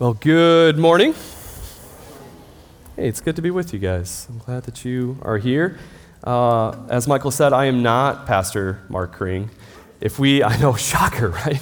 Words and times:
Well, 0.00 0.14
good 0.14 0.78
morning. 0.78 1.12
Hey, 2.94 3.08
it's 3.08 3.20
good 3.20 3.34
to 3.34 3.42
be 3.42 3.50
with 3.50 3.72
you 3.72 3.80
guys. 3.80 4.28
I'm 4.30 4.38
glad 4.38 4.62
that 4.62 4.84
you 4.84 5.18
are 5.22 5.38
here. 5.38 5.76
Uh, 6.22 6.86
as 6.88 7.08
Michael 7.08 7.32
said, 7.32 7.52
I 7.52 7.64
am 7.64 7.82
not 7.82 8.24
Pastor 8.24 8.80
Mark 8.88 9.12
Kring. 9.12 9.50
If 10.00 10.20
we, 10.20 10.40
I 10.44 10.56
know, 10.58 10.76
shocker, 10.76 11.30
right? 11.30 11.60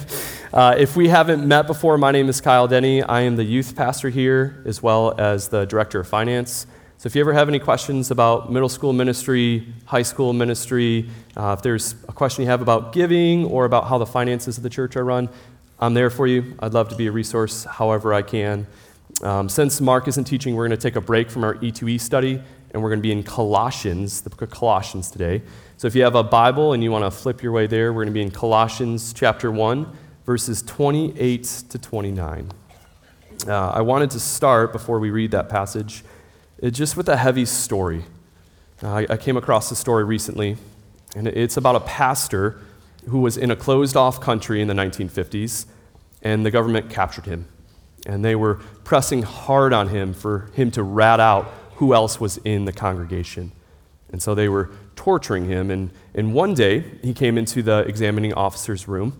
Uh, 0.53 0.75
if 0.77 0.95
we 0.95 1.07
haven't 1.07 1.47
met 1.47 1.65
before, 1.65 1.97
my 1.97 2.11
name 2.11 2.29
is 2.29 2.39
Kyle 2.39 2.67
Denny. 2.67 3.01
I 3.01 3.21
am 3.21 3.37
the 3.37 3.43
youth 3.43 3.75
pastor 3.75 4.09
here 4.09 4.61
as 4.67 4.83
well 4.83 5.19
as 5.19 5.47
the 5.47 5.65
director 5.65 6.01
of 6.01 6.07
finance. 6.07 6.67
So 6.99 7.07
if 7.07 7.15
you 7.15 7.21
ever 7.21 7.33
have 7.33 7.49
any 7.49 7.59
questions 7.59 8.11
about 8.11 8.51
middle 8.51 8.69
school 8.69 8.93
ministry, 8.93 9.65
high 9.85 10.03
school 10.03 10.33
ministry, 10.33 11.09
uh, 11.35 11.55
if 11.57 11.63
there's 11.63 11.95
a 12.07 12.11
question 12.11 12.43
you 12.43 12.49
have 12.51 12.61
about 12.61 12.93
giving 12.93 13.45
or 13.45 13.65
about 13.65 13.87
how 13.87 13.97
the 13.97 14.05
finances 14.05 14.57
of 14.57 14.63
the 14.63 14.69
church 14.69 14.95
are 14.95 15.03
run, 15.03 15.27
I'm 15.79 15.93
there 15.93 16.09
for 16.09 16.25
you. 16.25 16.55
I'd 16.59 16.73
love 16.73 16.89
to 16.89 16.95
be 16.95 17.05
a 17.05 17.11
resource 17.11 17.63
however 17.63 18.11
I 18.11 18.23
can. 18.23 18.65
Um, 19.21 19.47
since 19.47 19.79
Mark 19.79 20.07
isn't 20.07 20.23
teaching, 20.23 20.55
we're 20.55 20.67
going 20.67 20.77
to 20.77 20.81
take 20.81 20.95
a 20.95 21.01
break 21.01 21.29
from 21.29 21.43
our 21.43 21.53
E2E 21.53 22.01
study, 22.01 22.41
and 22.71 22.81
we're 22.81 22.89
going 22.89 22.97
to 22.99 23.03
be 23.03 23.11
in 23.11 23.21
Colossians, 23.21 24.21
the 24.21 24.31
book 24.31 24.41
of 24.41 24.49
Colossians 24.49 25.11
today. 25.11 25.43
So 25.77 25.85
if 25.85 25.93
you 25.93 26.01
have 26.01 26.15
a 26.15 26.23
Bible 26.23 26.73
and 26.73 26.83
you 26.83 26.91
want 26.91 27.05
to 27.05 27.11
flip 27.11 27.43
your 27.43 27.51
way 27.51 27.67
there, 27.67 27.93
we're 27.93 28.05
going 28.05 28.13
to 28.13 28.19
be 28.19 28.23
in 28.23 28.31
Colossians 28.31 29.13
chapter 29.13 29.51
1, 29.51 29.95
verses 30.25 30.63
28 30.63 31.43
to 31.69 31.77
29. 31.77 32.51
Uh, 33.47 33.69
I 33.69 33.81
wanted 33.81 34.09
to 34.11 34.19
start, 34.19 34.73
before 34.73 34.97
we 34.97 35.11
read 35.11 35.29
that 35.29 35.47
passage, 35.47 36.03
just 36.71 36.97
with 36.97 37.07
a 37.07 37.17
heavy 37.17 37.45
story. 37.45 38.03
Uh, 38.81 38.93
I, 38.93 39.07
I 39.11 39.17
came 39.17 39.37
across 39.37 39.69
a 39.69 39.75
story 39.75 40.05
recently, 40.05 40.57
and 41.15 41.27
it's 41.27 41.55
about 41.55 41.75
a 41.75 41.81
pastor 41.81 42.61
who 43.07 43.19
was 43.19 43.37
in 43.37 43.51
a 43.51 43.55
closed 43.55 43.95
off 43.95 44.19
country 44.21 44.61
in 44.61 44.67
the 44.67 44.73
1950s, 44.73 45.65
and 46.21 46.45
the 46.45 46.51
government 46.51 46.89
captured 46.89 47.25
him. 47.25 47.47
And 48.05 48.23
they 48.23 48.35
were 48.35 48.55
pressing 48.83 49.23
hard 49.23 49.73
on 49.73 49.89
him 49.89 50.13
for 50.13 50.49
him 50.53 50.71
to 50.71 50.83
rat 50.83 51.19
out 51.19 51.45
who 51.75 51.93
else 51.93 52.19
was 52.19 52.37
in 52.39 52.65
the 52.65 52.73
congregation. 52.73 53.51
And 54.11 54.21
so 54.21 54.33
they 54.33 54.49
were 54.49 54.71
torturing 54.95 55.45
him. 55.45 55.69
And, 55.69 55.91
and 56.13 56.33
one 56.33 56.53
day, 56.53 56.83
he 57.01 57.13
came 57.13 57.37
into 57.37 57.61
the 57.61 57.79
examining 57.79 58.33
officer's 58.33 58.87
room, 58.87 59.19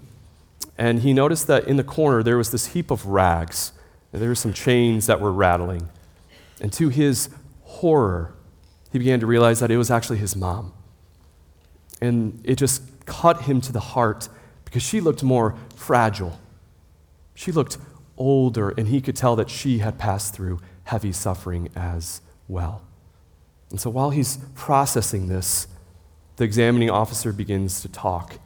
and 0.78 1.02
he 1.02 1.14
noticed 1.14 1.48
that 1.48 1.68
in 1.68 1.78
the 1.78 1.84
corner 1.84 2.24
there 2.24 2.38
was 2.38 2.52
this 2.52 2.68
heap 2.68 2.92
of 2.92 3.06
rags. 3.06 3.72
And 4.14 4.22
there 4.22 4.30
were 4.30 4.36
some 4.36 4.54
chains 4.54 5.08
that 5.08 5.20
were 5.20 5.32
rattling. 5.32 5.90
And 6.62 6.72
to 6.74 6.90
his 6.90 7.30
horror, 7.64 8.34
he 8.92 9.00
began 9.00 9.20
to 9.20 9.26
realize 9.26 9.60
that 9.60 9.72
it 9.72 9.78
was 9.78 9.92
actually 9.92 10.18
his 10.18 10.36
mom. 10.36 10.74
And 12.02 12.40
it 12.44 12.56
just 12.56 12.84
cut 13.06 13.44
him 13.44 13.62
to 13.62 13.72
the 13.72 13.80
heart 13.80 14.30
because 14.66 14.84
she 14.84 15.02
looked 15.02 15.24
more 15.24 15.56
fragile. 15.76 16.40
She 17.34 17.52
looked 17.52 17.78
older, 18.18 18.70
and 18.70 18.88
he 18.88 19.02
could 19.02 19.16
tell 19.16 19.36
that 19.36 19.50
she 19.50 19.80
had 19.80 19.98
passed 19.98 20.34
through 20.34 20.60
heavy 20.84 21.12
suffering 21.12 21.70
as 21.76 22.22
well. 22.48 22.82
And 23.70 23.80
so 23.80 23.90
while 23.90 24.10
he's 24.10 24.38
processing 24.56 25.28
this, 25.28 25.68
the 26.38 26.44
examining 26.44 26.90
officer 26.90 27.34
begins 27.34 27.82
to 27.82 27.90
talk. 27.90 28.40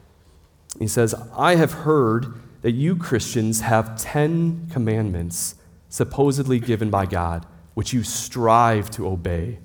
He 0.79 0.87
says, 0.87 1.13
I 1.37 1.55
have 1.55 1.73
heard 1.73 2.33
that 2.61 2.71
you 2.71 2.95
Christians 2.95 3.61
have 3.61 3.99
10 3.99 4.69
commandments 4.71 5.55
supposedly 5.89 6.59
given 6.59 6.89
by 6.89 7.05
God, 7.05 7.45
which 7.73 7.93
you 7.93 8.03
strive 8.03 8.89
to 8.91 9.07
obey. 9.07 9.59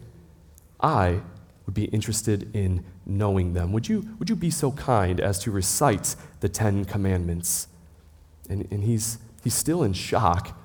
I 0.80 1.20
would 1.64 1.74
be 1.74 1.84
interested 1.86 2.54
in 2.54 2.84
knowing 3.06 3.54
them. 3.54 3.72
Would 3.72 3.88
you, 3.88 4.08
would 4.18 4.28
you 4.28 4.36
be 4.36 4.50
so 4.50 4.72
kind 4.72 5.20
as 5.20 5.38
to 5.40 5.50
recite 5.50 6.16
the 6.40 6.48
Ten 6.48 6.84
Commandments? 6.84 7.68
And, 8.50 8.66
and 8.70 8.82
he's, 8.84 9.18
he's 9.44 9.54
still 9.54 9.82
in 9.82 9.92
shock, 9.92 10.58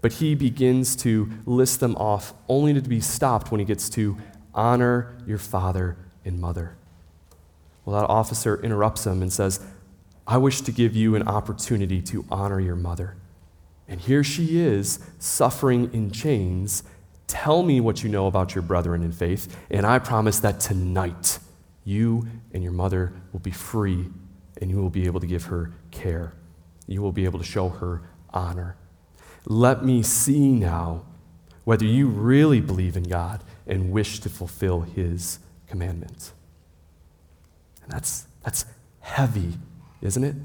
but 0.00 0.14
he 0.14 0.34
begins 0.34 0.96
to 0.96 1.30
list 1.44 1.80
them 1.80 1.94
off 1.96 2.34
only 2.48 2.72
to 2.74 2.80
be 2.80 3.00
stopped 3.00 3.52
when 3.52 3.60
he 3.60 3.66
gets 3.66 3.88
to 3.90 4.16
honor 4.54 5.16
your 5.26 5.38
father 5.38 5.96
and 6.24 6.40
mother. 6.40 6.76
Well, 7.84 8.00
that 8.00 8.06
officer 8.06 8.60
interrupts 8.62 9.06
him 9.06 9.22
and 9.22 9.32
says, 9.32 9.60
I 10.26 10.38
wish 10.38 10.60
to 10.62 10.72
give 10.72 10.94
you 10.94 11.14
an 11.14 11.26
opportunity 11.28 12.00
to 12.02 12.24
honor 12.30 12.60
your 12.60 12.76
mother. 12.76 13.16
And 13.88 14.00
here 14.00 14.24
she 14.24 14.60
is, 14.60 15.00
suffering 15.18 15.92
in 15.92 16.10
chains. 16.10 16.84
Tell 17.26 17.62
me 17.62 17.80
what 17.80 18.02
you 18.02 18.08
know 18.08 18.26
about 18.26 18.54
your 18.54 18.62
brethren 18.62 19.02
in 19.02 19.12
faith, 19.12 19.56
and 19.70 19.84
I 19.84 19.98
promise 19.98 20.38
that 20.40 20.60
tonight 20.60 21.38
you 21.84 22.26
and 22.52 22.62
your 22.62 22.72
mother 22.72 23.12
will 23.32 23.40
be 23.40 23.50
free 23.50 24.08
and 24.60 24.70
you 24.70 24.76
will 24.76 24.90
be 24.90 25.06
able 25.06 25.20
to 25.20 25.26
give 25.26 25.44
her 25.44 25.72
care. 25.90 26.34
You 26.86 27.02
will 27.02 27.12
be 27.12 27.24
able 27.24 27.38
to 27.38 27.44
show 27.44 27.68
her 27.68 28.02
honor. 28.30 28.76
Let 29.46 29.84
me 29.84 30.02
see 30.02 30.52
now 30.52 31.04
whether 31.64 31.84
you 31.84 32.08
really 32.08 32.60
believe 32.60 32.96
in 32.96 33.04
God 33.04 33.42
and 33.66 33.90
wish 33.90 34.20
to 34.20 34.28
fulfill 34.28 34.82
his 34.82 35.38
commandments. 35.66 36.32
And 37.82 37.92
that's, 37.92 38.26
that's 38.44 38.64
heavy, 39.00 39.54
isn't 40.00 40.22
it? 40.22 40.36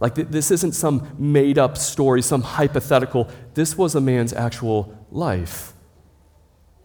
Like, 0.00 0.14
th- 0.16 0.28
this 0.28 0.50
isn't 0.50 0.72
some 0.72 1.14
made 1.18 1.58
up 1.58 1.76
story, 1.78 2.22
some 2.22 2.42
hypothetical. 2.42 3.28
This 3.54 3.76
was 3.78 3.94
a 3.94 4.00
man's 4.00 4.32
actual 4.32 4.96
life. 5.10 5.72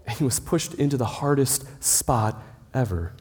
And 0.06 0.18
he 0.18 0.24
was 0.24 0.40
pushed 0.40 0.74
into 0.76 0.98
the 0.98 1.06
hardest 1.06 1.84
spot 1.84 2.42
ever. 2.74 3.14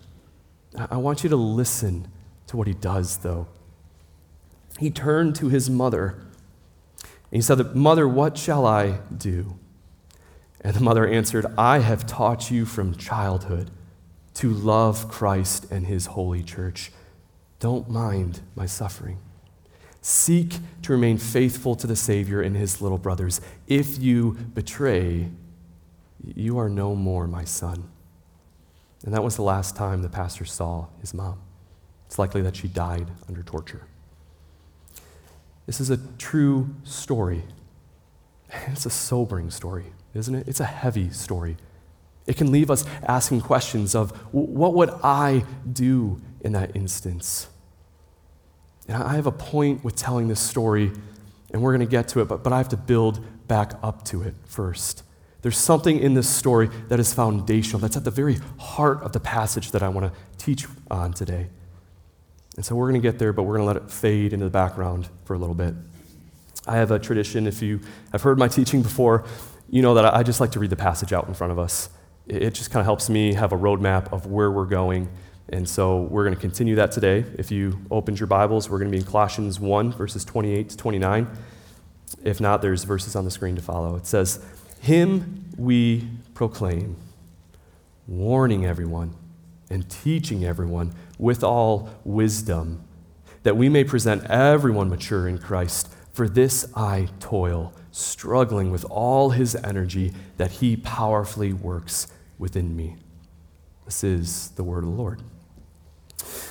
I 0.76 0.96
want 0.96 1.22
you 1.22 1.30
to 1.30 1.36
listen 1.36 2.08
to 2.48 2.56
what 2.56 2.66
he 2.66 2.74
does, 2.74 3.18
though. 3.18 3.46
He 4.78 4.90
turned 4.90 5.34
to 5.36 5.48
his 5.48 5.68
mother 5.68 6.18
and 7.30 7.36
he 7.38 7.42
said, 7.42 7.74
Mother, 7.74 8.08
what 8.08 8.38
shall 8.38 8.66
I 8.66 9.00
do? 9.16 9.58
And 10.60 10.74
the 10.74 10.80
mother 10.80 11.06
answered, 11.06 11.46
I 11.56 11.80
have 11.80 12.06
taught 12.06 12.50
you 12.50 12.64
from 12.64 12.96
childhood 12.96 13.70
to 14.34 14.50
love 14.50 15.08
Christ 15.08 15.66
and 15.70 15.86
his 15.86 16.06
holy 16.06 16.42
church. 16.42 16.90
Don't 17.60 17.88
mind 17.88 18.40
my 18.54 18.66
suffering. 18.66 19.18
Seek 20.00 20.54
to 20.82 20.92
remain 20.92 21.18
faithful 21.18 21.74
to 21.76 21.86
the 21.86 21.96
Savior 21.96 22.40
and 22.40 22.56
his 22.56 22.80
little 22.80 22.98
brothers. 22.98 23.40
If 23.66 23.98
you 23.98 24.32
betray, 24.54 25.28
you 26.24 26.58
are 26.58 26.68
no 26.68 26.94
more 26.94 27.26
my 27.26 27.44
son. 27.44 27.90
And 29.04 29.14
that 29.14 29.22
was 29.22 29.36
the 29.36 29.42
last 29.42 29.76
time 29.76 30.02
the 30.02 30.08
pastor 30.08 30.44
saw 30.44 30.86
his 31.00 31.14
mom. 31.14 31.40
It's 32.06 32.18
likely 32.18 32.42
that 32.42 32.56
she 32.56 32.68
died 32.68 33.08
under 33.28 33.42
torture. 33.42 33.86
This 35.66 35.80
is 35.80 35.90
a 35.90 35.98
true 36.18 36.74
story. 36.84 37.42
It's 38.68 38.86
a 38.86 38.90
sobering 38.90 39.50
story, 39.50 39.84
isn't 40.14 40.34
it? 40.34 40.48
It's 40.48 40.60
a 40.60 40.64
heavy 40.64 41.10
story. 41.10 41.58
It 42.26 42.38
can 42.38 42.50
leave 42.50 42.70
us 42.70 42.84
asking 43.02 43.42
questions 43.42 43.94
of 43.94 44.10
what 44.32 44.72
would 44.72 44.90
I 45.02 45.44
do 45.70 46.20
in 46.40 46.52
that 46.52 46.74
instance? 46.74 47.48
And 48.88 49.02
I 49.02 49.14
have 49.16 49.26
a 49.26 49.32
point 49.32 49.84
with 49.84 49.96
telling 49.96 50.28
this 50.28 50.40
story, 50.40 50.92
and 51.52 51.62
we're 51.62 51.72
going 51.72 51.86
to 51.86 51.90
get 51.90 52.08
to 52.08 52.20
it, 52.20 52.28
but, 52.28 52.42
but 52.42 52.54
I 52.54 52.56
have 52.56 52.70
to 52.70 52.76
build 52.76 53.22
back 53.48 53.74
up 53.82 54.04
to 54.06 54.22
it 54.22 54.34
first. 54.46 55.02
There's 55.42 55.56
something 55.56 55.98
in 55.98 56.14
this 56.14 56.28
story 56.28 56.68
that 56.88 56.98
is 56.98 57.14
foundational, 57.14 57.80
that's 57.80 57.96
at 57.96 58.04
the 58.04 58.10
very 58.10 58.38
heart 58.58 59.02
of 59.02 59.12
the 59.12 59.20
passage 59.20 59.70
that 59.70 59.82
I 59.82 59.88
want 59.88 60.12
to 60.12 60.20
teach 60.44 60.66
on 60.90 61.12
today. 61.12 61.48
And 62.56 62.64
so 62.64 62.74
we're 62.74 62.90
going 62.90 63.00
to 63.00 63.08
get 63.08 63.20
there, 63.20 63.32
but 63.32 63.44
we're 63.44 63.56
going 63.56 63.68
to 63.68 63.72
let 63.72 63.76
it 63.76 63.90
fade 63.90 64.32
into 64.32 64.44
the 64.44 64.50
background 64.50 65.08
for 65.24 65.34
a 65.34 65.38
little 65.38 65.54
bit. 65.54 65.74
I 66.66 66.76
have 66.76 66.90
a 66.90 66.98
tradition, 66.98 67.46
if 67.46 67.62
you 67.62 67.80
have 68.10 68.22
heard 68.22 68.36
my 68.36 68.48
teaching 68.48 68.82
before, 68.82 69.24
you 69.70 69.80
know 69.80 69.94
that 69.94 70.12
I 70.12 70.24
just 70.24 70.40
like 70.40 70.50
to 70.52 70.58
read 70.58 70.70
the 70.70 70.76
passage 70.76 71.12
out 71.12 71.28
in 71.28 71.34
front 71.34 71.52
of 71.52 71.58
us. 71.58 71.88
It 72.26 72.52
just 72.54 72.70
kind 72.70 72.80
of 72.80 72.86
helps 72.86 73.08
me 73.08 73.34
have 73.34 73.52
a 73.52 73.56
roadmap 73.56 74.12
of 74.12 74.26
where 74.26 74.50
we're 74.50 74.66
going. 74.66 75.08
And 75.50 75.68
so 75.68 76.02
we're 76.02 76.24
going 76.24 76.34
to 76.34 76.40
continue 76.40 76.74
that 76.74 76.92
today. 76.92 77.24
If 77.38 77.50
you 77.50 77.78
opened 77.90 78.18
your 78.18 78.26
Bibles, 78.26 78.68
we're 78.68 78.78
going 78.78 78.90
to 78.90 78.96
be 78.96 79.00
in 79.02 79.08
Colossians 79.08 79.60
1, 79.60 79.92
verses 79.92 80.24
28 80.24 80.70
to 80.70 80.76
29. 80.76 81.28
If 82.24 82.40
not, 82.40 82.60
there's 82.60 82.84
verses 82.84 83.14
on 83.16 83.24
the 83.24 83.30
screen 83.30 83.56
to 83.56 83.62
follow. 83.62 83.96
It 83.96 84.06
says, 84.06 84.44
him 84.80 85.44
we 85.56 86.08
proclaim, 86.34 86.96
warning 88.06 88.64
everyone 88.64 89.14
and 89.70 89.88
teaching 89.90 90.44
everyone 90.44 90.92
with 91.18 91.42
all 91.42 91.90
wisdom, 92.04 92.82
that 93.42 93.56
we 93.56 93.68
may 93.68 93.84
present 93.84 94.24
everyone 94.24 94.88
mature 94.88 95.28
in 95.28 95.38
Christ. 95.38 95.92
For 96.12 96.28
this 96.28 96.66
I 96.74 97.08
toil, 97.20 97.72
struggling 97.90 98.70
with 98.70 98.84
all 98.86 99.30
his 99.30 99.54
energy 99.56 100.12
that 100.36 100.52
he 100.52 100.76
powerfully 100.76 101.52
works 101.52 102.08
within 102.38 102.76
me. 102.76 102.96
This 103.84 104.04
is 104.04 104.50
the 104.50 104.64
word 104.64 104.84
of 104.84 104.90
the 104.90 104.96
Lord. 104.96 105.22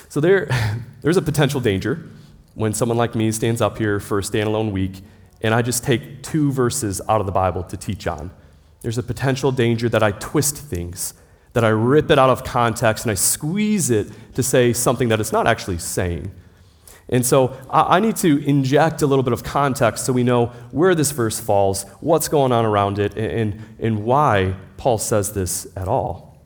So 0.09 0.19
there, 0.19 0.49
there's 1.01 1.17
a 1.17 1.21
potential 1.21 1.61
danger 1.61 2.09
when 2.55 2.73
someone 2.73 2.97
like 2.97 3.15
me 3.15 3.31
stands 3.31 3.61
up 3.61 3.77
here 3.77 3.99
for 3.99 4.19
a 4.19 4.21
standalone 4.21 4.71
week 4.71 5.01
and 5.41 5.53
I 5.53 5.61
just 5.61 5.83
take 5.83 6.23
two 6.23 6.51
verses 6.51 7.01
out 7.07 7.19
of 7.19 7.25
the 7.25 7.31
Bible 7.31 7.63
to 7.63 7.77
teach 7.77 8.07
on. 8.07 8.31
There's 8.81 8.97
a 8.97 9.03
potential 9.03 9.51
danger 9.51 9.89
that 9.89 10.03
I 10.03 10.11
twist 10.11 10.57
things, 10.57 11.13
that 11.53 11.63
I 11.63 11.69
rip 11.69 12.11
it 12.11 12.19
out 12.19 12.29
of 12.29 12.43
context 12.43 13.05
and 13.05 13.11
I 13.11 13.15
squeeze 13.15 13.89
it 13.89 14.07
to 14.35 14.43
say 14.43 14.73
something 14.73 15.09
that 15.09 15.19
it's 15.19 15.31
not 15.31 15.47
actually 15.47 15.79
saying. 15.79 16.31
And 17.09 17.25
so 17.25 17.55
I, 17.69 17.99
need 18.01 18.17
to 18.17 18.43
inject 18.45 19.01
a 19.01 19.07
little 19.07 19.23
bit 19.23 19.31
of 19.31 19.43
context 19.43 20.05
so 20.05 20.11
we 20.11 20.23
know 20.23 20.47
where 20.71 20.93
this 20.93 21.11
verse 21.11 21.39
falls, 21.39 21.83
what's 22.01 22.27
going 22.27 22.51
on 22.51 22.65
around 22.65 22.99
it, 22.99 23.17
and, 23.17 23.61
and 23.79 24.03
why 24.03 24.55
Paul 24.75 24.97
says 24.97 25.33
this 25.33 25.67
at 25.77 25.87
all. 25.87 26.37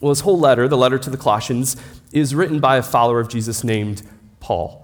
Well, 0.00 0.10
this 0.10 0.20
whole 0.20 0.38
letter, 0.38 0.66
the 0.66 0.76
letter 0.76 0.98
to 0.98 1.10
the 1.10 1.16
Colossians, 1.16 1.76
is 2.12 2.34
written 2.34 2.58
by 2.58 2.76
a 2.76 2.82
follower 2.82 3.20
of 3.20 3.28
Jesus 3.28 3.62
named 3.62 4.02
Paul. 4.40 4.83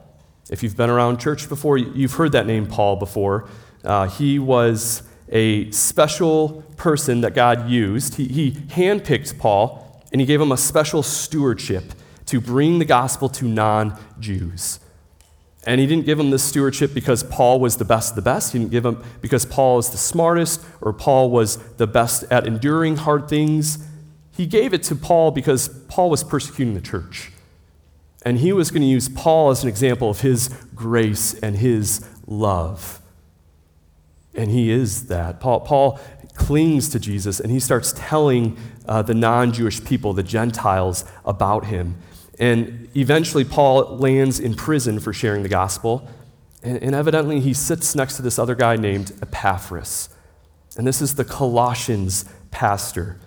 If 0.50 0.64
you've 0.64 0.76
been 0.76 0.91
around 0.91 1.20
church 1.20 1.49
before, 1.49 1.79
you've 1.79 2.14
heard 2.14 2.32
that 2.32 2.47
name 2.47 2.67
Paul 2.67 2.97
before. 2.97 3.49
Uh, 3.85 4.08
he 4.08 4.38
was 4.38 5.05
a 5.29 5.70
special 5.70 6.62
person 6.76 7.20
that 7.20 7.35
God 7.35 7.70
used. 7.70 8.17
He, 8.17 8.26
he 8.26 8.50
handpicked 8.50 9.38
Paul 9.38 10.02
and 10.12 10.20
he 10.20 10.26
gave 10.26 10.41
him 10.41 10.50
a 10.50 10.56
special 10.56 11.05
stewardship 11.05 11.93
to 12.26 12.41
bring 12.41 12.81
the 12.81 12.85
gospel 12.85 13.29
to 13.29 13.47
non 13.47 13.97
Jews. 14.19 14.81
And 15.64 15.81
he 15.81 15.87
didn't 15.87 16.05
give 16.06 16.19
him 16.19 16.31
this 16.31 16.43
stewardship 16.43 16.94
because 16.94 17.23
Paul 17.23 17.61
was 17.61 17.76
the 17.76 17.85
best 17.85 18.11
of 18.11 18.17
the 18.17 18.23
best. 18.23 18.52
He 18.52 18.58
didn't 18.58 18.73
give 18.73 18.85
him 18.85 19.02
because 19.20 19.44
Paul 19.44 19.79
is 19.79 19.91
the 19.91 19.99
smartest 19.99 20.64
or 20.81 20.93
Paul 20.93 21.31
was 21.31 21.58
the 21.75 21.87
best 21.87 22.25
at 22.25 22.47
enduring 22.47 22.97
hard 22.97 23.29
things. 23.29 23.87
He 24.32 24.47
gave 24.47 24.75
it 24.75 24.82
to 24.85 24.97
Paul 24.97 25.31
because 25.31 25.69
Paul 25.69 26.11
was 26.11 26.25
persecuting 26.25 26.75
the 26.75 26.81
church. 26.81 27.31
And 28.22 28.38
he 28.38 28.52
was 28.52 28.70
going 28.70 28.82
to 28.82 28.88
use 28.88 29.08
Paul 29.08 29.50
as 29.50 29.62
an 29.62 29.69
example 29.69 30.11
of 30.11 30.20
his 30.20 30.49
grace 30.75 31.34
and 31.34 31.56
his 31.56 32.06
love. 32.26 33.00
And 34.34 34.50
he 34.50 34.70
is 34.70 35.06
that. 35.06 35.40
Paul, 35.40 35.61
Paul 35.61 36.00
clings 36.34 36.88
to 36.90 36.99
Jesus 37.00 37.40
and 37.40 37.50
he 37.50 37.61
starts 37.61 37.93
telling 37.96 38.56
uh, 38.87 39.02
the 39.02 39.14
non 39.14 39.52
Jewish 39.52 39.82
people, 39.84 40.12
the 40.12 40.22
Gentiles, 40.22 41.05
about 41.25 41.67
him. 41.67 41.96
And 42.38 42.88
eventually, 42.96 43.44
Paul 43.44 43.99
lands 43.99 44.40
in 44.40 44.55
prison 44.55 44.99
for 44.99 45.12
sharing 45.12 45.43
the 45.43 45.49
gospel. 45.49 46.08
And, 46.62 46.82
and 46.82 46.94
evidently, 46.94 47.40
he 47.40 47.52
sits 47.52 47.94
next 47.94 48.16
to 48.16 48.23
this 48.23 48.38
other 48.38 48.55
guy 48.55 48.76
named 48.76 49.12
Epaphras. 49.20 50.08
And 50.76 50.87
this 50.87 51.02
is 51.02 51.14
the 51.16 51.25
Colossians 51.25 52.25
pastor. 52.50 53.19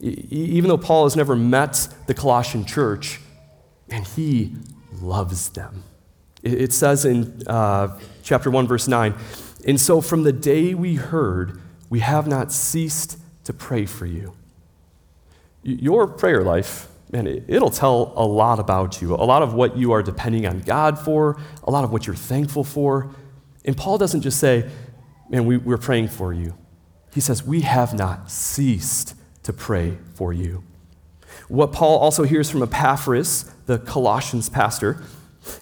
E- 0.00 0.26
even 0.30 0.68
though 0.68 0.78
Paul 0.78 1.04
has 1.04 1.16
never 1.16 1.36
met 1.36 1.88
the 2.06 2.14
Colossian 2.14 2.64
church, 2.64 3.20
and 3.90 4.06
he 4.06 4.54
loves 5.00 5.50
them. 5.50 5.84
It, 6.42 6.72
says 6.72 7.04
in 7.04 7.42
uh, 7.46 7.98
chapter 8.22 8.50
1, 8.50 8.66
verse 8.68 8.86
9, 8.86 9.14
and 9.66 9.80
so 9.80 10.00
from 10.00 10.22
the 10.22 10.32
day 10.32 10.72
we 10.72 10.94
heard, 10.94 11.60
we 11.90 12.00
have 12.00 12.26
not 12.26 12.52
ceased 12.52 13.18
to 13.44 13.52
pray 13.52 13.86
for 13.86 14.06
you. 14.06 14.34
Your 15.62 16.06
prayer 16.06 16.42
life 16.42 16.88
man, 17.10 17.26
it'll 17.48 17.70
tell 17.70 18.12
a 18.16 18.24
lot 18.24 18.58
about 18.58 19.00
you, 19.00 19.14
a 19.14 19.16
lot 19.16 19.42
of 19.42 19.54
what 19.54 19.76
you 19.76 19.92
are 19.92 20.02
depending 20.02 20.46
on 20.46 20.60
God 20.60 20.98
for, 20.98 21.38
a 21.64 21.70
lot 21.70 21.84
of 21.84 21.92
what 21.92 22.06
you're 22.06 22.16
thankful 22.16 22.64
for. 22.64 23.10
And 23.64 23.76
Paul 23.76 23.98
doesn't 23.98 24.22
just 24.22 24.38
say, 24.38 24.68
man, 25.28 25.46
we, 25.46 25.56
we're 25.56 25.78
praying 25.78 26.08
for 26.08 26.32
you. 26.32 26.54
He 27.12 27.20
says, 27.20 27.42
we 27.42 27.62
have 27.62 27.94
not 27.94 28.30
ceased 28.30 29.14
to 29.44 29.52
pray 29.52 29.98
for 30.14 30.32
you. 30.32 30.62
What 31.48 31.72
Paul 31.72 31.98
also 31.98 32.24
hears 32.24 32.50
from 32.50 32.62
Epaphras, 32.62 33.50
the 33.68 33.78
Colossians 33.78 34.48
pastor, 34.48 35.02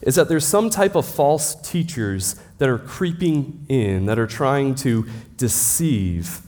is 0.00 0.14
that 0.14 0.28
there's 0.28 0.46
some 0.46 0.70
type 0.70 0.94
of 0.94 1.04
false 1.04 1.56
teachers 1.56 2.36
that 2.58 2.68
are 2.68 2.78
creeping 2.78 3.66
in, 3.68 4.06
that 4.06 4.16
are 4.16 4.28
trying 4.28 4.76
to 4.76 5.06
deceive 5.36 6.40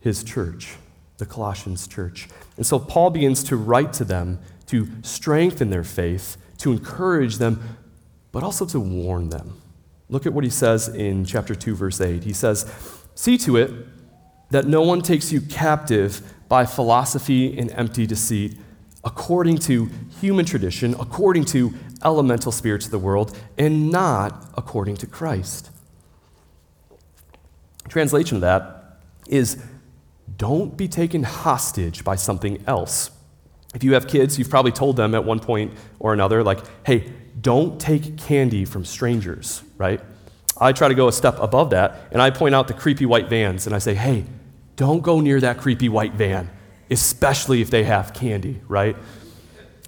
his 0.00 0.22
church, 0.22 0.76
the 1.16 1.24
Colossians 1.24 1.88
church. 1.88 2.28
And 2.58 2.66
so 2.66 2.78
Paul 2.78 3.08
begins 3.08 3.42
to 3.44 3.56
write 3.56 3.94
to 3.94 4.04
them 4.04 4.38
to 4.66 4.86
strengthen 5.00 5.70
their 5.70 5.82
faith, 5.82 6.36
to 6.58 6.72
encourage 6.72 7.38
them, 7.38 7.78
but 8.30 8.42
also 8.42 8.66
to 8.66 8.78
warn 8.78 9.30
them. 9.30 9.58
Look 10.10 10.26
at 10.26 10.34
what 10.34 10.44
he 10.44 10.50
says 10.50 10.88
in 10.88 11.24
chapter 11.24 11.54
2, 11.54 11.74
verse 11.74 12.02
8. 12.02 12.22
He 12.22 12.34
says, 12.34 12.70
See 13.14 13.38
to 13.38 13.56
it 13.56 13.72
that 14.50 14.66
no 14.66 14.82
one 14.82 15.00
takes 15.00 15.32
you 15.32 15.40
captive 15.40 16.20
by 16.50 16.66
philosophy 16.66 17.58
and 17.58 17.70
empty 17.72 18.06
deceit, 18.06 18.58
according 19.06 19.56
to 19.56 19.88
human 20.20 20.44
tradition, 20.44 20.94
according 21.00 21.44
to 21.46 21.72
elemental 22.04 22.52
spirits 22.52 22.84
of 22.84 22.90
the 22.90 22.98
world, 22.98 23.38
and 23.56 23.90
not 23.90 24.50
according 24.58 24.96
to 24.96 25.06
Christ. 25.06 25.70
Translation 27.88 28.36
of 28.36 28.40
that 28.42 28.98
is 29.28 29.62
don't 30.36 30.76
be 30.76 30.88
taken 30.88 31.22
hostage 31.22 32.04
by 32.04 32.16
something 32.16 32.62
else. 32.66 33.10
If 33.74 33.84
you 33.84 33.94
have 33.94 34.08
kids, 34.08 34.38
you've 34.38 34.50
probably 34.50 34.72
told 34.72 34.96
them 34.96 35.14
at 35.14 35.24
one 35.24 35.38
point 35.38 35.72
or 36.00 36.12
another, 36.12 36.42
like, 36.42 36.58
hey, 36.84 37.12
don't 37.40 37.80
take 37.80 38.16
candy 38.18 38.64
from 38.64 38.84
strangers, 38.84 39.62
right? 39.78 40.00
I 40.58 40.72
try 40.72 40.88
to 40.88 40.94
go 40.94 41.06
a 41.06 41.12
step 41.12 41.38
above 41.38 41.70
that, 41.70 42.08
and 42.10 42.20
I 42.20 42.30
point 42.30 42.54
out 42.54 42.66
the 42.66 42.74
creepy 42.74 43.06
white 43.06 43.28
vans, 43.28 43.66
and 43.66 43.76
I 43.76 43.78
say, 43.78 43.94
hey, 43.94 44.24
don't 44.74 45.00
go 45.00 45.20
near 45.20 45.40
that 45.40 45.58
creepy 45.58 45.88
white 45.88 46.14
van, 46.14 46.50
especially 46.90 47.60
if 47.60 47.70
they 47.70 47.84
have 47.84 48.14
candy, 48.14 48.60
right? 48.68 48.96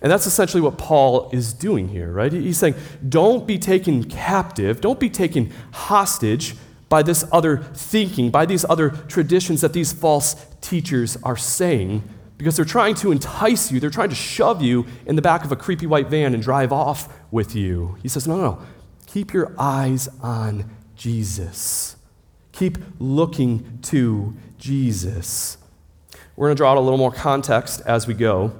And 0.01 0.13
that's 0.13 0.27
essentially 0.27 0.61
what 0.61 0.79
Paul 0.79 1.29
is 1.33 1.53
doing 1.53 1.89
here, 1.89 2.13
right? 2.13 2.33
He's 2.33 2.59
saying, 2.59 2.75
don't 3.09 3.47
be 3.47 3.59
taken 3.59 4.05
captive, 4.05 4.81
don't 4.81 5.01
be 5.01 5.11
taken 5.11 5.53
hostage 5.73 6.55
by 6.89 7.03
this 7.03 7.27
other 7.33 7.59
thinking, 7.75 8.31
by 8.31 8.47
these 8.47 8.65
other 8.69 8.91
traditions 8.91 9.61
that 9.61 9.73
these 9.73 9.93
false 9.93 10.47
teachers 10.61 11.17
are 11.23 11.37
saying, 11.37 12.03
because 12.39 12.55
they're 12.55 12.65
trying 12.65 12.95
to 12.95 13.11
entice 13.11 13.73
you, 13.73 13.81
they're 13.81 13.91
trying 13.91 14.09
to 14.09 14.15
shove 14.15 14.63
you 14.63 14.87
in 15.05 15.17
the 15.17 15.23
back 15.23 15.45
of 15.45 15.51
a 15.51 15.57
creepy 15.57 15.87
white 15.87 16.09
van 16.09 16.33
and 16.33 16.43
drive 16.43 16.73
off 16.73 17.13
with 17.33 17.55
you. 17.57 17.97
He 18.03 18.09
says, 18.09 18.29
no, 18.29 18.37
no, 18.37 18.43
no. 18.43 18.63
Keep 19.07 19.33
your 19.33 19.53
eyes 19.59 20.09
on 20.23 20.71
Jesus. 20.95 21.97
Keep 22.53 22.79
looking 22.99 23.81
to 23.83 24.37
Jesus. 24.59 25.59
We're 26.39 26.47
going 26.47 26.57
to 26.57 26.61
draw 26.61 26.71
out 26.71 26.77
a 26.77 26.81
little 26.81 26.99
more 26.99 27.11
context 27.11 27.83
as 27.85 28.07
we 28.07 28.15
go, 28.15 28.53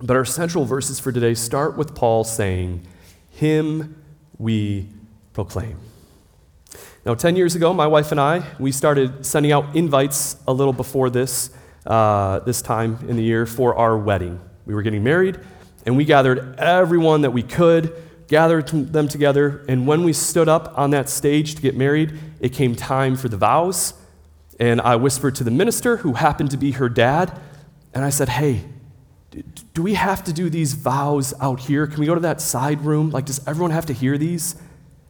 but 0.00 0.16
our 0.16 0.24
central 0.24 0.64
verses 0.64 0.98
for 0.98 1.12
today 1.12 1.34
start 1.34 1.76
with 1.76 1.94
Paul 1.94 2.24
saying, 2.24 2.86
Him 3.28 4.02
we 4.38 4.88
proclaim. 5.34 5.78
Now, 7.04 7.14
10 7.14 7.36
years 7.36 7.54
ago, 7.54 7.74
my 7.74 7.86
wife 7.86 8.12
and 8.12 8.18
I, 8.18 8.44
we 8.58 8.72
started 8.72 9.26
sending 9.26 9.52
out 9.52 9.76
invites 9.76 10.38
a 10.46 10.54
little 10.54 10.72
before 10.72 11.10
this, 11.10 11.50
uh, 11.84 12.38
this 12.38 12.62
time 12.62 12.98
in 13.06 13.16
the 13.16 13.24
year 13.24 13.44
for 13.44 13.74
our 13.74 13.98
wedding. 13.98 14.40
We 14.64 14.74
were 14.74 14.80
getting 14.80 15.04
married, 15.04 15.38
and 15.84 15.98
we 15.98 16.06
gathered 16.06 16.58
everyone 16.58 17.20
that 17.20 17.32
we 17.32 17.42
could, 17.42 17.94
gathered 18.28 18.68
them 18.68 19.06
together, 19.06 19.66
and 19.68 19.86
when 19.86 20.02
we 20.02 20.14
stood 20.14 20.48
up 20.48 20.72
on 20.78 20.92
that 20.92 21.10
stage 21.10 21.56
to 21.56 21.60
get 21.60 21.76
married, 21.76 22.18
it 22.40 22.54
came 22.54 22.74
time 22.74 23.16
for 23.16 23.28
the 23.28 23.36
vows. 23.36 23.92
And 24.58 24.80
I 24.80 24.96
whispered 24.96 25.34
to 25.36 25.44
the 25.44 25.50
minister, 25.50 25.98
who 25.98 26.14
happened 26.14 26.50
to 26.50 26.56
be 26.56 26.72
her 26.72 26.88
dad, 26.88 27.32
and 27.94 28.04
I 28.04 28.10
said, 28.10 28.28
Hey, 28.28 28.64
do 29.74 29.82
we 29.82 29.94
have 29.94 30.24
to 30.24 30.32
do 30.32 30.50
these 30.50 30.74
vows 30.74 31.34
out 31.40 31.60
here? 31.60 31.86
Can 31.86 32.00
we 32.00 32.06
go 32.06 32.14
to 32.14 32.20
that 32.20 32.40
side 32.40 32.80
room? 32.82 33.10
Like, 33.10 33.26
does 33.26 33.46
everyone 33.46 33.70
have 33.70 33.86
to 33.86 33.92
hear 33.92 34.18
these? 34.18 34.56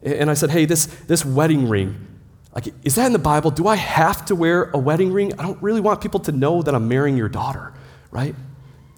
And 0.03 0.31
I 0.31 0.35
said, 0.35 0.51
hey, 0.51 0.65
this, 0.65 0.87
this 1.07 1.25
wedding 1.25 1.69
ring, 1.69 2.07
like, 2.55 2.73
is 2.83 2.95
that 2.97 3.07
in 3.07 3.13
the 3.13 3.19
Bible? 3.19 3.51
Do 3.51 3.67
I 3.67 3.77
have 3.77 4.25
to 4.27 4.35
wear 4.35 4.71
a 4.71 4.79
wedding 4.79 5.13
ring? 5.13 5.33
I 5.39 5.43
don't 5.43 5.61
really 5.63 5.81
want 5.81 6.01
people 6.01 6.21
to 6.21 6.33
know 6.33 6.63
that 6.63 6.75
I'm 6.75 6.89
marrying 6.89 7.17
your 7.17 7.29
daughter, 7.29 7.73
right? 8.11 8.35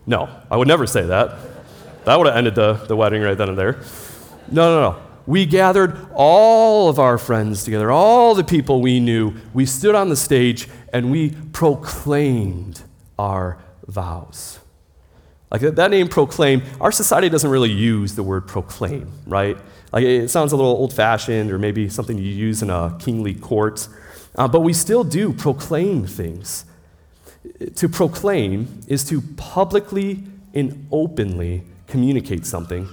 No, 0.07 0.28
I 0.50 0.57
would 0.57 0.69
never 0.69 0.87
say 0.87 1.04
that. 1.07 1.37
That 2.04 2.16
would 2.19 2.26
have 2.26 2.37
ended 2.37 2.54
the, 2.54 2.75
the 2.75 2.97
wedding 2.97 3.23
right 3.23 3.37
then 3.37 3.50
and 3.50 3.59
there. 3.59 3.80
No, 4.50 4.75
no, 4.75 4.90
no. 4.90 5.02
We 5.30 5.46
gathered 5.46 5.96
all 6.12 6.88
of 6.88 6.99
our 6.99 7.16
friends 7.16 7.62
together, 7.62 7.88
all 7.88 8.34
the 8.34 8.42
people 8.42 8.80
we 8.80 8.99
knew. 8.99 9.34
We 9.54 9.64
stood 9.64 9.94
on 9.94 10.08
the 10.08 10.16
stage 10.16 10.68
and 10.92 11.12
we 11.12 11.30
proclaimed 11.52 12.82
our 13.16 13.62
vows. 13.87 14.58
Like 15.52 15.60
that 15.60 15.92
name 15.92 16.08
proclaim, 16.08 16.62
our 16.80 16.90
society 16.90 17.28
doesn't 17.28 17.49
really 17.49 17.70
use 17.70 18.16
the 18.16 18.25
word 18.25 18.49
proclaim, 18.49 19.12
right? 19.25 19.56
Like 19.92 20.02
it 20.02 20.30
sounds 20.30 20.50
a 20.50 20.56
little 20.56 20.72
old 20.72 20.92
fashioned 20.92 21.52
or 21.52 21.60
maybe 21.60 21.88
something 21.88 22.18
you 22.18 22.25
use 22.25 22.60
in 22.60 22.68
a 22.68 22.96
kingly 22.99 23.34
court. 23.34 23.87
Uh, 24.34 24.49
but 24.49 24.62
we 24.62 24.72
still 24.72 25.04
do 25.04 25.32
proclaim 25.32 26.08
things. 26.08 26.64
To 27.76 27.88
proclaim 27.88 28.80
is 28.88 29.04
to 29.04 29.20
publicly 29.37 30.25
and 30.52 30.88
openly 30.90 31.62
communicate 31.87 32.46
something 32.46 32.88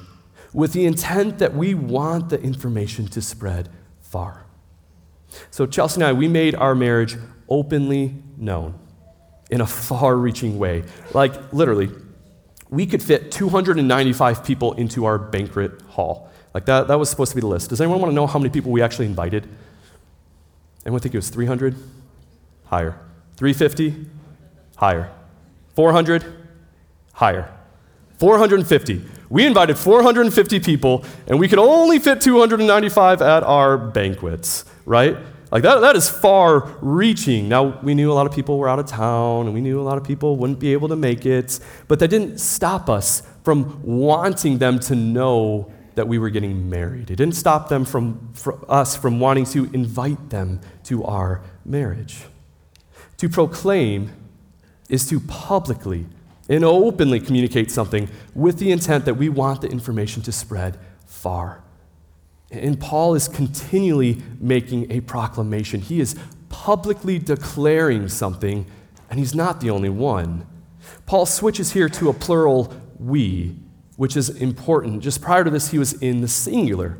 with 0.57 0.73
the 0.73 0.87
intent 0.87 1.37
that 1.37 1.53
we 1.53 1.75
want 1.75 2.29
the 2.29 2.41
information 2.41 3.07
to 3.07 3.21
spread 3.21 3.69
far. 4.01 4.43
So, 5.51 5.67
Chelsea 5.67 6.01
and 6.01 6.03
I, 6.03 6.13
we 6.13 6.27
made 6.27 6.55
our 6.55 6.73
marriage 6.73 7.15
openly 7.47 8.15
known 8.37 8.73
in 9.51 9.61
a 9.61 9.67
far 9.67 10.15
reaching 10.15 10.57
way. 10.57 10.83
Like, 11.13 11.53
literally, 11.53 11.91
we 12.71 12.87
could 12.87 13.03
fit 13.03 13.31
295 13.31 14.43
people 14.43 14.73
into 14.73 15.05
our 15.05 15.19
banquet 15.19 15.79
hall. 15.89 16.31
Like 16.55 16.65
that, 16.65 16.87
that 16.87 16.97
was 16.97 17.07
supposed 17.11 17.33
to 17.33 17.35
be 17.35 17.41
the 17.41 17.47
list. 17.47 17.69
Does 17.69 17.79
anyone 17.79 17.99
want 17.99 18.09
to 18.09 18.15
know 18.15 18.25
how 18.25 18.39
many 18.39 18.49
people 18.49 18.71
we 18.71 18.81
actually 18.81 19.05
invited? 19.05 19.47
Anyone 20.87 21.01
think 21.01 21.13
it 21.13 21.19
was 21.19 21.29
300? 21.29 21.75
Higher. 22.65 22.99
350? 23.35 24.07
Higher. 24.77 25.11
400? 25.75 26.25
Higher. 27.13 27.53
450. 28.17 29.16
We 29.29 29.45
invited 29.45 29.77
450 29.77 30.59
people, 30.61 31.03
and 31.27 31.39
we 31.39 31.47
could 31.47 31.59
only 31.59 31.99
fit 31.99 32.21
295 32.21 33.21
at 33.21 33.43
our 33.43 33.77
banquets, 33.77 34.63
right? 34.85 35.17
Like 35.51 35.63
that, 35.63 35.79
that 35.79 35.95
is 35.95 36.09
far 36.09 36.69
reaching. 36.81 37.47
Now, 37.47 37.79
we 37.81 37.93
knew 37.93 38.11
a 38.11 38.15
lot 38.15 38.25
of 38.25 38.33
people 38.33 38.57
were 38.57 38.69
out 38.69 38.79
of 38.79 38.85
town, 38.85 39.45
and 39.45 39.53
we 39.53 39.61
knew 39.61 39.79
a 39.79 39.83
lot 39.83 39.97
of 39.97 40.03
people 40.03 40.37
wouldn't 40.37 40.59
be 40.59 40.73
able 40.73 40.87
to 40.89 40.95
make 40.95 41.25
it, 41.25 41.59
but 41.87 41.99
that 41.99 42.09
didn't 42.09 42.39
stop 42.39 42.89
us 42.89 43.23
from 43.43 43.81
wanting 43.83 44.57
them 44.57 44.79
to 44.81 44.95
know 44.95 45.71
that 45.95 46.07
we 46.07 46.19
were 46.19 46.29
getting 46.29 46.69
married. 46.69 47.09
It 47.09 47.15
didn't 47.15 47.35
stop 47.35 47.69
them 47.69 47.83
from, 47.83 48.31
from 48.33 48.63
us 48.69 48.95
from 48.95 49.19
wanting 49.19 49.45
to 49.45 49.65
invite 49.73 50.29
them 50.29 50.61
to 50.83 51.03
our 51.03 51.41
marriage. 51.65 52.23
To 53.17 53.27
proclaim 53.27 54.11
is 54.89 55.09
to 55.09 55.19
publicly 55.19 56.05
and 56.49 56.63
openly 56.63 57.19
communicate 57.19 57.71
something 57.71 58.09
with 58.33 58.59
the 58.59 58.71
intent 58.71 59.05
that 59.05 59.15
we 59.15 59.29
want 59.29 59.61
the 59.61 59.67
information 59.67 60.21
to 60.23 60.31
spread 60.31 60.77
far. 61.05 61.63
And 62.51 62.79
Paul 62.79 63.15
is 63.15 63.27
continually 63.27 64.21
making 64.39 64.91
a 64.91 65.01
proclamation. 65.01 65.81
He 65.81 65.99
is 65.99 66.15
publicly 66.49 67.19
declaring 67.19 68.07
something, 68.07 68.65
and 69.09 69.19
he's 69.19 69.35
not 69.35 69.59
the 69.59 69.69
only 69.69 69.89
one. 69.89 70.47
Paul 71.05 71.25
switches 71.25 71.73
here 71.73 71.89
to 71.89 72.09
a 72.09 72.13
plural 72.13 72.73
we, 72.99 73.57
which 73.97 74.15
is 74.15 74.29
important. 74.29 75.03
Just 75.03 75.21
prior 75.21 75.43
to 75.43 75.49
this, 75.49 75.71
he 75.71 75.79
was 75.79 75.93
in 75.93 76.21
the 76.21 76.27
singular. 76.27 76.97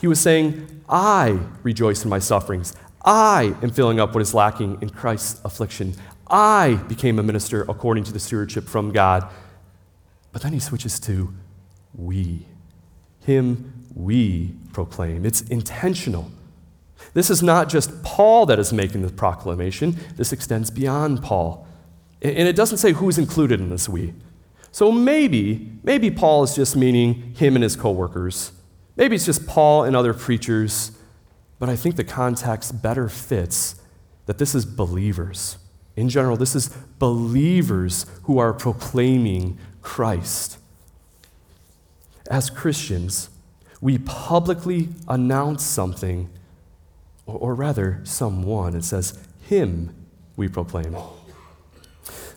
He 0.00 0.08
was 0.08 0.20
saying, 0.20 0.82
I 0.88 1.38
rejoice 1.62 2.02
in 2.02 2.10
my 2.10 2.18
sufferings. 2.18 2.74
I 3.04 3.54
am 3.62 3.70
filling 3.70 4.00
up 4.00 4.14
what 4.14 4.22
is 4.22 4.34
lacking 4.34 4.78
in 4.80 4.90
Christ's 4.90 5.40
affliction. 5.44 5.94
I 6.30 6.74
became 6.88 7.18
a 7.18 7.22
minister 7.22 7.62
according 7.62 8.04
to 8.04 8.12
the 8.12 8.18
stewardship 8.18 8.64
from 8.64 8.92
God. 8.92 9.28
But 10.32 10.42
then 10.42 10.52
he 10.52 10.60
switches 10.60 11.00
to 11.00 11.32
we. 11.94 12.46
Him 13.24 13.86
we 13.94 14.54
proclaim. 14.72 15.24
It's 15.24 15.40
intentional. 15.42 16.30
This 17.14 17.30
is 17.30 17.42
not 17.42 17.68
just 17.68 18.02
Paul 18.02 18.46
that 18.46 18.58
is 18.58 18.72
making 18.72 19.02
the 19.02 19.12
proclamation, 19.12 19.96
this 20.16 20.32
extends 20.32 20.70
beyond 20.70 21.22
Paul. 21.22 21.66
And 22.20 22.48
it 22.48 22.56
doesn't 22.56 22.78
say 22.78 22.92
who's 22.92 23.18
included 23.18 23.60
in 23.60 23.70
this 23.70 23.88
we. 23.88 24.14
So 24.72 24.92
maybe, 24.92 25.72
maybe 25.82 26.10
Paul 26.10 26.42
is 26.42 26.54
just 26.54 26.76
meaning 26.76 27.34
him 27.34 27.54
and 27.54 27.62
his 27.62 27.76
coworkers. 27.76 28.52
Maybe 28.96 29.14
it's 29.14 29.24
just 29.24 29.46
Paul 29.46 29.84
and 29.84 29.96
other 29.96 30.12
preachers. 30.12 30.92
But 31.58 31.68
I 31.68 31.76
think 31.76 31.96
the 31.96 32.04
context 32.04 32.82
better 32.82 33.08
fits 33.08 33.76
that 34.26 34.38
this 34.38 34.54
is 34.54 34.66
believers. 34.66 35.56
In 35.98 36.08
general, 36.08 36.36
this 36.36 36.54
is 36.54 36.68
believers 37.00 38.06
who 38.22 38.38
are 38.38 38.52
proclaiming 38.52 39.58
Christ. 39.82 40.56
As 42.30 42.50
Christians, 42.50 43.30
we 43.80 43.98
publicly 43.98 44.90
announce 45.08 45.64
something, 45.64 46.30
or, 47.26 47.52
rather, 47.52 48.00
someone. 48.04 48.76
It 48.76 48.84
says, 48.84 49.18
Him 49.48 49.92
we 50.36 50.46
proclaim. 50.46 50.92
Now, 50.92 51.16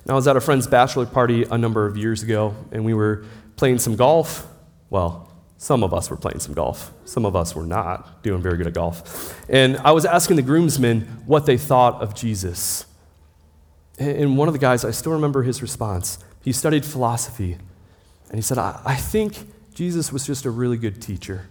I 0.10 0.14
was 0.14 0.28
at 0.28 0.36
a 0.36 0.42
friend's 0.42 0.66
bachelor 0.66 1.06
party 1.06 1.44
a 1.44 1.56
number 1.56 1.86
of 1.86 1.96
years 1.96 2.24
ago, 2.24 2.56
and 2.72 2.84
we 2.84 2.96
were 2.96 3.26
playing 3.58 3.78
some 3.78 3.96
golf. 3.96 4.48
Well, 4.90 5.32
some 5.60 5.84
of 5.84 5.94
us 5.94 6.10
were 6.10 6.18
playing 6.18 6.40
some 6.40 6.56
golf. 6.56 6.92
Some 7.06 7.28
of 7.28 7.36
us 7.36 7.54
were 7.54 7.68
not 7.68 8.24
doing 8.24 8.42
very 8.42 8.58
good 8.58 8.66
at 8.66 8.74
golf. 8.74 9.40
And 9.48 9.78
I 9.78 9.92
was 9.92 10.04
asking 10.04 10.38
the 10.38 10.42
groomsmen 10.42 11.02
what 11.28 11.46
they 11.46 11.60
thought 11.60 12.02
of 12.02 12.16
Jesus. 12.16 12.88
And 14.00 14.38
one 14.38 14.48
of 14.48 14.54
the 14.54 14.60
guys, 14.60 14.84
I 14.84 14.92
still 14.92 15.12
remember 15.12 15.44
his 15.44 15.62
response. 15.62 16.18
He 16.44 16.52
studied 16.52 16.86
philosophy, 16.86 17.58
and 18.30 18.36
he 18.36 18.42
said, 18.42 18.58
I, 18.58 18.82
I 18.84 18.96
think 18.96 19.36
Jesus 19.74 20.12
was 20.12 20.26
just 20.26 20.46
a 20.46 20.50
really 20.50 20.78
good 20.78 21.02
teacher. 21.02 21.48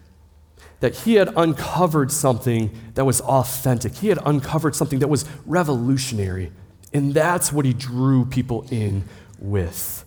That 0.81 0.95
he 0.95 1.15
had 1.15 1.33
uncovered 1.37 2.11
something 2.11 2.71
that 2.95 3.05
was 3.05 3.21
authentic, 3.21 3.97
he 3.97 4.09
had 4.09 4.19
uncovered 4.25 4.75
something 4.75 4.99
that 5.01 5.09
was 5.09 5.25
revolutionary. 5.47 6.53
And 6.93 7.15
that's 7.15 7.53
what 7.53 7.65
he 7.65 7.73
drew 7.73 8.25
people 8.25 8.67
in 8.71 9.05
with. 9.39 10.05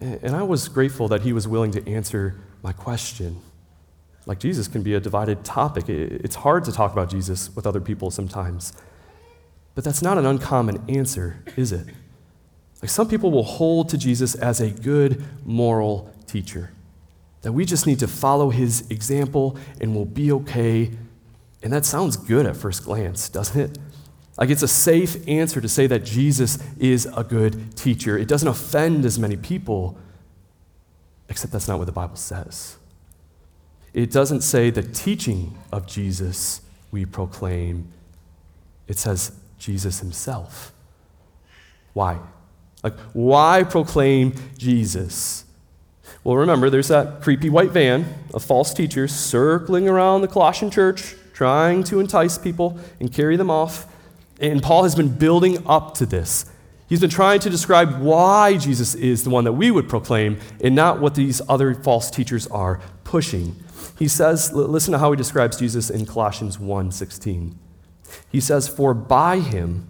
And 0.00 0.36
I 0.36 0.42
was 0.42 0.68
grateful 0.68 1.08
that 1.08 1.22
he 1.22 1.32
was 1.32 1.48
willing 1.48 1.72
to 1.72 1.90
answer 1.90 2.36
my 2.62 2.72
question. 2.72 3.40
Like 4.26 4.38
Jesus 4.38 4.68
can 4.68 4.82
be 4.82 4.94
a 4.94 5.00
divided 5.00 5.44
topic. 5.44 5.88
It's 5.88 6.36
hard 6.36 6.64
to 6.64 6.72
talk 6.72 6.92
about 6.92 7.10
Jesus 7.10 7.54
with 7.56 7.66
other 7.66 7.80
people 7.80 8.10
sometimes. 8.10 8.72
But 9.74 9.84
that's 9.84 10.02
not 10.02 10.18
an 10.18 10.26
uncommon 10.26 10.84
answer, 10.88 11.42
is 11.56 11.72
it? 11.72 11.86
Like 12.80 12.90
some 12.90 13.08
people 13.08 13.30
will 13.30 13.44
hold 13.44 13.88
to 13.90 13.98
Jesus 13.98 14.34
as 14.34 14.60
a 14.60 14.70
good 14.70 15.24
moral 15.44 16.14
teacher 16.26 16.70
that 17.44 17.52
we 17.52 17.66
just 17.66 17.86
need 17.86 17.98
to 17.98 18.08
follow 18.08 18.48
his 18.48 18.90
example 18.90 19.56
and 19.78 19.94
we'll 19.94 20.06
be 20.06 20.32
okay. 20.32 20.90
And 21.62 21.72
that 21.74 21.84
sounds 21.84 22.16
good 22.16 22.46
at 22.46 22.56
first 22.56 22.84
glance, 22.84 23.28
doesn't 23.28 23.60
it? 23.60 23.78
Like 24.38 24.48
it's 24.48 24.62
a 24.62 24.68
safe 24.68 25.28
answer 25.28 25.60
to 25.60 25.68
say 25.68 25.86
that 25.86 26.04
Jesus 26.04 26.58
is 26.78 27.06
a 27.14 27.22
good 27.22 27.76
teacher. 27.76 28.16
It 28.16 28.28
doesn't 28.28 28.48
offend 28.48 29.04
as 29.04 29.18
many 29.18 29.36
people, 29.36 29.98
except 31.28 31.52
that's 31.52 31.68
not 31.68 31.78
what 31.78 31.84
the 31.84 31.92
Bible 31.92 32.16
says. 32.16 32.78
It 33.92 34.10
doesn't 34.10 34.40
say 34.40 34.70
the 34.70 34.82
teaching 34.82 35.56
of 35.70 35.86
Jesus 35.86 36.62
we 36.90 37.04
proclaim, 37.04 37.92
it 38.88 38.96
says 38.96 39.32
Jesus 39.58 40.00
himself. 40.00 40.72
Why? 41.92 42.18
Like, 42.82 42.98
why 43.12 43.64
proclaim 43.64 44.34
Jesus? 44.58 45.44
Well, 46.22 46.36
remember, 46.36 46.70
there's 46.70 46.88
that 46.88 47.22
creepy 47.22 47.48
white 47.50 47.70
van 47.70 48.06
of 48.32 48.44
false 48.44 48.74
teachers 48.74 49.14
circling 49.14 49.88
around 49.88 50.20
the 50.20 50.28
Colossian 50.28 50.70
church, 50.70 51.14
trying 51.32 51.84
to 51.84 52.00
entice 52.00 52.38
people 52.38 52.78
and 53.00 53.12
carry 53.12 53.36
them 53.36 53.50
off. 53.50 53.86
And 54.40 54.62
Paul 54.62 54.82
has 54.82 54.94
been 54.94 55.16
building 55.16 55.66
up 55.66 55.94
to 55.94 56.06
this. 56.06 56.46
He's 56.88 57.00
been 57.00 57.10
trying 57.10 57.40
to 57.40 57.50
describe 57.50 58.00
why 58.00 58.58
Jesus 58.58 58.94
is 58.94 59.24
the 59.24 59.30
one 59.30 59.44
that 59.44 59.52
we 59.52 59.70
would 59.70 59.88
proclaim 59.88 60.38
and 60.62 60.74
not 60.74 61.00
what 61.00 61.14
these 61.14 61.40
other 61.48 61.74
false 61.74 62.10
teachers 62.10 62.46
are 62.48 62.80
pushing. 63.04 63.56
He 63.98 64.08
says, 64.08 64.52
listen 64.52 64.92
to 64.92 64.98
how 64.98 65.10
he 65.10 65.16
describes 65.16 65.58
Jesus 65.58 65.88
in 65.88 66.04
Colossians 66.04 66.58
1:16. 66.58 67.54
He 68.30 68.40
says, 68.40 68.68
"For 68.68 68.94
by 68.94 69.40
him 69.40 69.86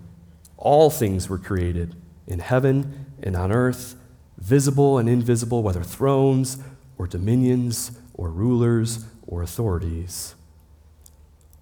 all 0.57 0.91
things 0.91 1.29
were 1.29 1.39
created 1.39 1.95
in 2.27 2.39
heaven 2.39 3.07
and 3.23 3.37
on 3.37 3.53
earth, 3.53 3.97
visible 4.39 4.99
and 4.99 5.09
invisible, 5.09 5.63
whether 5.63 5.83
thrones 5.83 6.59
or 6.99 7.07
dominions 7.07 7.93
or 8.15 8.31
rulers 8.31 9.05
or 9.27 9.43
authorities. 9.43 10.35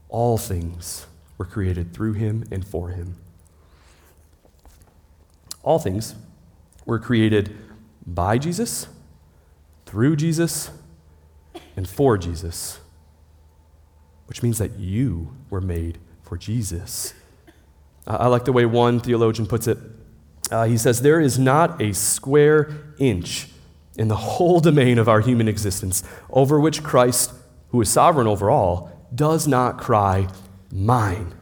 All 0.09 0.37
things 0.39 1.07
were 1.39 1.47
created 1.47 1.95
through 1.95 2.15
him 2.15 2.45
and 2.51 2.67
for 2.67 2.91
him. 2.91 3.17
All 5.63 5.79
things 5.79 6.15
were 6.85 6.99
created 6.99 7.57
by 8.05 8.37
Jesus, 8.37 8.89
through 9.87 10.17
Jesus, 10.17 10.71
and 11.77 11.89
for 11.89 12.19
Jesus, 12.19 12.81
which 14.27 14.43
means 14.43 14.59
that 14.59 14.79
you 14.79 15.35
were 15.51 15.61
made 15.61 15.99
for 16.33 16.39
Jesus. 16.39 17.13
I 18.07 18.27
like 18.29 18.47
the 18.47 18.55
way 18.55 18.65
one 18.65 19.01
theologian 19.01 19.47
puts 19.47 19.67
it 19.67 19.77
uh, 20.51 20.65
he 20.65 20.79
says, 20.79 21.03
There 21.03 21.21
is 21.21 21.39
not 21.39 21.83
a 21.83 21.93
square 21.93 22.71
inch 22.97 23.49
in 23.99 24.09
the 24.09 24.17
whole 24.17 24.59
domain 24.59 24.99
of 24.99 25.11
our 25.11 25.21
human 25.21 25.47
existence 25.47 26.03
over 26.31 26.59
which 26.59 26.83
Christ, 26.83 27.35
who 27.69 27.83
is 27.83 27.91
sovereign 27.91 28.27
over 28.27 28.49
all, 28.49 28.91
does 29.15 29.47
not 29.47 29.77
cry, 29.77 30.27
Mine. 30.73 31.35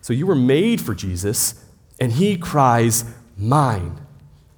So 0.00 0.12
you 0.12 0.26
were 0.26 0.34
made 0.34 0.80
for 0.80 0.92
Jesus, 0.92 1.64
and 2.00 2.10
he 2.10 2.36
cries, 2.36 3.04
Mine. 3.38 4.00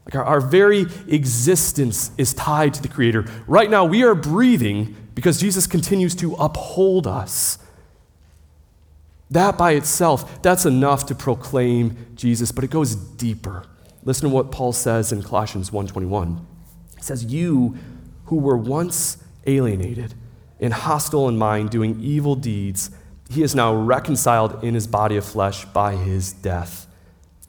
Like 0.06 0.14
our, 0.14 0.24
our 0.24 0.40
very 0.40 0.86
existence 1.08 2.10
is 2.16 2.32
tied 2.32 2.72
to 2.72 2.80
the 2.80 2.88
Creator. 2.88 3.26
Right 3.46 3.68
now, 3.68 3.84
we 3.84 4.02
are 4.02 4.14
breathing 4.14 4.96
because 5.14 5.38
Jesus 5.38 5.66
continues 5.66 6.14
to 6.14 6.36
uphold 6.36 7.06
us. 7.06 7.58
That 9.30 9.58
by 9.58 9.72
itself, 9.72 10.40
that's 10.42 10.64
enough 10.64 11.06
to 11.06 11.14
proclaim 11.14 11.96
Jesus, 12.14 12.50
but 12.50 12.64
it 12.64 12.70
goes 12.70 12.94
deeper. 12.94 13.64
Listen 14.04 14.28
to 14.28 14.34
what 14.34 14.50
Paul 14.50 14.72
says 14.72 15.12
in 15.12 15.22
Colossians 15.22 15.70
1:21. 15.70 16.46
He 16.96 17.02
says, 17.02 17.24
"You 17.24 17.76
who 18.26 18.36
were 18.36 18.56
once 18.56 19.18
alienated 19.46 20.14
and 20.60 20.72
hostile 20.72 21.28
in 21.28 21.36
mind, 21.36 21.70
doing 21.70 22.00
evil 22.00 22.34
deeds, 22.34 22.90
he 23.28 23.42
is 23.42 23.54
now 23.54 23.74
reconciled 23.74 24.64
in 24.64 24.74
his 24.74 24.86
body 24.86 25.16
of 25.16 25.24
flesh 25.24 25.66
by 25.66 25.94
his 25.94 26.32
death, 26.32 26.86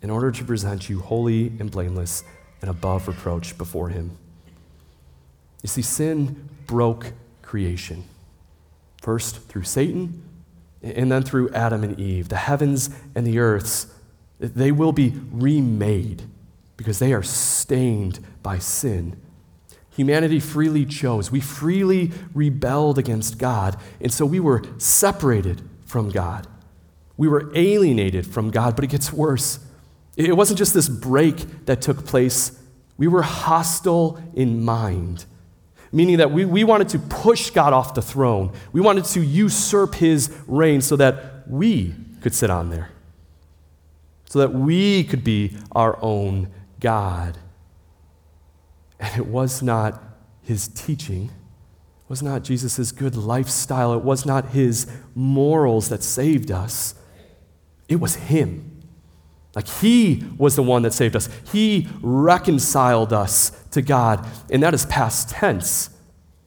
in 0.01 0.09
order 0.09 0.31
to 0.31 0.43
present 0.43 0.89
you 0.89 0.99
holy 0.99 1.53
and 1.59 1.71
blameless 1.71 2.23
and 2.61 2.69
above 2.69 3.07
reproach 3.07 3.57
before 3.57 3.89
him." 3.89 4.11
You 5.63 5.69
see, 5.69 5.81
sin 5.81 6.49
broke 6.67 7.13
creation. 7.41 8.03
First 9.01 9.37
through 9.47 9.63
Satan, 9.63 10.21
and 10.81 11.11
then 11.11 11.23
through 11.23 11.49
Adam 11.49 11.83
and 11.83 11.99
Eve. 11.99 12.29
The 12.29 12.37
heavens 12.37 12.89
and 13.15 13.25
the 13.25 13.39
earths, 13.39 13.87
they 14.39 14.71
will 14.71 14.91
be 14.91 15.13
remade 15.31 16.23
because 16.77 16.99
they 16.99 17.13
are 17.13 17.23
stained 17.23 18.19
by 18.41 18.57
sin. 18.59 19.19
Humanity 19.91 20.39
freely 20.39 20.85
chose. 20.85 21.29
We 21.29 21.41
freely 21.41 22.11
rebelled 22.33 22.97
against 22.97 23.37
God. 23.37 23.75
And 23.99 24.13
so 24.13 24.25
we 24.25 24.39
were 24.39 24.63
separated 24.77 25.61
from 25.85 26.09
God. 26.09 26.47
We 27.17 27.27
were 27.27 27.51
alienated 27.53 28.25
from 28.25 28.49
God, 28.49 28.75
but 28.75 28.85
it 28.85 28.91
gets 28.91 29.11
worse. 29.11 29.59
It 30.15 30.37
wasn't 30.37 30.57
just 30.57 30.73
this 30.73 30.87
break 30.87 31.65
that 31.65 31.81
took 31.81 32.05
place, 32.05 32.57
we 32.97 33.07
were 33.07 33.23
hostile 33.23 34.21
in 34.33 34.63
mind, 34.63 35.25
meaning 35.91 36.17
that 36.17 36.31
we, 36.31 36.45
we 36.45 36.63
wanted 36.63 36.89
to 36.89 36.99
push 36.99 37.49
God 37.49 37.73
off 37.73 37.93
the 37.93 38.01
throne. 38.01 38.51
We 38.71 38.81
wanted 38.81 39.05
to 39.05 39.21
usurp 39.21 39.95
his 39.95 40.35
reign 40.47 40.81
so 40.81 40.95
that 40.97 41.47
we 41.47 41.95
could 42.21 42.33
sit 42.33 42.49
on 42.49 42.69
there, 42.69 42.91
so 44.25 44.39
that 44.39 44.53
we 44.53 45.03
could 45.03 45.23
be 45.23 45.57
our 45.71 45.97
own 46.01 46.49
God. 46.79 47.37
And 48.99 49.17
it 49.17 49.27
was 49.27 49.61
not 49.61 50.03
his 50.43 50.67
teaching, 50.67 51.25
it 51.25 52.09
was 52.09 52.21
not 52.21 52.43
Jesus' 52.43 52.91
good 52.91 53.15
lifestyle, 53.15 53.93
it 53.93 54.03
was 54.03 54.25
not 54.25 54.49
his 54.49 54.87
morals 55.15 55.89
that 55.89 56.03
saved 56.03 56.51
us, 56.51 56.95
it 57.87 57.99
was 57.99 58.15
him. 58.15 58.68
Like 59.55 59.67
he 59.67 60.23
was 60.37 60.55
the 60.55 60.63
one 60.63 60.83
that 60.83 60.93
saved 60.93 61.15
us. 61.15 61.29
He 61.51 61.87
reconciled 62.01 63.13
us 63.13 63.51
to 63.71 63.81
God. 63.81 64.25
And 64.51 64.61
that 64.63 64.73
is 64.73 64.85
past 64.85 65.29
tense. 65.29 65.89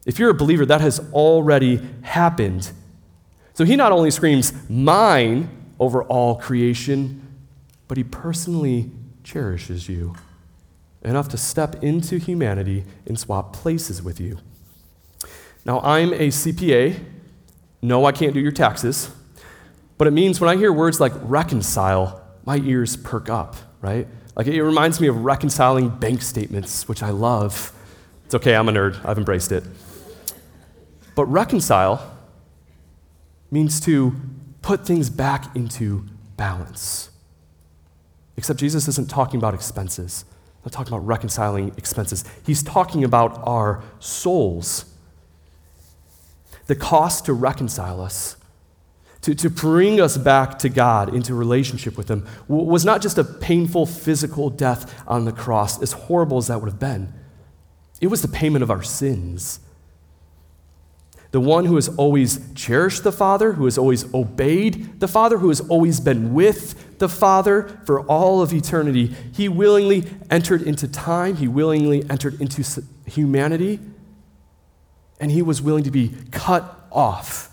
If 0.06 0.18
you're 0.18 0.30
a 0.30 0.34
believer, 0.34 0.66
that 0.66 0.80
has 0.80 1.00
already 1.12 1.80
happened. 2.02 2.72
So 3.54 3.64
he 3.64 3.76
not 3.76 3.92
only 3.92 4.10
screams, 4.10 4.52
mine, 4.68 5.48
over 5.78 6.04
all 6.04 6.36
creation, 6.36 7.20
but 7.88 7.96
he 7.96 8.04
personally 8.04 8.90
cherishes 9.24 9.88
you 9.88 10.14
enough 11.02 11.28
to 11.28 11.36
step 11.36 11.82
into 11.82 12.18
humanity 12.18 12.84
and 13.06 13.18
swap 13.18 13.52
places 13.52 14.02
with 14.02 14.20
you. 14.20 14.38
Now, 15.64 15.80
I'm 15.80 16.12
a 16.12 16.28
CPA. 16.28 17.02
No, 17.82 18.04
I 18.04 18.12
can't 18.12 18.34
do 18.34 18.40
your 18.40 18.52
taxes. 18.52 19.10
But 19.98 20.06
it 20.08 20.12
means 20.12 20.40
when 20.40 20.48
I 20.48 20.56
hear 20.56 20.72
words 20.72 21.00
like 21.00 21.12
reconcile, 21.22 22.21
my 22.44 22.56
ears 22.58 22.96
perk 22.96 23.28
up, 23.28 23.56
right? 23.80 24.06
Like 24.36 24.46
it 24.46 24.62
reminds 24.62 25.00
me 25.00 25.08
of 25.08 25.24
reconciling 25.24 25.88
bank 25.90 26.22
statements, 26.22 26.88
which 26.88 27.02
I 27.02 27.10
love. 27.10 27.72
It's 28.24 28.34
okay, 28.34 28.54
I'm 28.54 28.68
a 28.68 28.72
nerd, 28.72 29.04
I've 29.04 29.18
embraced 29.18 29.52
it. 29.52 29.64
But 31.14 31.26
reconcile 31.26 32.16
means 33.50 33.80
to 33.80 34.14
put 34.62 34.86
things 34.86 35.10
back 35.10 35.54
into 35.54 36.06
balance. 36.36 37.10
Except 38.36 38.58
Jesus 38.58 38.88
isn't 38.88 39.10
talking 39.10 39.38
about 39.38 39.52
expenses, 39.52 40.24
not 40.64 40.72
talking 40.72 40.92
about 40.92 41.06
reconciling 41.06 41.68
expenses. 41.76 42.24
He's 42.46 42.62
talking 42.62 43.04
about 43.04 43.40
our 43.44 43.82
souls. 43.98 44.86
The 46.66 46.74
cost 46.74 47.26
to 47.26 47.34
reconcile 47.34 48.00
us 48.00 48.36
to, 49.22 49.34
to 49.36 49.48
bring 49.48 50.00
us 50.00 50.16
back 50.16 50.58
to 50.58 50.68
God 50.68 51.14
into 51.14 51.34
relationship 51.34 51.96
with 51.96 52.10
Him 52.10 52.26
was 52.48 52.84
not 52.84 53.00
just 53.00 53.18
a 53.18 53.24
painful 53.24 53.86
physical 53.86 54.50
death 54.50 55.02
on 55.06 55.24
the 55.24 55.32
cross, 55.32 55.80
as 55.80 55.92
horrible 55.92 56.38
as 56.38 56.48
that 56.48 56.60
would 56.60 56.68
have 56.68 56.80
been. 56.80 57.12
It 58.00 58.08
was 58.08 58.20
the 58.20 58.28
payment 58.28 58.64
of 58.64 58.70
our 58.70 58.82
sins. 58.82 59.60
The 61.30 61.40
one 61.40 61.64
who 61.64 61.76
has 61.76 61.88
always 61.88 62.52
cherished 62.54 63.04
the 63.04 63.12
Father, 63.12 63.52
who 63.52 63.64
has 63.64 63.78
always 63.78 64.12
obeyed 64.12 65.00
the 65.00 65.08
Father, 65.08 65.38
who 65.38 65.48
has 65.48 65.60
always 65.60 65.98
been 66.00 66.34
with 66.34 66.98
the 66.98 67.08
Father 67.08 67.80
for 67.86 68.00
all 68.02 68.42
of 68.42 68.52
eternity, 68.52 69.14
he 69.32 69.48
willingly 69.48 70.04
entered 70.30 70.62
into 70.62 70.88
time, 70.88 71.36
he 71.36 71.48
willingly 71.48 72.04
entered 72.10 72.40
into 72.40 72.82
humanity, 73.06 73.78
and 75.20 75.30
he 75.30 75.42
was 75.42 75.62
willing 75.62 75.84
to 75.84 75.90
be 75.92 76.12
cut 76.32 76.88
off 76.90 77.51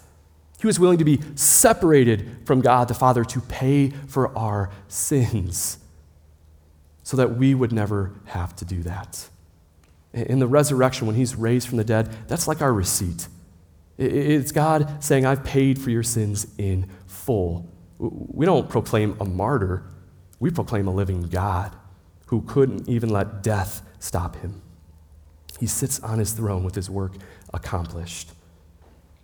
he 0.60 0.68
was 0.68 0.80
willing 0.80 0.98
to 0.98 1.06
be 1.06 1.20
separated 1.36 2.46
from 2.46 2.62
God 2.62 2.88
the 2.88 2.94
Father 2.94 3.24
to 3.24 3.40
pay 3.42 3.92
for 4.08 4.38
our 4.38 4.70
sins 4.88 5.78
so 7.04 7.16
that 7.18 7.38
we 7.38 7.56
would 7.56 7.72
never 7.72 8.12
have 8.26 8.56
to 8.58 8.66
do 8.66 8.84
that. 8.84 9.30
In 10.14 10.40
the 10.40 10.48
resurrection, 10.48 11.08
when 11.08 11.16
he's 11.16 11.36
raised 11.36 11.68
from 11.68 11.78
the 11.78 11.84
dead, 11.84 12.10
that's 12.28 12.48
like 12.48 12.62
our 12.62 12.74
receipt. 12.74 13.28
It's 13.98 14.52
God 14.52 15.04
saying, 15.04 15.26
I've 15.26 15.44
paid 15.44 15.80
for 15.80 15.92
your 15.92 16.04
sins 16.04 16.48
in 16.58 16.90
full. 17.08 17.70
We 17.98 18.46
don't 18.46 18.70
proclaim 18.70 19.18
a 19.20 19.26
martyr, 19.26 19.84
we 20.40 20.52
proclaim 20.52 20.88
a 20.88 20.94
living 20.94 21.24
God 21.24 21.76
who 22.28 22.42
couldn't 22.42 22.88
even 22.88 23.10
let 23.10 23.44
death 23.44 23.82
stop 24.00 24.36
him. 24.38 24.62
He 25.60 25.68
sits 25.68 26.00
on 26.02 26.20
his 26.20 26.32
throne 26.34 26.64
with 26.64 26.76
his 26.76 26.90
work 26.90 27.14
accomplished. 27.54 28.32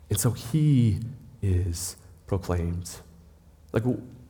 And 0.10 0.20
so 0.20 0.32
he 0.32 1.00
is 1.46 1.96
proclaimed. 2.28 2.90
Like, 3.72 3.84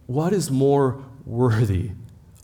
what 0.05 0.33
is 0.33 0.51
more 0.51 1.03
worthy 1.25 1.91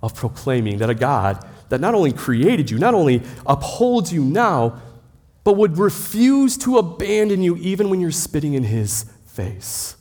of 0.01 0.15
proclaiming 0.15 0.77
that 0.77 0.89
a 0.89 0.95
God 0.95 1.45
that 1.69 1.81
not 1.81 1.93
only 1.93 2.12
created 2.12 2.71
you, 2.71 2.77
not 2.77 2.93
only 2.93 3.21
upholds 3.45 4.12
you 4.12 4.23
now, 4.23 4.81
but 5.43 5.57
would 5.57 5.77
refuse 5.77 6.57
to 6.57 6.77
abandon 6.77 7.41
you 7.41 7.57
even 7.57 7.89
when 7.89 7.99
you're 7.99 8.12
spitting 8.12 8.53
in 8.53 8.63
his 8.63 9.05
face? 9.25 9.95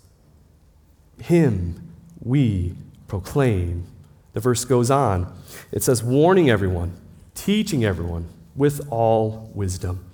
Him 1.20 1.92
we 2.22 2.74
proclaim. 3.09 3.87
The 4.33 4.40
verse 4.40 4.64
goes 4.64 4.90
on. 4.90 5.33
It 5.72 5.83
says, 5.83 6.02
warning 6.02 6.48
everyone, 6.48 6.92
teaching 7.35 7.85
everyone 7.85 8.28
with 8.54 8.87
all 8.90 9.50
wisdom. 9.54 10.04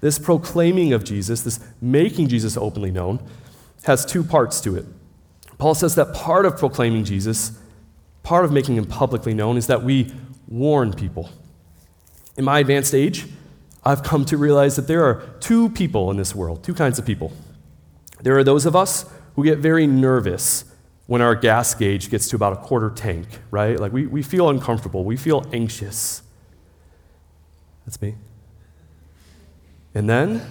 This 0.00 0.18
proclaiming 0.18 0.92
of 0.92 1.04
Jesus, 1.04 1.42
this 1.42 1.60
making 1.80 2.28
Jesus 2.28 2.56
openly 2.56 2.90
known, 2.90 3.20
has 3.84 4.04
two 4.04 4.24
parts 4.24 4.60
to 4.62 4.76
it. 4.76 4.86
Paul 5.58 5.74
says 5.74 5.94
that 5.94 6.14
part 6.14 6.46
of 6.46 6.58
proclaiming 6.58 7.04
Jesus, 7.04 7.58
part 8.22 8.44
of 8.44 8.52
making 8.52 8.76
him 8.76 8.86
publicly 8.86 9.34
known, 9.34 9.56
is 9.56 9.66
that 9.66 9.82
we 9.82 10.12
warn 10.48 10.92
people. 10.92 11.30
In 12.36 12.44
my 12.44 12.58
advanced 12.58 12.94
age, 12.94 13.26
I've 13.84 14.02
come 14.02 14.24
to 14.26 14.36
realize 14.36 14.76
that 14.76 14.88
there 14.88 15.04
are 15.04 15.22
two 15.40 15.68
people 15.70 16.10
in 16.10 16.16
this 16.16 16.34
world, 16.34 16.64
two 16.64 16.74
kinds 16.74 16.98
of 16.98 17.06
people. 17.06 17.32
There 18.22 18.36
are 18.38 18.44
those 18.44 18.66
of 18.66 18.74
us 18.74 19.04
who 19.36 19.44
get 19.44 19.58
very 19.58 19.86
nervous 19.86 20.64
when 21.06 21.20
our 21.20 21.34
gas 21.34 21.74
gauge 21.74 22.10
gets 22.10 22.28
to 22.30 22.36
about 22.36 22.54
a 22.54 22.56
quarter 22.56 22.88
tank, 22.88 23.26
right? 23.50 23.78
Like 23.78 23.92
we, 23.92 24.06
we 24.06 24.22
feel 24.22 24.48
uncomfortable, 24.48 25.04
we 25.04 25.16
feel 25.16 25.46
anxious. 25.52 26.22
That's 27.84 28.00
me. 28.00 28.14
And 29.94 30.08
then 30.08 30.42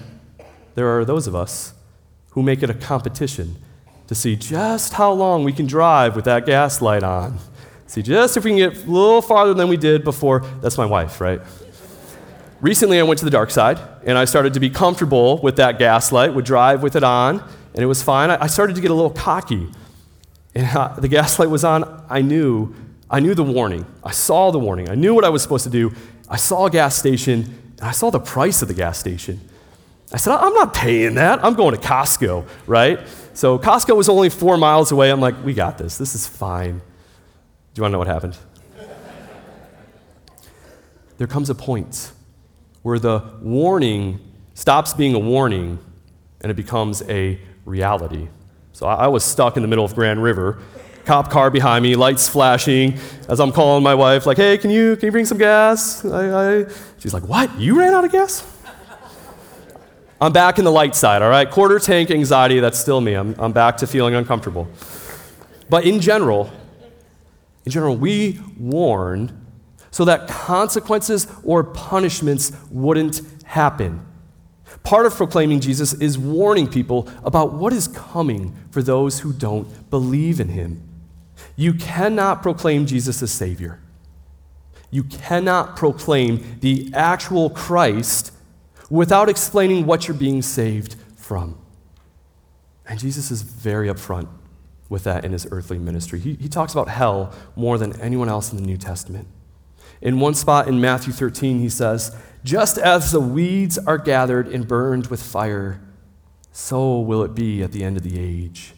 there 0.76 0.88
are 0.88 1.04
those 1.04 1.26
of 1.26 1.36
us 1.36 1.74
who 2.34 2.44
make 2.44 2.62
it 2.62 2.70
a 2.70 2.74
competition 2.74 3.56
to 4.08 4.16
see 4.16 4.36
just 4.36 4.94
how 4.94 5.12
long 5.12 5.44
we 5.44 5.54
can 5.54 5.66
drive 5.66 6.16
with 6.16 6.26
that 6.26 6.46
gas 6.46 6.82
light 6.82 7.04
on. 7.04 7.38
See 7.88 8.02
just 8.02 8.38
if 8.38 8.44
we 8.44 8.52
can 8.52 8.58
get 8.58 8.86
a 8.86 8.90
little 8.90 9.22
farther 9.22 9.54
than 9.54 9.68
we 9.68 9.78
did 9.78 10.04
before. 10.04 10.40
That's 10.62 10.78
my 10.78 10.86
wife, 10.86 11.22
right? 11.22 11.42
Recently, 12.60 13.00
I 13.00 13.04
went 13.04 13.20
to 13.20 13.26
the 13.26 13.32
dark 13.32 13.52
side 13.52 13.80
and 14.06 14.18
I 14.18 14.26
started 14.26 14.54
to 14.56 14.60
be 14.60 14.70
comfortable 14.70 15.38
with 15.42 15.58
that 15.58 15.78
gas 15.78 16.12
light, 16.12 16.34
would 16.34 16.46
drive 16.46 16.82
with 16.82 16.96
it 16.96 17.04
on, 17.04 17.40
and 17.74 17.84
it 17.84 17.86
was 17.86 18.02
fine. 18.02 18.30
I 18.30 18.48
started 18.48 18.76
to 18.76 18.82
get 18.82 18.90
a 18.90 18.94
little 18.94 19.12
cocky. 19.12 19.70
And 20.56 20.76
uh, 20.76 20.90
the 20.98 21.08
gas 21.08 21.40
light 21.40 21.50
was 21.50 21.64
on. 21.64 22.04
I 22.10 22.22
knew, 22.22 22.74
I 23.10 23.20
knew 23.20 23.36
the 23.36 23.44
warning. 23.44 23.86
I 24.04 24.12
saw 24.12 24.52
the 24.52 24.60
warning. 24.60 24.90
I 24.90 24.96
knew 24.96 25.14
what 25.14 25.26
I 25.26 25.30
was 25.30 25.42
supposed 25.42 25.64
to 25.66 25.70
do. 25.70 25.94
I 26.30 26.38
saw 26.38 26.68
a 26.68 26.72
gas 26.72 26.96
station, 26.96 27.60
and 27.80 27.88
I 27.88 27.92
saw 27.92 28.10
the 28.10 28.20
price 28.20 28.62
of 28.62 28.68
the 28.68 28.74
gas 28.74 28.98
station. 28.98 29.40
I 30.14 30.18
said, 30.18 30.36
I'm 30.36 30.54
not 30.54 30.76
paying 30.76 31.16
that. 31.16 31.44
I'm 31.44 31.56
going 31.56 31.76
to 31.76 31.82
Costco, 31.82 32.48
right? 32.68 33.00
So 33.34 33.58
Costco 33.58 33.96
was 33.98 34.10
only 34.10 34.30
four 34.30 34.58
miles 34.58 34.92
away. 34.92 35.10
I'm 35.10 35.20
like, 35.20 35.44
we 35.44 35.56
got 35.56 35.80
this. 35.80 35.98
This 35.98 36.14
is 36.14 36.28
fine. 36.28 36.74
Do 37.74 37.80
you 37.80 37.82
want 37.82 37.92
to 37.92 37.94
know 37.94 38.00
what 38.00 38.08
happened? 38.08 38.38
there 41.18 41.28
comes 41.28 41.50
a 41.50 41.56
point 41.56 42.12
where 42.84 43.00
the 43.00 43.24
warning 43.42 44.20
stops 44.54 44.94
being 44.94 45.16
a 45.16 45.20
warning 45.20 45.80
and 46.42 46.52
it 46.52 46.56
becomes 46.56 47.02
a 47.04 47.40
reality. 47.66 48.28
So 48.74 48.86
I, 48.86 49.08
was 49.08 49.24
stuck 49.24 49.56
in 49.56 49.62
the 49.62 49.68
middle 49.68 49.86
of 49.86 49.96
Grand 49.96 50.22
River, 50.22 50.60
cop 51.06 51.32
car 51.32 51.50
behind 51.50 51.84
me, 51.84 51.96
lights 51.96 52.28
flashing, 52.28 53.00
as 53.30 53.40
I'm 53.40 53.52
calling 53.52 53.84
my 53.84 53.96
wife, 53.96 54.26
like, 54.26 54.38
hey, 54.38 54.58
can 54.58 54.70
you, 54.70 54.96
can 54.96 55.06
you 55.08 55.12
bring 55.12 55.26
some 55.26 55.38
gas? 55.38 56.04
I, 56.04 56.62
I... 56.62 56.66
She's 57.00 57.14
like, 57.14 57.24
what? 57.24 57.58
You 57.60 57.80
ran 57.80 57.94
out 57.94 58.04
of 58.04 58.12
gas? 58.12 58.53
I'm 60.24 60.32
back 60.32 60.58
in 60.58 60.64
the 60.64 60.72
light 60.72 60.96
side, 60.96 61.22
all 61.22 61.30
right? 61.30 61.52
Quarter 61.52 61.80
tank 61.80 62.10
anxiety, 62.10 62.62
that's 62.62 62.80
still 62.80 63.02
me. 63.02 63.14
I'm, 63.14 63.36
I'm 63.38 63.52
back 63.52 63.76
to 63.80 63.88
feeling 63.88 64.16
uncomfortable. 64.16 64.70
But 65.70 65.84
in 65.84 66.00
general, 66.00 66.50
in 67.66 67.74
general, 67.74 67.98
we 67.98 68.40
warn 68.58 69.46
so 69.92 70.06
that 70.06 70.30
consequences 70.30 71.28
or 71.44 71.66
punishments 71.66 72.54
wouldn't 72.72 73.22
happen. 73.44 74.06
Part 74.84 75.06
of 75.06 75.14
proclaiming 75.14 75.60
Jesus 75.60 75.94
is 75.96 76.18
warning 76.18 76.70
people 76.70 77.10
about 77.26 77.52
what 77.52 77.74
is 77.74 77.90
coming 77.90 78.56
for 78.72 78.82
those 78.82 79.20
who 79.20 79.34
don't 79.34 79.90
believe 79.90 80.40
in 80.40 80.48
him. 80.48 80.82
You 81.58 81.74
cannot 81.74 82.42
proclaim 82.42 82.86
Jesus 82.86 83.22
as 83.22 83.32
Savior. 83.32 83.82
You 84.90 85.04
cannot 85.04 85.76
proclaim 85.76 86.60
the 86.62 86.92
actual 86.94 87.50
Christ 87.50 88.33
without 88.94 89.28
explaining 89.28 89.88
what 89.88 90.08
you're 90.08 90.16
being 90.16 90.44
saved 90.44 90.96
from. 91.16 91.58
And 92.86 93.00
Jesus 93.00 93.32
is 93.32 93.42
very 93.42 93.88
upfront 93.88 94.28
with 94.88 95.04
that 95.06 95.26
in 95.26 95.32
his 95.32 95.48
earthly 95.50 95.80
ministry. 95.80 96.20
He, 96.20 96.36
he 96.36 96.48
talks 96.48 96.74
about 96.74 96.90
hell 96.90 97.34
more 97.56 97.80
than 97.80 98.00
anyone 98.00 98.30
else 98.30 98.52
in 98.52 98.58
the 98.60 98.64
New 98.64 98.78
Testament. 98.78 99.28
In 100.00 100.20
one 100.20 100.36
spot 100.36 100.68
in 100.68 100.80
Matthew 100.80 101.12
13, 101.12 101.60
he 101.60 101.70
says, 101.70 102.16
Just 102.44 102.78
as 102.78 103.12
the 103.12 103.20
weeds 103.20 103.80
are 103.80 103.98
gathered 103.98 104.48
and 104.48 104.68
burned 104.68 105.08
with 105.08 105.24
fire, 105.24 105.82
so 106.52 107.00
will 107.00 107.24
it 107.24 107.34
be 107.34 107.64
at 107.64 107.72
the 107.72 107.84
end 107.84 107.98
of 107.98 108.04
the 108.04 108.20
age. 108.20 108.74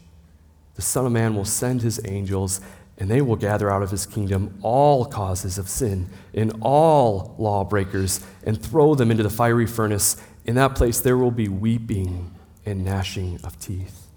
The 0.76 0.82
Son 0.82 1.06
of 1.06 1.12
Man 1.12 1.36
will 1.36 1.44
send 1.44 1.82
his 1.82 2.00
angels, 2.06 2.62
and 2.98 3.10
they 3.10 3.22
will 3.22 3.36
gather 3.36 3.70
out 3.70 3.84
of 3.84 3.92
his 3.92 4.06
kingdom 4.06 4.58
all 4.62 5.06
causes 5.06 5.58
of 5.58 5.68
sin 5.68 6.10
and 6.34 6.54
all 6.62 7.36
lawbreakers 7.38 8.22
and 8.44 8.62
throw 8.62 8.96
them 8.96 9.12
into 9.12 9.24
the 9.24 9.30
fiery 9.30 9.68
furnace. 9.68 10.16
In 10.46 10.56
that 10.56 10.76
place, 10.76 11.00
there 11.00 11.18
will 11.18 11.32
be 11.32 11.50
weeping 11.50 12.34
and 12.66 12.86
gnashing 12.86 13.40
of 13.44 13.60
teeth. 13.60 14.08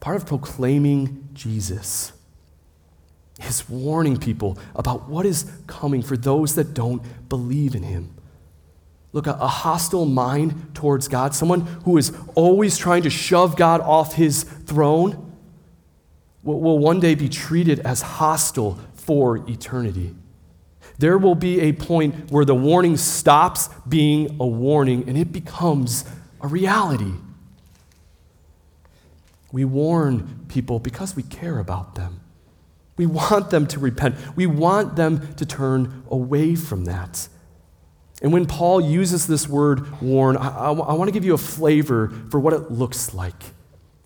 Part 0.00 0.16
of 0.16 0.26
proclaiming 0.26 1.28
Jesus 1.32 2.12
is 3.40 3.68
warning 3.68 4.18
people 4.18 4.58
about 4.74 5.08
what 5.08 5.24
is 5.24 5.50
coming 5.66 6.02
for 6.02 6.16
those 6.16 6.54
that 6.56 6.74
don't 6.74 7.02
believe 7.28 7.74
in 7.74 7.82
him. 7.82 8.14
Look, 9.12 9.26
a, 9.26 9.34
hostile 9.34 10.06
mind 10.06 10.74
towards 10.74 11.06
God, 11.06 11.34
someone 11.34 11.60
who 11.84 11.98
is 11.98 12.12
always 12.34 12.78
trying 12.78 13.02
to 13.02 13.10
shove 13.10 13.56
God 13.56 13.82
off 13.82 14.14
his 14.14 14.44
throne, 14.72 15.36
will, 16.42 16.78
one 16.78 16.98
day 16.98 17.14
be 17.14 17.28
treated 17.28 17.80
as 17.80 18.00
hostile 18.00 18.78
for 18.94 19.36
eternity. 19.48 20.14
There 20.98 21.18
will 21.18 21.34
be 21.34 21.60
a 21.60 21.72
point 21.72 22.30
where 22.30 22.46
the 22.46 22.54
warning 22.54 22.96
stops 22.96 23.68
being 23.86 24.36
a 24.40 24.46
warning 24.46 25.06
and 25.06 25.18
it 25.18 25.30
becomes 25.30 26.04
a 26.40 26.48
reality. 26.48 27.12
We 29.52 29.66
warn 29.66 30.46
people 30.48 30.78
because 30.78 31.14
we 31.14 31.22
care 31.22 31.58
about 31.58 31.94
them. 31.96 32.20
We 32.96 33.04
want 33.04 33.50
them 33.50 33.66
to 33.66 33.78
repent. 33.78 34.16
We 34.34 34.46
want 34.46 34.96
them 34.96 35.34
to 35.34 35.44
turn 35.44 36.04
away 36.10 36.54
from 36.54 36.86
that. 36.86 37.28
And 38.22 38.32
when 38.32 38.46
Paul 38.46 38.80
uses 38.80 39.26
this 39.26 39.46
word 39.46 40.00
warn, 40.00 40.38
I, 40.38 40.48
I, 40.48 40.72
I 40.72 40.92
want 40.94 41.08
to 41.08 41.12
give 41.12 41.24
you 41.24 41.34
a 41.34 41.38
flavor 41.38 42.10
for 42.30 42.40
what 42.40 42.54
it 42.54 42.70
looks 42.70 43.12
like. 43.12 43.42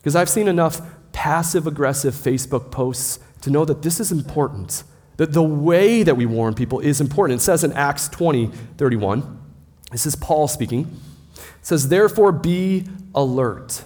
Because 0.06 0.14
I've 0.14 0.28
seen 0.28 0.46
enough 0.46 0.80
passive 1.10 1.66
aggressive 1.66 2.14
Facebook 2.14 2.70
posts 2.70 3.18
to 3.40 3.50
know 3.50 3.64
that 3.64 3.82
this 3.82 3.98
is 3.98 4.12
important. 4.12 4.84
That 5.16 5.32
the 5.32 5.42
way 5.42 6.04
that 6.04 6.16
we 6.16 6.26
warn 6.26 6.54
people 6.54 6.78
is 6.78 7.00
important. 7.00 7.40
It 7.40 7.42
says 7.42 7.64
in 7.64 7.72
Acts 7.72 8.08
20, 8.10 8.52
31, 8.78 9.42
this 9.90 10.06
is 10.06 10.14
Paul 10.14 10.46
speaking. 10.46 11.00
It 11.34 11.66
says, 11.66 11.88
Therefore 11.88 12.30
be 12.30 12.84
alert 13.16 13.82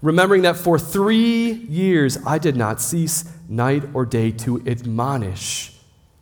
remembering 0.00 0.42
that 0.42 0.56
for 0.56 0.78
three 0.78 1.50
years 1.50 2.18
I 2.24 2.38
did 2.38 2.54
not 2.56 2.80
cease 2.80 3.24
night 3.48 3.82
or 3.92 4.06
day 4.06 4.30
to 4.30 4.62
admonish, 4.64 5.72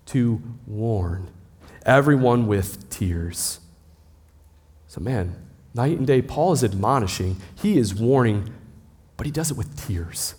to 0.07 0.41
warn 0.67 1.29
everyone 1.85 2.47
with 2.47 2.89
tears. 2.89 3.61
So, 4.89 5.03
man, 5.03 5.37
night 5.75 5.99
and 5.99 6.07
day, 6.07 6.23
Paul 6.23 6.53
is 6.53 6.65
admonishing, 6.65 7.37
he 7.55 7.77
is 7.77 7.95
warning, 7.95 8.55
but 9.21 9.27
he 9.27 9.31
does 9.31 9.51
it 9.51 9.57
with 9.59 9.87
tears. 9.87 10.35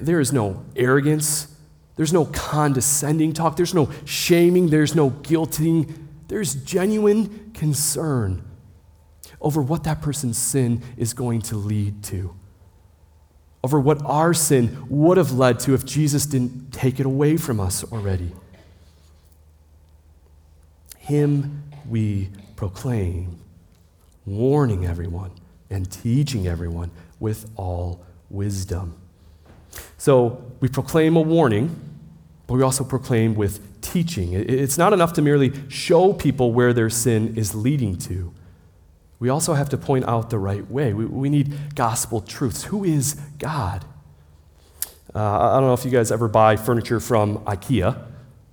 There 0.00 0.18
is 0.18 0.32
no 0.32 0.64
arrogance, 0.74 1.46
there's 1.94 2.12
no 2.12 2.24
condescending 2.24 3.32
talk, 3.32 3.54
there's 3.54 3.72
no 3.72 3.92
shaming, 4.04 4.70
there's 4.70 4.96
no 4.96 5.10
guilting, 5.10 5.96
there's 6.26 6.56
genuine 6.56 7.52
concern 7.54 8.42
over 9.40 9.62
what 9.62 9.84
that 9.84 10.02
person's 10.02 10.36
sin 10.36 10.82
is 10.96 11.14
going 11.14 11.42
to 11.42 11.54
lead 11.54 12.02
to, 12.02 12.34
over 13.62 13.78
what 13.78 14.04
our 14.04 14.34
sin 14.34 14.84
would 14.88 15.16
have 15.16 15.30
led 15.30 15.60
to 15.60 15.74
if 15.74 15.84
Jesus 15.84 16.26
didn't 16.26 16.72
take 16.72 16.98
it 16.98 17.06
away 17.06 17.36
from 17.36 17.60
us 17.60 17.84
already. 17.92 18.32
Him 20.98 21.62
we 21.88 22.30
proclaim, 22.56 23.38
warning 24.26 24.84
everyone 24.84 25.30
and 25.70 25.90
teaching 25.90 26.46
everyone 26.46 26.90
with 27.20 27.50
all 27.56 28.04
wisdom. 28.30 28.96
So 29.98 30.44
we 30.60 30.68
proclaim 30.68 31.16
a 31.16 31.20
warning, 31.20 31.74
but 32.46 32.54
we 32.54 32.62
also 32.62 32.84
proclaim 32.84 33.34
with 33.34 33.80
teaching. 33.80 34.32
It's 34.32 34.78
not 34.78 34.92
enough 34.92 35.12
to 35.14 35.22
merely 35.22 35.52
show 35.68 36.12
people 36.12 36.52
where 36.52 36.72
their 36.72 36.90
sin 36.90 37.36
is 37.36 37.54
leading 37.54 37.96
to 37.98 38.32
we 39.24 39.30
also 39.30 39.54
have 39.54 39.70
to 39.70 39.78
point 39.78 40.04
out 40.06 40.28
the 40.28 40.38
right 40.38 40.70
way. 40.70 40.92
We, 40.92 41.06
we 41.06 41.30
need 41.30 41.74
gospel 41.74 42.20
truths. 42.20 42.64
Who 42.64 42.84
is 42.84 43.14
God? 43.38 43.82
Uh, 45.14 45.18
I 45.18 45.54
don't 45.54 45.68
know 45.68 45.72
if 45.72 45.84
you 45.86 45.90
guys 45.90 46.12
ever 46.12 46.28
buy 46.28 46.56
furniture 46.56 47.00
from 47.00 47.38
IKEA, 47.46 48.04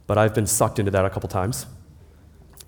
but 0.08 0.18
I've 0.18 0.34
been 0.34 0.48
sucked 0.48 0.80
into 0.80 0.90
that 0.92 1.04
a 1.04 1.10
couple 1.10 1.28
times. 1.28 1.66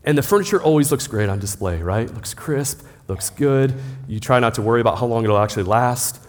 And 0.04 0.18
the 0.18 0.22
furniture 0.22 0.62
always 0.62 0.92
looks 0.92 1.08
great 1.08 1.30
on 1.30 1.40
display, 1.40 1.82
right? 1.82 2.14
Looks 2.14 2.34
crisp, 2.34 2.86
looks 3.08 3.30
good. 3.30 3.74
You 4.08 4.20
try 4.20 4.40
not 4.40 4.56
to 4.56 4.62
worry 4.62 4.82
about 4.82 4.98
how 4.98 5.06
long 5.06 5.24
it'll 5.24 5.38
actually 5.38 5.64
last. 5.64 6.20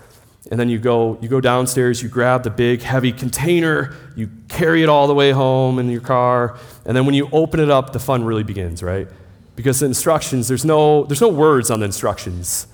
And 0.51 0.61
then 0.61 0.69
you 0.69 0.79
go, 0.79 1.19
you 1.23 1.29
go 1.29 1.41
downstairs, 1.41 2.03
you 2.03 2.09
grab 2.09 2.43
the 2.43 2.51
big, 2.51 2.83
heavy 2.83 3.13
container, 3.13 3.95
you 4.15 4.29
carry 4.49 4.83
it 4.83 4.89
all 4.89 5.07
the 5.07 5.15
way 5.15 5.31
home 5.31 5.79
in 5.79 5.89
your 5.89 6.03
car, 6.03 6.59
and 6.85 6.95
then 6.95 7.07
when 7.07 7.15
you 7.15 7.31
open 7.33 7.61
it 7.61 7.71
up, 7.71 7.95
the 7.95 7.99
fun 7.99 8.25
really 8.25 8.43
begins, 8.43 8.83
right? 8.83 9.09
because 9.57 9.81
the 9.81 9.87
instructions, 9.87 10.49
there's 10.49 10.65
no, 10.65 11.05
there's 11.05 11.21
no 11.21 11.29
words 11.29 11.71
on 11.71 11.81
the 11.81 11.87
instructions. 11.87 12.67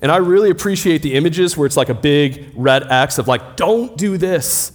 And 0.00 0.10
I 0.10 0.16
really 0.16 0.50
appreciate 0.50 1.02
the 1.02 1.14
images 1.14 1.56
where 1.56 1.66
it's 1.66 1.76
like 1.76 1.88
a 1.88 1.94
big 1.94 2.52
red 2.54 2.90
X 2.90 3.18
of 3.18 3.28
like, 3.28 3.56
don't 3.56 3.96
do 3.96 4.16
this. 4.16 4.72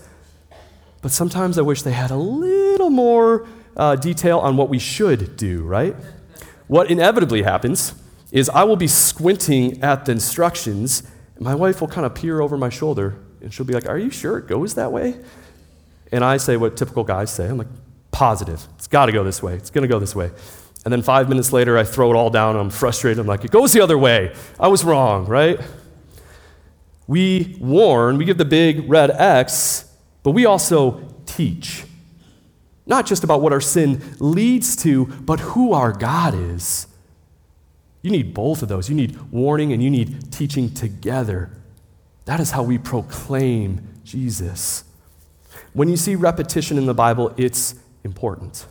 But 1.01 1.11
sometimes 1.11 1.57
I 1.57 1.61
wish 1.61 1.81
they 1.81 1.91
had 1.91 2.11
a 2.11 2.17
little 2.17 2.89
more 2.89 3.47
uh, 3.75 3.95
detail 3.95 4.39
on 4.39 4.57
what 4.57 4.69
we 4.69 4.79
should 4.79 5.35
do, 5.35 5.63
right? 5.63 5.95
What 6.67 6.89
inevitably 6.89 7.43
happens 7.43 7.93
is 8.31 8.49
I 8.49 8.63
will 8.63 8.75
be 8.75 8.87
squinting 8.87 9.81
at 9.81 10.05
the 10.05 10.11
instructions, 10.11 11.03
and 11.35 11.43
my 11.43 11.55
wife 11.55 11.81
will 11.81 11.87
kind 11.87 12.05
of 12.05 12.15
peer 12.15 12.41
over 12.41 12.57
my 12.57 12.69
shoulder, 12.69 13.15
and 13.41 13.53
she'll 13.53 13.65
be 13.65 13.73
like, 13.73 13.87
Are 13.87 13.97
you 13.97 14.09
sure 14.09 14.37
it 14.37 14.47
goes 14.47 14.75
that 14.75 14.91
way? 14.91 15.17
And 16.11 16.23
I 16.23 16.37
say 16.37 16.57
what 16.57 16.77
typical 16.77 17.03
guys 17.03 17.31
say 17.31 17.47
I'm 17.47 17.57
like, 17.57 17.67
Positive. 18.11 18.67
It's 18.75 18.87
got 18.87 19.07
to 19.07 19.11
go 19.11 19.23
this 19.23 19.43
way. 19.43 19.53
It's 19.55 19.69
going 19.69 19.83
to 19.83 19.87
go 19.87 19.99
this 19.99 20.15
way. 20.15 20.31
And 20.85 20.91
then 20.91 21.01
five 21.01 21.27
minutes 21.27 21.51
later, 21.51 21.77
I 21.77 21.83
throw 21.83 22.11
it 22.11 22.15
all 22.15 22.29
down 22.29 22.51
and 22.51 22.59
I'm 22.59 22.69
frustrated. 22.69 23.19
I'm 23.19 23.27
like, 23.27 23.43
it 23.43 23.51
goes 23.51 23.73
the 23.73 23.81
other 23.81 23.97
way. 23.97 24.33
I 24.59 24.69
was 24.69 24.85
wrong, 24.85 25.25
right? 25.25 25.59
We 27.07 27.57
warn, 27.59 28.17
we 28.17 28.25
give 28.25 28.37
the 28.37 28.45
big 28.45 28.89
red 28.89 29.11
X, 29.11 29.93
but 30.23 30.31
we 30.31 30.45
also 30.45 31.13
teach. 31.25 31.83
Not 32.85 33.05
just 33.05 33.23
about 33.23 33.41
what 33.41 33.51
our 33.51 33.61
sin 33.61 34.01
leads 34.19 34.75
to, 34.77 35.05
but 35.05 35.41
who 35.41 35.73
our 35.73 35.91
God 35.91 36.33
is. 36.33 36.87
You 38.07 38.13
need 38.13 38.33
both 38.33 38.61
of 38.61 38.69
those. 38.69 38.87
You 38.87 38.95
need 38.95 39.19
warning 39.33 39.73
and 39.73 39.83
you 39.83 39.89
need 39.89 40.31
teaching 40.31 40.73
together. 40.73 41.51
That 42.23 42.39
is 42.39 42.51
how 42.51 42.63
we 42.63 42.77
proclaim 42.77 43.85
Jesus. 44.05 44.85
When 45.73 45.89
you 45.89 45.97
see 45.97 46.15
repetition 46.15 46.77
in 46.77 46.85
the 46.85 46.93
Bible, 46.93 47.33
it's 47.35 47.75
important. 48.05 48.65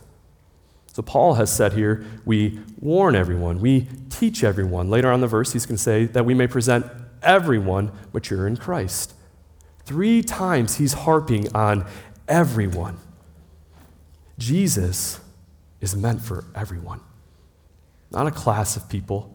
So 0.91 1.03
Paul 1.03 1.35
has 1.35 1.53
said 1.53 1.73
here, 1.73 2.03
we 2.25 2.59
warn 2.79 3.13
everyone, 3.13 3.61
we 3.61 3.87
teach 4.09 4.43
everyone. 4.43 4.89
Later 4.89 5.11
on 5.11 5.21
the 5.21 5.27
verse, 5.27 5.53
he's 5.53 5.67
going 5.67 5.77
to 5.77 5.83
say 5.83 6.05
that 6.05 6.25
we 6.25 6.33
may 6.33 6.47
present 6.47 6.87
everyone 7.21 7.91
mature 8.13 8.47
in 8.47 8.57
Christ. 8.57 9.13
Three 9.85 10.23
times 10.23 10.77
he's 10.77 10.93
harping 10.93 11.55
on 11.55 11.85
everyone. 12.27 12.97
Jesus 14.39 15.19
is 15.79 15.95
meant 15.95 16.23
for 16.23 16.45
everyone, 16.55 17.01
not 18.17 18.25
a 18.25 18.31
class 18.31 18.75
of 18.75 18.89
people, 18.89 19.31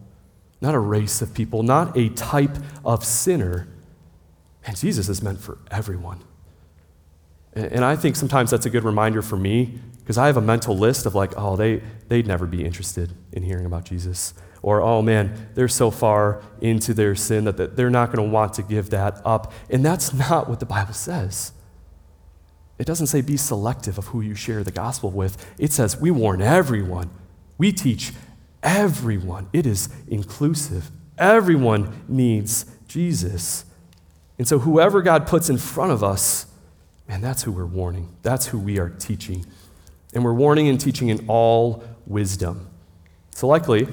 not 0.59 0.75
a 0.75 0.79
race 0.79 1.21
of 1.21 1.33
people, 1.33 1.63
not 1.63 1.95
a 1.97 2.09
type 2.09 2.57
of 2.83 3.05
sinner. 3.05 3.65
And 4.65 4.75
Jesus 4.75 5.07
is 5.07 5.23
meant 5.23 5.39
for 5.39 5.57
everyone. 5.71 6.19
And 7.53 7.85
I 7.85 7.95
think 7.95 8.17
sometimes 8.17 8.51
that's 8.51 8.65
a 8.65 8.69
good 8.69 8.83
reminder 8.83 9.21
for 9.21 9.37
me 9.37 9.79
because 9.99 10.17
I 10.17 10.27
have 10.27 10.35
a 10.35 10.41
mental 10.41 10.77
list 10.77 11.05
of 11.05 11.15
like, 11.15 11.31
oh, 11.37 11.55
they, 11.55 11.81
they'd 12.09 12.27
never 12.27 12.45
be 12.45 12.65
interested 12.65 13.13
in 13.31 13.43
hearing 13.43 13.65
about 13.65 13.85
Jesus. 13.85 14.33
Or, 14.61 14.81
oh 14.81 15.01
man, 15.01 15.49
they're 15.53 15.69
so 15.69 15.89
far 15.89 16.41
into 16.59 16.93
their 16.93 17.15
sin 17.15 17.45
that 17.45 17.77
they're 17.77 17.89
not 17.89 18.11
going 18.11 18.27
to 18.27 18.29
want 18.29 18.51
to 18.55 18.63
give 18.63 18.89
that 18.89 19.21
up. 19.23 19.53
And 19.69 19.85
that's 19.85 20.13
not 20.13 20.49
what 20.49 20.59
the 20.59 20.65
Bible 20.65 20.93
says. 20.93 21.53
It 22.77 22.85
doesn't 22.85 23.07
say 23.07 23.21
be 23.21 23.37
selective 23.37 23.97
of 23.97 24.07
who 24.07 24.19
you 24.19 24.35
share 24.35 24.61
the 24.61 24.71
gospel 24.71 25.09
with. 25.09 25.53
It 25.57 25.71
says 25.71 25.95
we 25.95 26.11
warn 26.11 26.41
everyone, 26.41 27.11
we 27.57 27.71
teach 27.71 28.11
everyone. 28.63 29.49
It 29.53 29.65
is 29.65 29.89
inclusive. 30.07 30.89
Everyone 31.17 32.03
needs 32.07 32.65
Jesus. 32.87 33.65
And 34.37 34.47
so, 34.47 34.59
whoever 34.59 35.01
God 35.01 35.27
puts 35.27 35.49
in 35.49 35.57
front 35.57 35.91
of 35.91 36.03
us, 36.03 36.47
man, 37.07 37.21
that's 37.21 37.43
who 37.43 37.51
we're 37.51 37.65
warning, 37.65 38.15
that's 38.23 38.47
who 38.47 38.57
we 38.57 38.79
are 38.79 38.89
teaching. 38.89 39.45
and 40.15 40.23
we're 40.23 40.33
warning 40.33 40.67
and 40.67 40.79
teaching 40.79 41.09
in 41.09 41.25
all 41.27 41.83
wisdom. 42.05 42.67
So, 43.31 43.47
likely, 43.47 43.87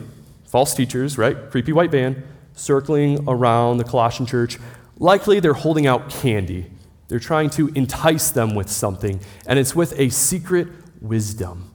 false 0.47 0.75
teachers, 0.75 1.17
right? 1.17 1.51
Creepy 1.51 1.73
white 1.73 1.91
van 1.91 2.23
circling 2.55 3.25
around 3.27 3.79
the 3.79 3.85
Colossian 3.85 4.27
church. 4.27 4.59
Likely, 4.99 5.41
they're 5.41 5.55
holding 5.55 5.87
out 5.87 6.11
candy. 6.11 6.71
They're 7.09 7.19
trying 7.19 7.51
to 7.51 7.69
entice 7.69 8.31
them 8.31 8.55
with 8.55 8.71
something, 8.71 9.21
and 9.47 9.59
it's 9.59 9.75
with 9.75 9.99
a 9.99 10.11
secret 10.11 10.69
wisdom. 11.01 11.70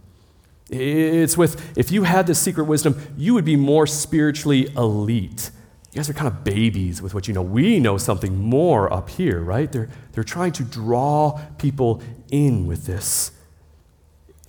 It's 0.75 1.38
with, 1.38 1.77
if 1.77 1.91
you 1.91 2.03
had 2.03 2.27
this 2.27 2.39
secret 2.39 2.65
wisdom, 2.65 3.01
you 3.17 3.33
would 3.33 3.45
be 3.45 3.55
more 3.55 3.88
spiritually 3.88 4.67
elite. 4.75 5.51
You 5.91 5.99
guys 5.99 6.09
are 6.09 6.13
kind 6.13 6.27
of 6.27 6.43
babies 6.43 7.01
with 7.01 7.13
what 7.13 7.27
you 7.27 7.33
know. 7.33 7.41
We 7.41 7.79
know 7.79 7.97
something 7.97 8.38
more 8.38 8.91
up 8.91 9.09
here, 9.09 9.39
right? 9.39 9.71
They're, 9.71 9.89
they're 10.11 10.25
trying 10.25 10.51
to 10.53 10.63
draw 10.63 11.39
people 11.57 12.01
in 12.29 12.67
with 12.67 12.85
this. 12.85 13.31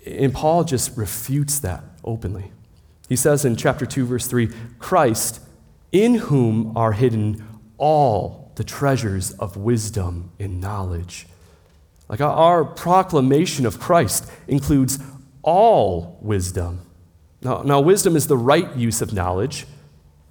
And 0.04 0.32
Paul 0.34 0.64
just 0.64 0.96
refutes 0.96 1.60
that 1.60 1.84
openly. 2.04 2.50
He 3.08 3.16
says 3.16 3.44
in 3.44 3.56
chapter 3.56 3.86
2, 3.86 4.06
verse 4.06 4.26
3 4.26 4.48
Christ, 4.78 5.40
in 5.92 6.16
whom 6.16 6.76
are 6.76 6.92
hidden 6.92 7.46
all 7.78 8.52
the 8.56 8.64
treasures 8.64 9.32
of 9.32 9.56
wisdom 9.56 10.32
and 10.38 10.60
knowledge. 10.60 11.26
Like 12.08 12.20
our 12.20 12.64
proclamation 12.64 13.66
of 13.66 13.80
Christ 13.80 14.30
includes 14.48 14.98
all 15.46 16.18
wisdom. 16.20 16.80
Now, 17.40 17.62
now, 17.62 17.80
wisdom 17.80 18.16
is 18.16 18.26
the 18.26 18.36
right 18.36 18.74
use 18.76 19.00
of 19.00 19.14
knowledge. 19.14 19.66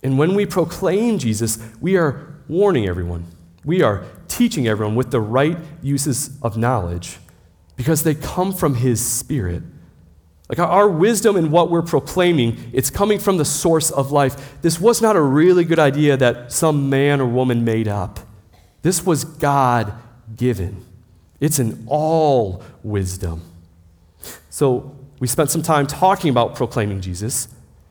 And 0.03 0.19
when 0.19 0.35
we 0.35 0.45
proclaim 0.45 1.17
Jesus, 1.17 1.57
we 1.81 1.95
are 1.95 2.35
warning 2.47 2.87
everyone. 2.87 3.25
We 3.63 3.81
are 3.81 4.03
teaching 4.27 4.67
everyone 4.67 4.95
with 4.95 5.11
the 5.11 5.21
right 5.21 5.57
uses 5.81 6.37
of 6.41 6.57
knowledge 6.57 7.17
because 7.75 8.03
they 8.03 8.13
come 8.13 8.53
from 8.53 8.75
His 8.75 9.03
Spirit. 9.03 9.63
Like 10.49 10.59
our 10.59 10.87
wisdom 10.87 11.37
and 11.37 11.51
what 11.51 11.71
we're 11.71 11.81
proclaiming, 11.81 12.69
it's 12.71 12.91
coming 12.91 13.17
from 13.17 13.37
the 13.37 13.45
source 13.45 13.89
of 13.89 14.11
life. 14.11 14.61
This 14.61 14.79
was 14.79 15.01
not 15.01 15.15
a 15.15 15.21
really 15.21 15.63
good 15.63 15.79
idea 15.79 16.17
that 16.17 16.51
some 16.51 16.89
man 16.89 17.19
or 17.19 17.25
woman 17.25 17.63
made 17.63 17.87
up. 17.87 18.19
This 18.83 19.05
was 19.05 19.23
God 19.23 19.93
given. 20.35 20.85
It's 21.39 21.57
an 21.57 21.85
all 21.87 22.61
wisdom. 22.83 23.41
So 24.51 24.95
we 25.19 25.27
spent 25.27 25.49
some 25.49 25.61
time 25.61 25.87
talking 25.87 26.29
about 26.29 26.55
proclaiming 26.55 27.01
Jesus, 27.01 27.47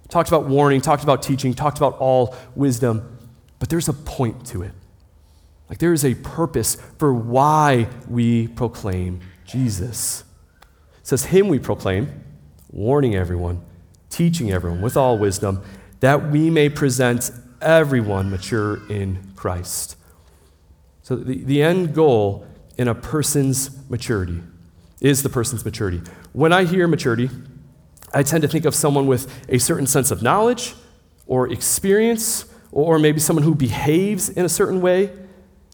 talked 0.09 0.29
about 0.29 0.47
warning, 0.47 0.81
talked 0.81 1.03
about 1.03 1.23
teaching, 1.23 1.55
talked 1.55 1.79
about 1.79 1.97
all 1.99 2.37
wisdom, 2.55 3.19
but 3.59 3.69
there's 3.69 3.89
a 3.89 3.93
point 3.93 4.47
to 4.47 4.63
it. 4.63 4.73
Like 5.69 5.79
there 5.79 5.93
is 5.93 6.05
a 6.05 6.15
purpose 6.15 6.77
for 6.99 7.15
why 7.15 7.89
we 8.09 8.49
proclaim 8.49 9.21
Jesus. 9.47 10.25
It 10.99 11.07
says, 11.07 11.27
Him 11.27 11.49
we 11.49 11.59
proclaim 11.59 12.23
warning 12.71 13.15
everyone, 13.15 13.65
teaching 14.11 14.53
everyone 14.53 14.83
with 14.83 14.97
all 14.97 15.17
wisdom, 15.19 15.63
that 16.01 16.31
we 16.31 16.51
may 16.51 16.69
present 16.69 17.31
everyone 17.63 18.31
mature 18.31 18.87
in 18.91 19.33
Christ. 19.37 19.97
So, 21.03 21.17
the, 21.17 21.43
the 21.45 21.63
end 21.63 21.95
goal 21.95 22.47
in 22.77 22.89
a 22.89 22.95
person's 22.95 23.89
maturity 23.89 24.43
is 25.05 25.23
the 25.23 25.29
person's 25.29 25.65
maturity. 25.67 26.01
When 26.33 26.51
I 26.53 26.65
hear 26.65 26.89
maturity, 26.89 27.29
I 28.15 28.23
tend 28.23 28.41
to 28.41 28.49
think 28.49 28.65
of 28.65 28.75
someone 28.75 29.07
with 29.07 29.31
a 29.51 29.59
certain 29.59 29.87
sense 29.87 30.11
of 30.11 30.23
knowledge 30.23 30.75
or 31.27 31.53
experience, 31.53 32.47
or 32.73 32.99
maybe 32.99 33.21
someone 33.21 33.43
who 33.43 33.55
behaves 33.55 34.31
in 34.31 34.47
a 34.47 34.49
certain 34.49 34.81
way. 34.81 35.13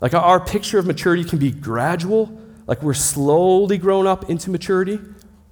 Like 0.00 0.14
our 0.14 0.40
picture 0.40 0.80
of 0.80 0.86
maturity 0.86 1.22
can 1.22 1.38
be 1.38 1.52
gradual, 1.52 2.40
like 2.66 2.82
we're 2.82 2.92
slowly 2.92 3.78
grown 3.78 4.06
up 4.06 4.28
into 4.28 4.50
maturity. 4.50 4.98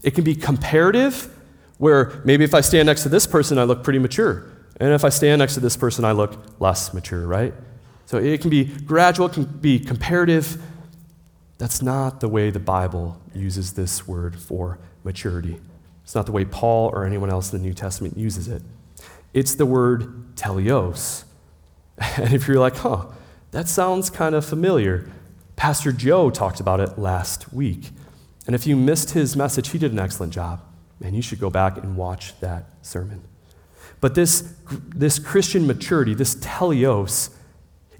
It 0.02 0.10
can 0.12 0.24
be 0.24 0.34
comparative, 0.34 1.32
where 1.78 2.20
maybe 2.24 2.42
if 2.42 2.54
I 2.54 2.60
stand 2.62 2.86
next 2.86 3.04
to 3.04 3.08
this 3.08 3.26
person, 3.26 3.58
I 3.58 3.64
look 3.64 3.84
pretty 3.84 4.00
mature. 4.00 4.50
And 4.80 4.92
if 4.92 5.04
I 5.04 5.08
stand 5.08 5.38
next 5.38 5.54
to 5.54 5.60
this 5.60 5.76
person, 5.76 6.04
I 6.04 6.12
look 6.12 6.60
less 6.60 6.92
mature, 6.92 7.26
right? 7.26 7.54
So 8.06 8.18
it 8.18 8.40
can 8.40 8.50
be 8.50 8.64
gradual, 8.64 9.26
it 9.26 9.34
can 9.34 9.44
be 9.44 9.78
comparative. 9.78 10.60
That's 11.58 11.82
not 11.82 12.20
the 12.20 12.28
way 12.28 12.50
the 12.50 12.60
Bible 12.60 13.20
uses 13.34 13.72
this 13.72 14.06
word 14.06 14.38
for 14.38 14.78
maturity. 15.04 15.60
It's 16.04 16.14
not 16.14 16.26
the 16.26 16.32
way 16.32 16.44
Paul 16.44 16.90
or 16.94 17.04
anyone 17.04 17.30
else 17.30 17.52
in 17.52 17.60
the 17.60 17.66
New 17.66 17.74
Testament 17.74 18.16
uses 18.16 18.48
it. 18.48 18.62
It's 19.34 19.54
the 19.54 19.66
word 19.66 20.36
teleos. 20.36 21.24
And 22.16 22.32
if 22.32 22.46
you're 22.46 22.60
like, 22.60 22.76
huh, 22.76 23.06
that 23.50 23.68
sounds 23.68 24.08
kind 24.08 24.36
of 24.36 24.44
familiar, 24.44 25.10
Pastor 25.56 25.90
Joe 25.90 26.30
talked 26.30 26.60
about 26.60 26.78
it 26.78 26.96
last 26.96 27.52
week. 27.52 27.90
And 28.46 28.54
if 28.54 28.68
you 28.68 28.76
missed 28.76 29.10
his 29.10 29.36
message, 29.36 29.70
he 29.70 29.78
did 29.78 29.92
an 29.92 29.98
excellent 29.98 30.32
job. 30.32 30.62
And 31.02 31.16
you 31.16 31.22
should 31.22 31.40
go 31.40 31.50
back 31.50 31.76
and 31.76 31.96
watch 31.96 32.38
that 32.38 32.66
sermon. 32.82 33.22
But 34.00 34.14
this, 34.14 34.54
this 34.70 35.18
Christian 35.18 35.66
maturity, 35.66 36.14
this 36.14 36.36
teleos, 36.36 37.30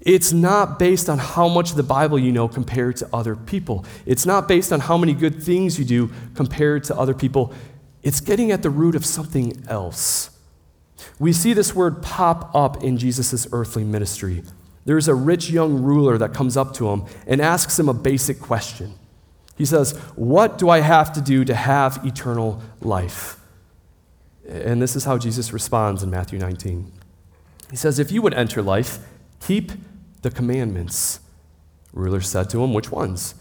it's 0.01 0.31
not 0.31 0.79
based 0.79 1.09
on 1.09 1.17
how 1.17 1.47
much 1.47 1.71
of 1.71 1.75
the 1.75 1.83
Bible 1.83 2.17
you 2.17 2.31
know 2.31 2.47
compared 2.47 2.95
to 2.97 3.09
other 3.11 3.35
people. 3.35 3.85
It's 4.05 4.25
not 4.25 4.47
based 4.47 4.71
on 4.71 4.79
how 4.79 4.97
many 4.97 5.13
good 5.13 5.43
things 5.43 5.77
you 5.77 5.85
do 5.85 6.09
compared 6.35 6.85
to 6.85 6.95
other 6.97 7.13
people. 7.13 7.53
It's 8.01 8.21
getting 8.21 8.51
at 8.51 8.63
the 8.63 8.69
root 8.69 8.95
of 8.95 9.05
something 9.05 9.63
else. 9.67 10.29
We 11.17 11.33
see 11.33 11.53
this 11.53 11.75
word 11.75 12.01
pop 12.01 12.53
up 12.55 12.81
in 12.81 12.97
Jesus' 12.97 13.45
earthly 13.51 13.83
ministry. 13.83 14.43
There's 14.85 15.07
a 15.07 15.15
rich 15.15 15.49
young 15.49 15.83
ruler 15.83 16.17
that 16.17 16.33
comes 16.33 16.55
up 16.55 16.73
to 16.75 16.89
him 16.89 17.05
and 17.27 17.41
asks 17.41 17.77
him 17.77 17.89
a 17.89 17.93
basic 17.93 18.39
question. 18.39 18.95
He 19.57 19.65
says, 19.65 19.97
What 20.15 20.57
do 20.57 20.69
I 20.69 20.79
have 20.79 21.11
to 21.13 21.21
do 21.21 21.43
to 21.43 21.53
have 21.53 22.05
eternal 22.05 22.61
life? 22.79 23.37
And 24.47 24.81
this 24.81 24.95
is 24.95 25.03
how 25.03 25.17
Jesus 25.17 25.51
responds 25.51 26.01
in 26.01 26.09
Matthew 26.09 26.39
19. 26.39 26.91
He 27.69 27.75
says, 27.75 27.99
If 27.99 28.11
you 28.11 28.21
would 28.21 28.33
enter 28.33 28.61
life, 28.61 28.99
keep 29.39 29.71
the 30.21 30.29
commandments. 30.29 31.19
ruler 31.93 32.21
said 32.21 32.49
to 32.51 32.63
him, 32.63 32.73
Which 32.73 32.91
ones? 32.91 33.35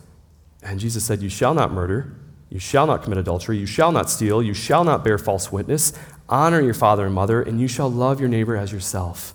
And 0.63 0.81
Jesus 0.81 1.05
said, 1.05 1.23
You 1.23 1.29
shall 1.29 1.55
not 1.55 1.73
murder, 1.73 2.15
you 2.51 2.59
shall 2.59 2.87
not 2.87 3.03
commit 3.03 3.19
adultery, 3.19 3.59
you 3.59 3.67
shall 3.67 3.93
not 3.93 4.11
steal, 4.11 4.43
you 4.43 4.55
shall 4.55 4.85
not 4.85 5.05
bear 5.05 5.19
false 5.19 5.53
witness, 5.53 5.93
honor 6.29 6.61
your 6.61 6.75
father 6.75 7.07
and 7.07 7.15
mother, 7.15 7.43
and 7.43 7.61
you 7.61 7.69
shall 7.69 7.91
love 7.91 8.21
your 8.21 8.29
neighbor 8.29 8.57
as 8.57 8.73
yourself. 8.73 9.35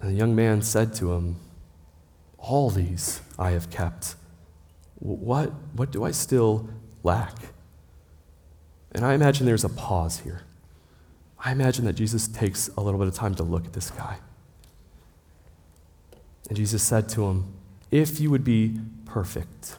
And 0.00 0.10
the 0.10 0.16
young 0.16 0.34
man 0.34 0.62
said 0.62 0.94
to 0.94 1.12
him, 1.12 1.36
All 2.38 2.70
these 2.70 3.20
I 3.38 3.50
have 3.50 3.70
kept 3.70 4.16
what, 4.98 5.52
what 5.74 5.90
do 5.90 6.04
I 6.04 6.10
still 6.10 6.68
lack? 7.02 7.34
And 8.92 9.04
I 9.04 9.14
imagine 9.14 9.46
there's 9.46 9.64
a 9.64 9.68
pause 9.68 10.20
here. 10.20 10.42
I 11.38 11.52
imagine 11.52 11.84
that 11.84 11.92
Jesus 11.92 12.26
takes 12.26 12.68
a 12.76 12.80
little 12.80 12.98
bit 12.98 13.08
of 13.08 13.14
time 13.14 13.34
to 13.36 13.42
look 13.42 13.66
at 13.66 13.72
this 13.72 13.90
guy. 13.90 14.18
And 16.48 16.56
Jesus 16.56 16.82
said 16.82 17.08
to 17.10 17.26
him, 17.26 17.52
If 17.90 18.20
you 18.20 18.30
would 18.30 18.44
be 18.44 18.80
perfect, 19.04 19.76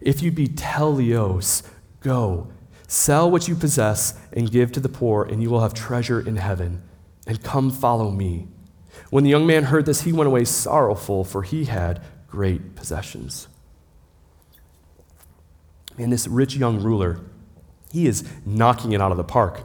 if 0.00 0.22
you'd 0.22 0.34
be 0.34 0.48
teleos, 0.48 1.66
go, 2.00 2.48
sell 2.86 3.30
what 3.30 3.48
you 3.48 3.54
possess 3.54 4.18
and 4.32 4.50
give 4.50 4.72
to 4.72 4.80
the 4.80 4.88
poor, 4.88 5.24
and 5.24 5.42
you 5.42 5.50
will 5.50 5.60
have 5.60 5.74
treasure 5.74 6.20
in 6.20 6.36
heaven. 6.36 6.82
And 7.26 7.42
come 7.42 7.70
follow 7.70 8.10
me. 8.10 8.46
When 9.10 9.24
the 9.24 9.30
young 9.30 9.46
man 9.46 9.64
heard 9.64 9.86
this, 9.86 10.02
he 10.02 10.12
went 10.12 10.28
away 10.28 10.44
sorrowful, 10.44 11.24
for 11.24 11.42
he 11.42 11.64
had 11.64 12.02
great 12.28 12.74
possessions. 12.76 13.48
And 15.98 16.12
this 16.12 16.28
rich 16.28 16.54
young 16.56 16.82
ruler, 16.82 17.20
he 17.92 18.06
is 18.06 18.28
knocking 18.44 18.92
it 18.92 19.00
out 19.00 19.10
of 19.10 19.16
the 19.16 19.24
park. 19.24 19.64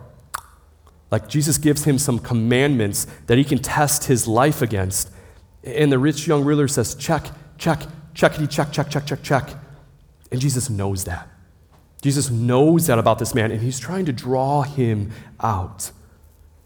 Like 1.12 1.28
Jesus 1.28 1.58
gives 1.58 1.84
him 1.84 1.98
some 1.98 2.20
commandments 2.20 3.06
that 3.28 3.38
he 3.38 3.44
can 3.44 3.60
test 3.60 4.06
his 4.06 4.28
life 4.28 4.62
against. 4.62 5.11
And 5.64 5.92
the 5.92 6.00
rich 6.00 6.28
young 6.28 6.44
ruler 6.44 6.68
says, 6.68 6.96
check, 6.96 7.28
check, 7.58 7.82
checkity, 8.14 8.50
check, 8.50 8.72
check, 8.72 8.90
check, 8.90 9.06
check, 9.06 9.22
check. 9.22 9.50
And 10.32 10.42
Jesus 10.42 10.70
knows 10.70 11.04
that. 11.06 11.28
Jesus 12.02 12.32
knows 12.32 12.88
that 12.88 12.98
about 12.98 13.20
this 13.20 13.36
man, 13.36 13.52
and 13.52 13.62
he's 13.62 13.80
trying 13.80 14.06
to 14.06 14.14
draw 14.14 14.64
him 14.64 15.12
out. 15.40 15.92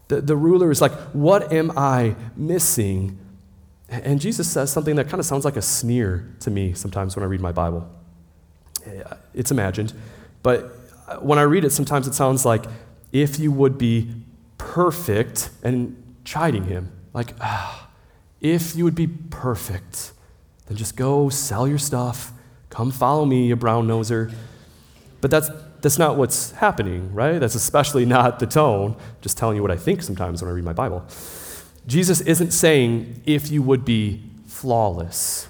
The, 0.07 0.21
the 0.21 0.35
ruler 0.35 0.71
is 0.71 0.81
like, 0.81 0.93
What 1.11 1.51
am 1.51 1.71
I 1.77 2.15
missing? 2.37 3.19
And 3.89 4.21
Jesus 4.21 4.49
says 4.49 4.71
something 4.71 4.95
that 4.95 5.09
kind 5.09 5.19
of 5.19 5.25
sounds 5.25 5.45
like 5.45 5.57
a 5.57 5.61
sneer 5.61 6.33
to 6.39 6.49
me 6.49 6.73
sometimes 6.73 7.15
when 7.15 7.23
I 7.23 7.27
read 7.27 7.41
my 7.41 7.51
Bible. 7.51 7.87
It's 9.33 9.51
imagined. 9.51 9.93
But 10.41 10.71
when 11.21 11.37
I 11.37 11.43
read 11.43 11.65
it, 11.65 11.71
sometimes 11.71 12.07
it 12.07 12.13
sounds 12.13 12.45
like 12.45 12.65
if 13.11 13.39
you 13.39 13.51
would 13.51 13.77
be 13.77 14.11
perfect 14.57 15.49
and 15.63 16.01
chiding 16.23 16.65
him. 16.65 16.91
Like, 17.13 17.33
ah, 17.39 17.84
if 18.45 18.75
you 18.75 18.83
would 18.83 18.93
be 18.93 19.07
perfect, 19.07 20.11
then 20.67 20.77
just 20.77 20.95
go 20.95 21.29
sell 21.29 21.67
your 21.67 21.79
stuff. 21.79 22.31
Come 22.69 22.91
follow 22.91 23.25
me, 23.25 23.47
you 23.47 23.55
brown 23.55 23.87
noser. 23.87 24.31
But 25.19 25.31
that's, 25.31 25.49
that's 25.81 25.97
not 25.97 26.15
what's 26.15 26.51
happening, 26.51 27.11
right? 27.11 27.39
That's 27.39 27.55
especially 27.55 28.05
not 28.05 28.37
the 28.37 28.45
tone. 28.45 28.97
Just 29.21 29.35
telling 29.35 29.55
you 29.55 29.63
what 29.63 29.71
I 29.71 29.77
think 29.77 30.03
sometimes 30.03 30.43
when 30.43 30.51
I 30.51 30.53
read 30.53 30.63
my 30.63 30.73
Bible. 30.73 31.07
Jesus 31.87 32.21
isn't 32.21 32.51
saying, 32.51 33.23
if 33.25 33.49
you 33.49 33.63
would 33.63 33.83
be 33.83 34.21
flawless. 34.45 35.49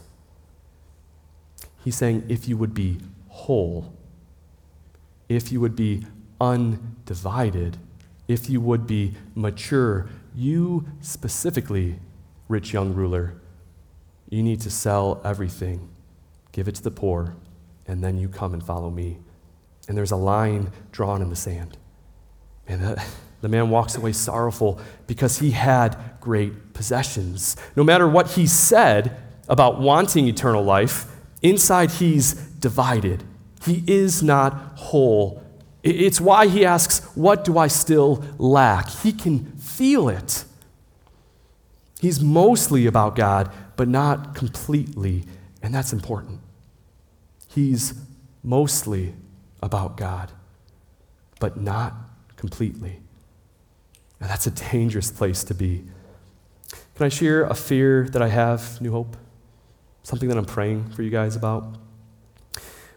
He's 1.84 1.97
saying, 1.97 2.23
if 2.29 2.47
you 2.47 2.55
would 2.55 2.73
be 2.73 2.99
whole, 3.27 3.93
if 5.27 5.51
you 5.51 5.60
would 5.60 5.75
be 5.75 6.05
undivided, 6.39 7.75
if 8.29 8.49
you 8.49 8.62
would 8.62 8.88
be 8.88 9.15
mature, 9.36 10.08
you 10.34 10.86
specifically, 11.01 11.99
rich 12.47 12.73
young 12.73 12.93
ruler, 12.93 13.36
you 14.29 14.43
need 14.43 14.62
to 14.62 14.69
sell 14.69 15.21
everything, 15.23 15.89
give 16.51 16.67
it 16.67 16.75
to 16.75 16.84
the 16.84 16.91
poor, 16.91 17.36
and 17.88 18.03
then 18.03 18.17
you 18.17 18.27
come 18.27 18.53
and 18.53 18.63
follow 18.63 18.89
me. 18.89 19.17
And 19.88 19.97
there's 19.97 20.12
a 20.12 20.15
line 20.17 20.71
drawn 20.91 21.21
in 21.21 21.29
the 21.29 21.36
sand. 21.36 21.77
And 22.67 22.97
the, 23.41 23.49
man 23.49 23.69
walks 23.69 23.95
away 23.95 24.12
sorrowful 24.12 24.79
because 25.05 25.39
he 25.39 25.51
had 25.51 25.97
great 26.19 26.73
possessions. 26.73 27.55
No 27.75 27.84
matter 27.84 28.08
what 28.08 28.31
he 28.31 28.47
said 28.47 29.17
about 29.47 29.79
wanting 29.79 30.27
eternal 30.27 30.63
life, 30.63 31.05
inside 31.43 31.91
he's 31.91 32.34
divided. 32.34 33.23
He 33.63 33.84
is 33.86 34.23
not 34.23 34.53
whole. 34.75 35.43
It's 35.84 36.19
why 36.19 36.47
he 36.47 36.65
asks, 36.65 37.03
What 37.15 37.43
do 37.43 37.60
I 37.60 37.67
still 37.67 38.23
lack? 38.39 38.89
He 38.89 39.12
can 39.12 39.45
feel 39.58 40.10
it. 40.10 40.45
He's 41.99 42.21
mostly 42.21 42.86
about 42.86 43.15
God, 43.15 43.51
but 43.75 43.88
not 43.88 44.36
completely, 44.36 45.25
and 45.62 45.73
that's 45.73 45.93
important. 45.93 46.39
He's 47.47 47.93
mostly 48.43 49.13
about 49.63 49.97
God, 49.97 50.31
but 51.39 51.60
not 51.60 51.93
completely. 52.36 52.99
And 54.19 54.29
that's 54.29 54.47
a 54.47 54.51
dangerous 54.51 55.12
place 55.12 55.43
to 55.45 55.53
be. 55.53 55.84
Can 56.95 57.05
I 57.05 57.10
share 57.10 57.43
a 57.43 57.53
fear 57.53 58.08
that 58.10 58.21
I 58.21 58.27
have, 58.27 58.79
New 58.81 58.91
Hope? 58.91 59.17
Something 60.03 60.29
that 60.29 60.38
I'm 60.38 60.45
praying 60.45 60.89
for 60.91 61.01
you 61.01 61.10
guys 61.10 61.36
about? 61.36 61.75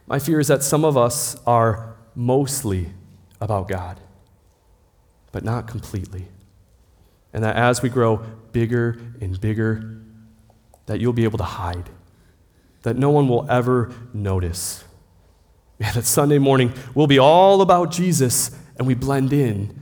My 0.07 0.19
fear 0.19 0.41
is 0.41 0.49
that 0.49 0.63
some 0.63 0.85
of 0.85 0.97
us 0.97 1.37
are 1.47 1.97
mostly 2.15 2.91
about 3.41 3.69
God, 3.69 4.01
but 5.33 5.45
not 5.45 5.67
completely. 5.67 6.29
And 7.33 7.45
that 7.45 7.57
as 7.57 7.83
we 7.83 7.89
grow 7.89 8.25
bigger 8.53 8.99
and 9.21 9.41
bigger, 9.41 10.01
that 10.87 11.01
you'll 11.01 11.13
be 11.13 11.25
able 11.25 11.39
to 11.39 11.45
hide, 11.45 11.91
that 12.83 12.97
no 12.97 13.11
one 13.11 13.29
will 13.29 13.47
ever 13.51 13.93
notice. 14.13 14.85
That 15.79 16.05
Sunday 16.05 16.39
morning 16.39 16.73
will 16.95 17.07
be 17.07 17.21
all 17.21 17.63
about 17.63 17.93
Jesus 17.93 18.51
and 18.77 18.87
we 18.87 18.95
blend 18.95 19.33
in. 19.33 19.81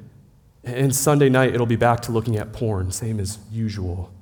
And 0.62 0.94
Sunday 0.94 1.28
night, 1.28 1.54
it'll 1.54 1.64
be 1.64 1.76
back 1.76 2.00
to 2.02 2.12
looking 2.12 2.36
at 2.36 2.52
porn, 2.52 2.90
same 2.90 3.18
as 3.18 3.38
usual. 3.50 4.12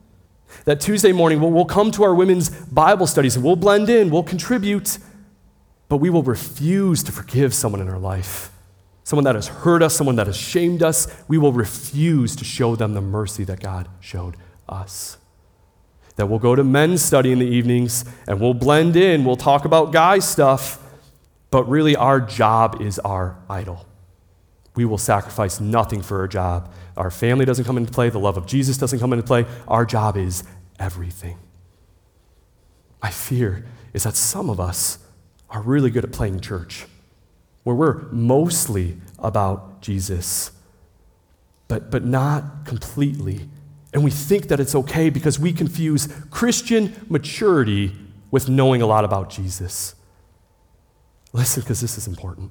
That 0.67 0.81
Tuesday 0.81 1.11
morning, 1.11 1.41
we'll, 1.41 1.51
we'll 1.51 1.65
come 1.65 1.91
to 1.93 2.05
our 2.05 2.15
women's 2.15 2.51
Bible 2.51 3.07
studies 3.09 3.35
and 3.35 3.45
we'll 3.45 3.57
blend 3.57 3.91
in, 3.91 4.11
we'll 4.11 4.23
contribute, 4.23 4.99
but 5.89 5.97
we 5.97 6.11
will 6.11 6.23
refuse 6.23 7.03
to 7.03 7.13
forgive 7.13 7.55
someone 7.55 7.81
in 7.81 7.89
our 7.89 7.99
life. 7.99 8.51
Someone 9.05 9.25
that 9.25 9.35
has 9.35 9.49
hurt 9.49 9.83
us, 9.83 9.95
someone 9.95 10.17
that 10.17 10.27
has 10.27 10.37
shamed 10.37 10.83
us, 10.83 11.07
we 11.29 11.37
will 11.37 11.53
refuse 11.53 12.35
to 12.37 12.45
show 12.45 12.75
them 12.75 12.95
the 12.95 13.03
mercy 13.03 13.45
that 13.45 13.61
God 13.61 13.89
showed 14.01 14.37
us. 14.69 15.19
That 16.17 16.27
we'll 16.27 16.39
go 16.39 16.57
to 16.57 16.65
men's 16.65 17.03
study 17.03 17.31
in 17.31 17.39
the 17.39 17.47
evenings 17.47 18.05
and 18.27 18.41
we'll 18.41 18.55
blend 18.55 18.97
in, 18.97 19.25
we'll 19.25 19.37
talk 19.37 19.67
about 19.67 19.93
guy 19.93 20.21
stuff, 20.21 20.83
but 21.51 21.69
really 21.69 21.95
our 21.95 22.19
job 22.19 22.81
is 22.81 22.99
our 23.01 23.37
idol. 23.49 23.87
We 24.75 24.85
will 24.87 24.99
sacrifice 24.99 25.61
nothing 25.61 26.03
for 26.03 26.21
our 26.21 26.29
job. 26.29 26.73
Our 26.97 27.11
family 27.11 27.45
doesn't 27.45 27.65
come 27.65 27.77
into 27.77 27.93
play, 27.93 28.09
the 28.09 28.19
love 28.19 28.37
of 28.37 28.47
Jesus 28.47 28.79
doesn't 28.79 29.01
come 29.01 29.13
into 29.13 29.25
play. 29.25 29.45
Our 29.69 29.85
job 29.85 30.17
is 30.17 30.45
everything. 30.79 31.39
My 33.03 33.11
fear 33.11 33.67
is 33.93 34.05
that 34.05 34.17
some 34.17 34.49
of 34.49 34.59
us 34.59 34.99
are 35.51 35.61
really 35.61 35.91
good 35.91 36.05
at 36.05 36.13
playing 36.13 36.41
church, 36.41 36.87
where 37.65 37.75
we're 37.75 38.03
mostly 38.13 38.99
about 39.19 39.83
Jesus, 39.83 40.53
but, 41.67 41.91
but 41.91 42.05
not 42.05 42.65
completely. 42.65 43.49
And 43.93 44.05
we 44.05 44.11
think 44.11 44.49
that 44.49 44.61
it's 44.61 44.75
okay 44.75 45.11
because 45.11 45.39
we 45.39 45.53
confuse 45.53 46.09
Christian 46.31 46.95
maturity 47.09 47.93
with 48.31 48.49
knowing 48.49 48.83
a 48.83 48.87
lot 48.87 49.05
about 49.05 49.31
Jesus. 49.31 49.95
Listen, 51.33 51.63
because 51.63 51.81
this 51.81 51.99
is 51.99 52.07
important. 52.07 52.51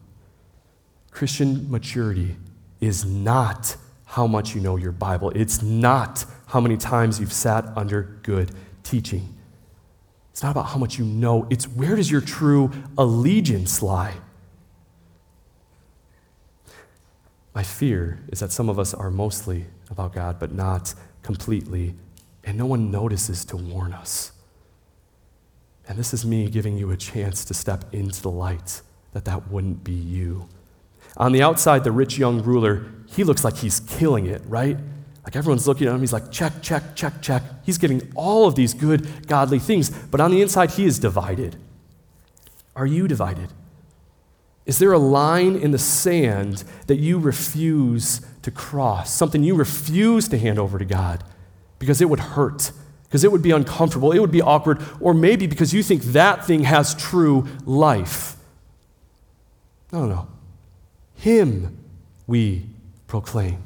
Christian 1.11 1.69
maturity 1.69 2.35
is 2.81 3.05
not 3.05 3.77
how 4.05 4.27
much 4.27 4.55
you 4.55 4.61
know 4.61 4.75
your 4.77 4.91
Bible, 4.91 5.31
it's 5.31 5.61
not 5.61 6.25
how 6.47 6.59
many 6.59 6.77
times 6.77 7.19
you've 7.19 7.33
sat 7.33 7.65
under 7.75 8.19
good 8.23 8.51
teaching. 8.83 9.35
It's 10.31 10.43
not 10.43 10.51
about 10.51 10.67
how 10.67 10.77
much 10.77 10.97
you 10.97 11.05
know, 11.05 11.47
it's 11.49 11.65
where 11.65 11.95
does 11.95 12.09
your 12.09 12.21
true 12.21 12.71
allegiance 12.97 13.81
lie? 13.81 14.15
My 17.53 17.63
fear 17.63 18.19
is 18.29 18.39
that 18.39 18.51
some 18.51 18.69
of 18.69 18.79
us 18.79 18.93
are 18.93 19.11
mostly 19.11 19.65
about 19.89 20.13
God, 20.13 20.39
but 20.39 20.51
not 20.51 20.93
completely, 21.21 21.95
and 22.43 22.57
no 22.57 22.65
one 22.65 22.89
notices 22.89 23.45
to 23.45 23.57
warn 23.57 23.93
us. 23.93 24.31
And 25.87 25.97
this 25.97 26.13
is 26.13 26.25
me 26.25 26.49
giving 26.49 26.77
you 26.77 26.91
a 26.91 26.97
chance 26.97 27.45
to 27.45 27.53
step 27.53 27.93
into 27.93 28.21
the 28.21 28.31
light 28.31 28.81
that 29.11 29.25
that 29.25 29.49
wouldn't 29.49 29.83
be 29.83 29.93
you. 29.93 30.47
On 31.17 31.31
the 31.31 31.43
outside, 31.43 31.83
the 31.83 31.91
rich 31.91 32.17
young 32.17 32.41
ruler, 32.41 32.85
he 33.07 33.23
looks 33.23 33.43
like 33.43 33.57
he's 33.57 33.81
killing 33.81 34.25
it, 34.25 34.41
right? 34.47 34.77
Like 35.23 35.35
everyone's 35.35 35.67
looking 35.67 35.87
at 35.87 35.93
him, 35.93 35.99
he's 35.99 36.13
like, 36.13 36.31
check, 36.31 36.53
check, 36.61 36.95
check, 36.95 37.21
check. 37.21 37.43
He's 37.63 37.77
getting 37.77 38.11
all 38.15 38.47
of 38.47 38.55
these 38.55 38.73
good, 38.73 39.27
godly 39.27 39.59
things. 39.59 39.89
But 39.89 40.19
on 40.19 40.31
the 40.31 40.41
inside, 40.41 40.71
he 40.71 40.85
is 40.85 40.99
divided. 40.99 41.57
Are 42.75 42.87
you 42.87 43.07
divided? 43.07 43.49
Is 44.65 44.79
there 44.79 44.93
a 44.93 44.99
line 44.99 45.55
in 45.55 45.71
the 45.71 45.77
sand 45.77 46.63
that 46.87 46.95
you 46.95 47.19
refuse 47.19 48.21
to 48.43 48.51
cross? 48.51 49.13
Something 49.13 49.43
you 49.43 49.55
refuse 49.55 50.27
to 50.29 50.37
hand 50.37 50.57
over 50.57 50.79
to 50.79 50.85
God 50.85 51.23
because 51.79 51.99
it 51.99 52.09
would 52.09 52.19
hurt, 52.19 52.71
because 53.03 53.23
it 53.23 53.31
would 53.31 53.41
be 53.41 53.51
uncomfortable, 53.51 54.13
it 54.13 54.19
would 54.19 54.31
be 54.31 54.41
awkward, 54.41 54.81
or 55.01 55.13
maybe 55.13 55.47
because 55.47 55.73
you 55.73 55.83
think 55.83 56.01
that 56.03 56.45
thing 56.45 56.63
has 56.63 56.95
true 56.95 57.47
life? 57.65 58.37
No, 59.91 60.05
no. 60.05 60.27
Him 61.15 61.77
we 62.25 62.65
proclaim. 63.07 63.63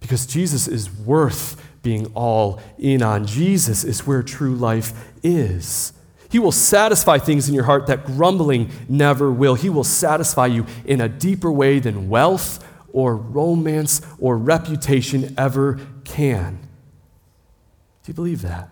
Because 0.00 0.26
Jesus 0.26 0.68
is 0.68 0.90
worth 0.90 1.60
being 1.82 2.06
all 2.14 2.60
in 2.78 3.02
on. 3.02 3.26
Jesus 3.26 3.84
is 3.84 4.06
where 4.06 4.22
true 4.22 4.54
life 4.54 4.92
is. 5.22 5.92
He 6.32 6.38
will 6.38 6.50
satisfy 6.50 7.18
things 7.18 7.46
in 7.46 7.54
your 7.54 7.64
heart 7.64 7.88
that 7.88 8.06
grumbling 8.06 8.70
never 8.88 9.30
will. 9.30 9.54
He 9.54 9.68
will 9.68 9.84
satisfy 9.84 10.46
you 10.46 10.64
in 10.86 11.02
a 11.02 11.08
deeper 11.08 11.52
way 11.52 11.78
than 11.78 12.08
wealth 12.08 12.66
or 12.90 13.14
romance 13.14 14.00
or 14.18 14.38
reputation 14.38 15.34
ever 15.36 15.78
can. 16.04 16.54
Do 18.02 18.12
you 18.12 18.14
believe 18.14 18.40
that? 18.40 18.70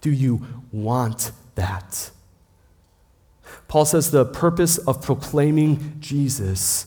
Do 0.00 0.10
you 0.10 0.46
want 0.72 1.30
that? 1.56 2.10
Paul 3.68 3.84
says 3.84 4.10
the 4.10 4.24
purpose 4.24 4.78
of 4.78 5.02
proclaiming 5.02 5.96
Jesus 6.00 6.86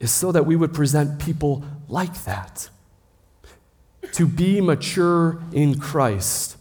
is 0.00 0.10
so 0.10 0.32
that 0.32 0.44
we 0.44 0.56
would 0.56 0.74
present 0.74 1.20
people 1.20 1.62
like 1.86 2.24
that. 2.24 2.68
To 4.14 4.26
be 4.26 4.60
mature 4.60 5.40
in 5.52 5.78
Christ 5.78 6.56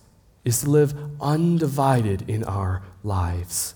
is 0.50 0.62
to 0.62 0.70
live 0.70 0.94
undivided 1.22 2.30
in 2.30 2.44
our 2.44 2.84
lives. 3.04 3.74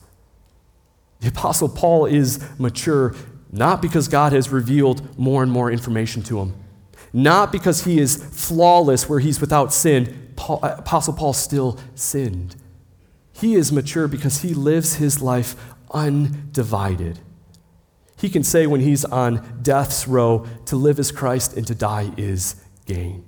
The 1.22 1.30
Apostle 1.30 1.70
Paul 1.70 2.06
is 2.06 2.44
mature 2.60 3.16
not 3.50 3.82
because 3.82 4.08
God 4.08 4.34
has 4.34 4.50
revealed 4.50 5.18
more 5.18 5.44
and 5.44 5.52
more 5.52 5.72
information 5.72 6.24
to 6.24 6.40
him, 6.40 6.56
not 7.14 7.52
because 7.52 7.86
he 7.86 8.00
is 8.00 8.18
flawless 8.18 9.08
where 9.08 9.20
he's 9.20 9.40
without 9.40 9.72
sin. 9.72 10.32
Paul, 10.36 10.60
Apostle 10.64 11.14
Paul 11.14 11.34
still 11.34 11.80
sinned. 11.96 12.56
He 13.32 13.54
is 13.56 13.72
mature 13.72 14.08
because 14.08 14.42
he 14.42 14.54
lives 14.54 14.96
his 14.96 15.22
life 15.22 15.56
undivided. 15.92 17.20
He 18.18 18.30
can 18.30 18.44
say 18.44 18.66
when 18.68 18.82
he's 18.82 19.06
on 19.06 19.60
death's 19.62 20.08
row, 20.08 20.48
to 20.66 20.76
live 20.76 20.98
is 20.98 21.12
Christ 21.12 21.56
and 21.56 21.68
to 21.68 21.76
die 21.76 22.12
is 22.18 22.56
gain. 22.86 23.24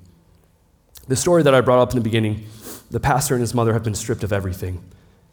The 1.08 1.16
story 1.16 1.44
that 1.44 1.54
I 1.54 1.62
brought 1.62 1.80
up 1.80 1.92
in 1.92 1.98
the 1.98 2.04
beginning, 2.04 2.48
the 2.92 3.00
pastor 3.00 3.36
and 3.36 3.42
his 3.42 3.54
mother 3.54 3.74
have 3.74 3.84
been 3.84 3.96
stripped 3.96 4.24
of 4.24 4.32
everything. 4.32 4.84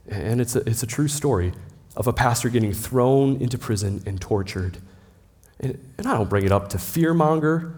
And 0.08 0.40
it's 0.40 0.56
a, 0.56 0.68
it's 0.68 0.82
a 0.82 0.86
true 0.86 1.08
story 1.08 1.52
of 1.96 2.06
a 2.06 2.12
pastor 2.12 2.48
getting 2.48 2.72
thrown 2.72 3.40
into 3.40 3.58
prison 3.58 4.02
and 4.06 4.20
tortured. 4.20 4.78
And, 5.60 5.78
and 5.98 6.06
I 6.06 6.14
don't 6.14 6.28
bring 6.28 6.44
it 6.44 6.52
up 6.52 6.68
to 6.70 6.78
fearmonger, 6.78 7.76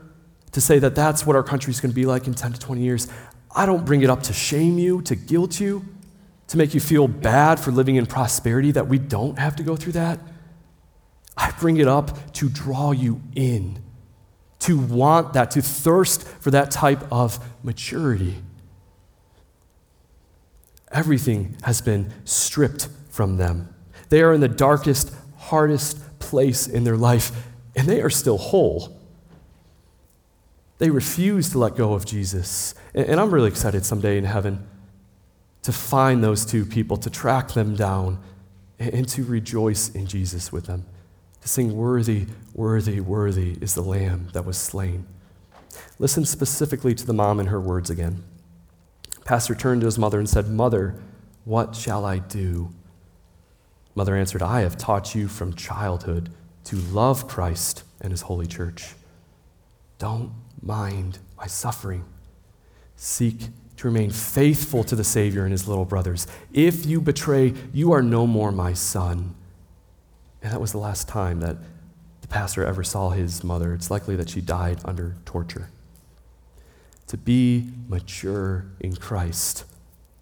to 0.53 0.61
say 0.61 0.79
that 0.79 0.95
that's 0.95 1.27
what 1.27 1.37
our 1.37 1.43
country 1.43 1.71
is 1.73 1.81
going 1.81 1.91
to 1.91 1.97
be 1.97 2.07
like 2.07 2.27
in 2.27 2.35
10 2.35 2.53
to 2.53 2.61
20 2.61 2.81
years. 2.81 3.09
I 3.55 3.67
don't 3.67 3.85
bring 3.85 4.03
it 4.03 4.11
up 4.11 4.23
to 4.25 4.33
shame 4.33 4.79
you, 4.79 5.03
to 5.03 5.17
guilt 5.17 5.61
you 5.61 5.85
to 6.49 6.59
make 6.59 6.75
you 6.75 6.81
feel 6.81 7.09
bad 7.09 7.59
for 7.59 7.71
living 7.71 7.97
in 7.97 8.07
prosperity, 8.07 8.71
that 8.73 8.87
we 8.87 8.99
don't 8.99 9.39
have 9.39 9.57
to 9.57 9.63
go 9.63 9.77
through 9.77 9.93
that. 9.93 10.21
I 11.37 11.53
bring 11.59 11.79
it 11.79 11.89
up 11.89 12.33
to 12.35 12.49
draw 12.49 12.93
you 12.93 13.21
in, 13.35 13.83
to 14.61 14.79
want 14.79 15.33
that, 15.33 15.51
to 15.53 15.63
thirst 15.63 16.23
for 16.23 16.51
that 16.51 16.71
type 16.71 17.11
of 17.11 17.45
maturity. 17.65 18.37
Everything 20.95 21.57
has 21.65 21.83
been 21.83 22.11
stripped 22.25 22.89
from 23.11 23.37
them. 23.37 23.75
They 24.09 24.23
are 24.23 24.33
in 24.33 24.41
the 24.41 24.49
darkest, 24.49 25.13
hardest 25.37 26.19
place 26.21 26.67
in 26.67 26.85
their 26.85 26.97
life, 26.97 27.33
and 27.77 27.89
they 27.89 28.01
are 28.01 28.11
still 28.11 28.39
whole. 28.39 29.01
They 30.79 30.91
refuse 30.91 31.51
to 31.51 31.59
let 31.59 31.77
go 31.77 31.95
of 31.95 32.07
Jesus. 32.07 32.75
And 32.95 33.21
I'm 33.21 33.33
really 33.33 33.49
excited 33.49 33.85
someday 33.85 34.19
in 34.19 34.25
heaven 34.25 34.67
to 35.63 35.73
find 35.73 36.23
those 36.23 36.45
two 36.45 36.65
people, 36.65 36.97
to 36.99 37.11
track 37.11 37.53
them 37.53 37.75
down, 37.75 38.21
and 38.79 39.09
to 39.09 39.25
rejoice 39.25 39.89
in 39.89 40.07
Jesus 40.07 40.53
with 40.53 40.67
them. 40.67 40.85
To 41.41 41.49
sing, 41.49 41.75
Worthy, 41.77 42.27
worthy, 42.55 43.01
worthy 43.01 43.57
is 43.61 43.75
the 43.75 43.83
Lamb 43.83 44.29
that 44.33 44.45
was 44.45 44.57
slain. 44.57 45.07
Listen 45.99 46.25
specifically 46.25 46.95
to 46.95 47.07
the 47.07 47.13
mom 47.13 47.41
and 47.41 47.49
her 47.49 47.61
words 47.61 47.91
again. 47.91 48.23
Pastor 49.25 49.55
turned 49.55 49.81
to 49.81 49.87
his 49.87 49.99
mother 49.99 50.19
and 50.19 50.29
said, 50.29 50.49
Mother, 50.49 50.95
what 51.45 51.75
shall 51.75 52.05
I 52.05 52.19
do? 52.19 52.71
Mother 53.95 54.17
answered, 54.17 54.43
I 54.43 54.61
have 54.61 54.77
taught 54.77 55.15
you 55.15 55.29
from 55.29 55.55
childhood 55.55 56.31
to 56.65 56.77
love 56.77 57.29
Christ 57.29 57.85
and 58.01 58.11
his 58.11 58.23
holy 58.23 58.47
church. 58.47 58.95
Don't 59.99 60.33
mind 60.61 61.19
my 61.37 61.47
suffering. 61.47 62.05
Seek 62.97 63.49
to 63.77 63.87
remain 63.87 64.11
faithful 64.11 64.85
to 64.85 64.97
the 64.97 65.05
Savior 65.05 65.45
and 65.45 65.53
his 65.53 65.69
little 65.69 65.85
brothers. 65.85 66.27
If 66.53 66.87
you 66.87 67.01
betray, 67.01 67.55
you 67.73 67.93
are 67.93 68.03
no 68.03 68.27
more 68.27 68.53
my 68.53 68.73
son. 68.73 69.35
And 70.43 70.53
that 70.53 70.61
was 70.61 70.73
the 70.73 70.79
last 70.79 71.09
time 71.09 71.41
that 71.41 71.57
the 72.21 72.29
pastor 72.29 72.65
ever 72.65 72.85
saw 72.85 73.11
his 73.11 73.43
mother. 73.43 73.75
It's 73.75 73.91
likely 73.91 74.17
that 74.17 74.31
she 74.31 74.41
died 74.41 74.81
under 74.85 75.17
torture. 75.25 75.71
To 77.09 77.17
be 77.17 77.71
mature 77.89 78.67
in 78.81 78.97
Christ 78.97 79.65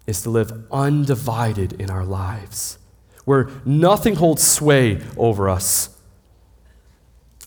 is 0.05 0.21
to 0.23 0.29
live 0.29 0.65
undivided 0.71 1.73
in 1.81 1.89
our 1.89 2.05
lives, 2.05 2.77
where 3.25 3.49
nothing 3.65 4.15
holds 4.15 4.45
sway 4.45 5.01
over 5.17 5.49
us. 5.49 5.97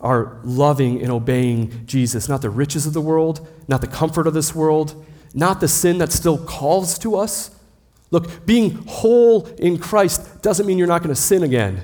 Our 0.00 0.40
loving 0.42 1.00
and 1.02 1.10
obeying 1.10 1.86
Jesus, 1.86 2.28
not 2.28 2.42
the 2.42 2.50
riches 2.50 2.86
of 2.86 2.92
the 2.92 3.00
world, 3.00 3.46
not 3.68 3.80
the 3.80 3.86
comfort 3.86 4.26
of 4.26 4.34
this 4.34 4.54
world, 4.54 5.04
not 5.34 5.60
the 5.60 5.68
sin 5.68 5.98
that 5.98 6.12
still 6.12 6.38
calls 6.38 6.98
to 7.00 7.16
us. 7.16 7.50
Look, 8.10 8.46
being 8.46 8.70
whole 8.86 9.46
in 9.58 9.78
Christ 9.78 10.42
doesn't 10.42 10.66
mean 10.66 10.78
you're 10.78 10.86
not 10.86 11.02
going 11.02 11.14
to 11.14 11.20
sin 11.20 11.42
again. 11.42 11.82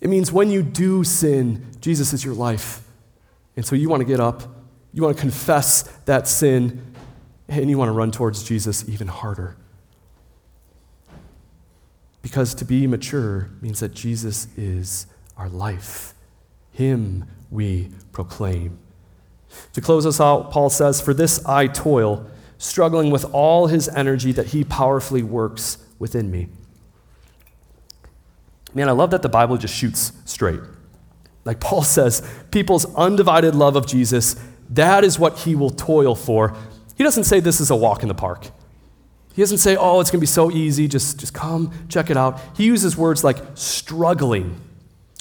It 0.00 0.08
means 0.08 0.32
when 0.32 0.50
you 0.50 0.62
do 0.62 1.04
sin, 1.04 1.66
Jesus 1.80 2.12
is 2.12 2.24
your 2.24 2.34
life. 2.34 2.82
And 3.56 3.64
so 3.64 3.76
you 3.76 3.88
want 3.88 4.00
to 4.00 4.06
get 4.06 4.20
up, 4.20 4.42
you 4.92 5.02
want 5.02 5.16
to 5.16 5.20
confess 5.20 5.82
that 6.04 6.26
sin, 6.26 6.94
and 7.48 7.68
you 7.68 7.78
want 7.78 7.88
to 7.88 7.92
run 7.92 8.10
towards 8.10 8.42
Jesus 8.42 8.88
even 8.88 9.08
harder. 9.08 9.56
Because 12.22 12.54
to 12.56 12.64
be 12.64 12.86
mature 12.86 13.50
means 13.60 13.80
that 13.80 13.94
Jesus 13.94 14.46
is 14.56 15.06
our 15.36 15.48
life. 15.48 16.14
Him 16.72 17.24
we 17.50 17.90
proclaim. 18.12 18.78
To 19.72 19.80
close 19.80 20.06
us 20.06 20.20
out, 20.20 20.50
Paul 20.50 20.70
says, 20.70 21.00
For 21.00 21.14
this 21.14 21.44
I 21.46 21.66
toil 21.66 22.30
struggling 22.58 23.10
with 23.10 23.24
all 23.32 23.68
his 23.68 23.88
energy 23.88 24.32
that 24.32 24.48
he 24.48 24.62
powerfully 24.64 25.22
works 25.22 25.78
within 25.98 26.30
me. 26.30 26.48
Man, 28.74 28.88
I 28.88 28.92
love 28.92 29.10
that 29.10 29.22
the 29.22 29.28
Bible 29.28 29.56
just 29.56 29.74
shoots 29.74 30.12
straight. 30.24 30.60
Like 31.44 31.58
Paul 31.58 31.82
says, 31.96 32.22
people's 32.50 32.92
undivided 32.94 33.54
love 33.54 33.76
of 33.76 33.86
Jesus, 33.86 34.36
that 34.70 35.04
is 35.04 35.18
what 35.18 35.38
he 35.40 35.54
will 35.54 35.70
toil 35.70 36.14
for. 36.14 36.56
He 36.96 37.04
doesn't 37.04 37.24
say 37.24 37.40
this 37.40 37.60
is 37.60 37.70
a 37.70 37.76
walk 37.76 38.02
in 38.02 38.08
the 38.08 38.14
park. 38.14 38.48
He 39.34 39.42
doesn't 39.42 39.58
say, 39.58 39.76
oh, 39.76 40.00
it's 40.00 40.10
going 40.10 40.18
to 40.18 40.22
be 40.22 40.26
so 40.26 40.50
easy, 40.50 40.88
just, 40.88 41.20
just 41.20 41.32
come, 41.32 41.72
check 41.88 42.10
it 42.10 42.16
out. 42.16 42.40
He 42.56 42.64
uses 42.64 42.96
words 42.96 43.22
like 43.22 43.38
struggling, 43.54 44.60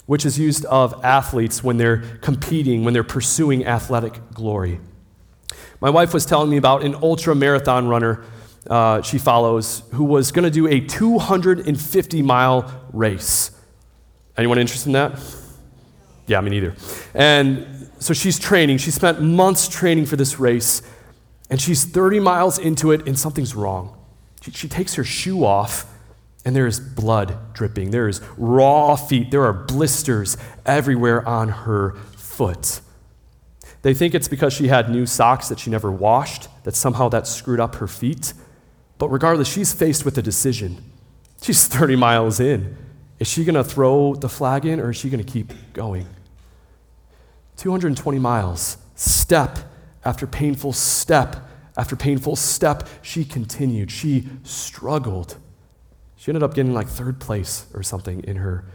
which 0.07 0.25
is 0.25 0.39
used 0.39 0.65
of 0.65 1.03
athletes 1.03 1.63
when 1.63 1.77
they're 1.77 1.99
competing, 2.21 2.83
when 2.83 2.93
they're 2.93 3.03
pursuing 3.03 3.65
athletic 3.65 4.19
glory. 4.33 4.79
My 5.79 5.89
wife 5.89 6.13
was 6.13 6.25
telling 6.25 6.49
me 6.49 6.57
about 6.57 6.83
an 6.83 6.95
ultra 6.95 7.35
marathon 7.35 7.87
runner 7.87 8.23
uh, 8.69 9.01
she 9.01 9.17
follows 9.17 9.83
who 9.93 10.03
was 10.03 10.31
going 10.31 10.43
to 10.43 10.51
do 10.51 10.67
a 10.67 10.79
250 10.79 12.21
mile 12.21 12.83
race. 12.93 13.51
Anyone 14.37 14.59
interested 14.59 14.89
in 14.89 14.93
that? 14.93 15.19
Yeah, 16.27 16.41
me 16.41 16.51
neither. 16.51 16.75
And 17.13 17.78
so 17.99 18.13
she's 18.13 18.39
training. 18.39 18.77
She 18.77 18.91
spent 18.91 19.21
months 19.21 19.67
training 19.67 20.05
for 20.05 20.15
this 20.15 20.39
race, 20.39 20.81
and 21.49 21.61
she's 21.61 21.85
30 21.85 22.19
miles 22.19 22.57
into 22.57 22.91
it, 22.91 23.07
and 23.07 23.17
something's 23.17 23.55
wrong. 23.55 23.97
She, 24.41 24.51
she 24.51 24.67
takes 24.67 24.95
her 24.95 25.03
shoe 25.03 25.45
off, 25.45 25.85
and 26.45 26.55
there 26.55 26.67
is 26.67 26.79
blood 26.79 27.37
dripping. 27.53 27.91
There 27.91 28.07
is 28.07 28.21
raw 28.37 28.95
feet. 28.95 29.31
There 29.31 29.43
are 29.43 29.53
blisters 29.53 30.37
everywhere 30.65 31.27
on 31.27 31.49
her 31.49 31.95
foot. 32.15 32.79
They 33.81 33.93
think 33.93 34.13
it's 34.13 34.27
because 34.27 34.53
she 34.53 34.67
had 34.67 34.89
new 34.89 35.05
socks 35.05 35.49
that 35.49 35.59
she 35.59 35.69
never 35.69 35.91
washed, 35.91 36.47
that 36.63 36.75
somehow 36.75 37.09
that 37.09 37.27
screwed 37.27 37.59
up 37.59 37.75
her 37.75 37.87
feet. 37.87 38.33
But 38.97 39.09
regardless, 39.09 39.47
she's 39.47 39.73
faced 39.73 40.05
with 40.05 40.17
a 40.17 40.21
decision. 40.21 40.83
She's 41.41 41.67
30 41.67 41.95
miles 41.95 42.39
in. 42.39 42.77
Is 43.19 43.27
she 43.27 43.43
going 43.43 43.55
to 43.55 43.63
throw 43.63 44.15
the 44.15 44.29
flag 44.29 44.65
in 44.65 44.79
or 44.79 44.91
is 44.91 44.97
she 44.97 45.09
going 45.09 45.23
to 45.23 45.29
keep 45.29 45.53
going? 45.73 46.07
220 47.59 48.17
miles, 48.19 48.77
step 48.95 49.59
after 50.03 50.25
painful 50.25 50.73
step 50.73 51.35
after 51.77 51.95
painful 51.95 52.35
step, 52.35 52.89
she 53.01 53.23
continued. 53.23 53.89
She 53.89 54.27
struggled. 54.43 55.37
She 56.17 56.29
ended 56.29 56.43
up 56.43 56.53
getting 56.53 56.73
like 56.73 56.89
third 56.89 57.21
place 57.21 57.67
or 57.73 57.83
something 57.83 58.21
in 58.25 58.35
her 58.35 58.65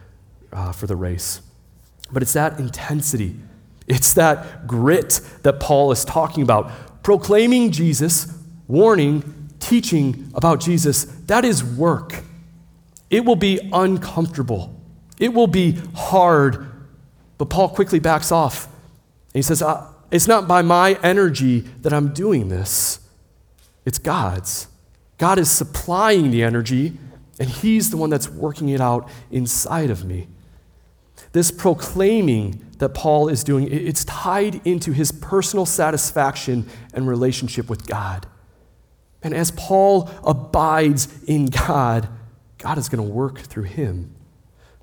uh, 0.50 0.72
for 0.72 0.86
the 0.86 0.96
race. 0.96 1.42
But 2.10 2.22
it's 2.22 2.32
that 2.32 2.58
intensity 2.58 3.36
it's 3.86 4.14
that 4.14 4.66
grit 4.66 5.20
that 5.42 5.60
Paul 5.60 5.92
is 5.92 6.04
talking 6.04 6.42
about. 6.42 6.70
Proclaiming 7.02 7.70
Jesus, 7.70 8.32
warning, 8.66 9.50
teaching 9.60 10.30
about 10.34 10.60
Jesus, 10.60 11.04
that 11.26 11.44
is 11.44 11.62
work. 11.62 12.22
It 13.10 13.24
will 13.24 13.36
be 13.36 13.60
uncomfortable, 13.72 14.74
it 15.18 15.32
will 15.32 15.46
be 15.46 15.78
hard. 15.94 16.70
But 17.36 17.50
Paul 17.50 17.68
quickly 17.68 17.98
backs 17.98 18.30
off. 18.30 18.68
He 19.34 19.42
says, 19.42 19.60
uh, 19.60 19.92
It's 20.10 20.26
not 20.26 20.48
by 20.48 20.62
my 20.62 20.98
energy 21.02 21.60
that 21.82 21.92
I'm 21.92 22.14
doing 22.14 22.48
this, 22.48 23.00
it's 23.84 23.98
God's. 23.98 24.68
God 25.16 25.38
is 25.38 25.50
supplying 25.50 26.30
the 26.30 26.42
energy, 26.42 26.94
and 27.38 27.48
He's 27.48 27.90
the 27.90 27.96
one 27.96 28.10
that's 28.10 28.28
working 28.28 28.70
it 28.70 28.80
out 28.80 29.08
inside 29.30 29.90
of 29.90 30.04
me. 30.04 30.28
This 31.32 31.50
proclaiming 31.50 32.64
that 32.78 32.90
Paul 32.90 33.28
is 33.28 33.44
doing, 33.44 33.68
it's 33.70 34.04
tied 34.04 34.64
into 34.66 34.92
his 34.92 35.10
personal 35.10 35.66
satisfaction 35.66 36.68
and 36.92 37.08
relationship 37.08 37.68
with 37.68 37.86
God. 37.86 38.26
And 39.22 39.34
as 39.34 39.50
Paul 39.50 40.10
abides 40.24 41.08
in 41.24 41.46
God, 41.46 42.08
God 42.58 42.78
is 42.78 42.88
going 42.88 43.04
to 43.04 43.12
work 43.12 43.38
through 43.38 43.64
him. 43.64 44.14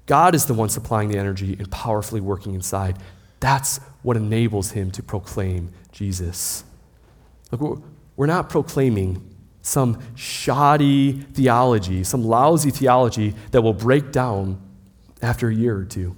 God 0.07 0.35
is 0.35 0.45
the 0.45 0.53
one 0.53 0.69
supplying 0.69 1.09
the 1.09 1.17
energy 1.17 1.55
and 1.57 1.69
powerfully 1.71 2.21
working 2.21 2.53
inside. 2.53 2.97
That's 3.39 3.79
what 4.03 4.17
enables 4.17 4.71
him 4.71 4.91
to 4.91 5.03
proclaim 5.03 5.71
Jesus. 5.91 6.63
Look, 7.51 7.83
we're 8.15 8.25
not 8.27 8.49
proclaiming 8.49 9.27
some 9.61 10.01
shoddy 10.15 11.13
theology, 11.33 12.03
some 12.03 12.23
lousy 12.23 12.71
theology 12.71 13.35
that 13.51 13.61
will 13.61 13.73
break 13.73 14.11
down 14.11 14.59
after 15.21 15.49
a 15.49 15.53
year 15.53 15.77
or 15.77 15.85
two. 15.85 16.15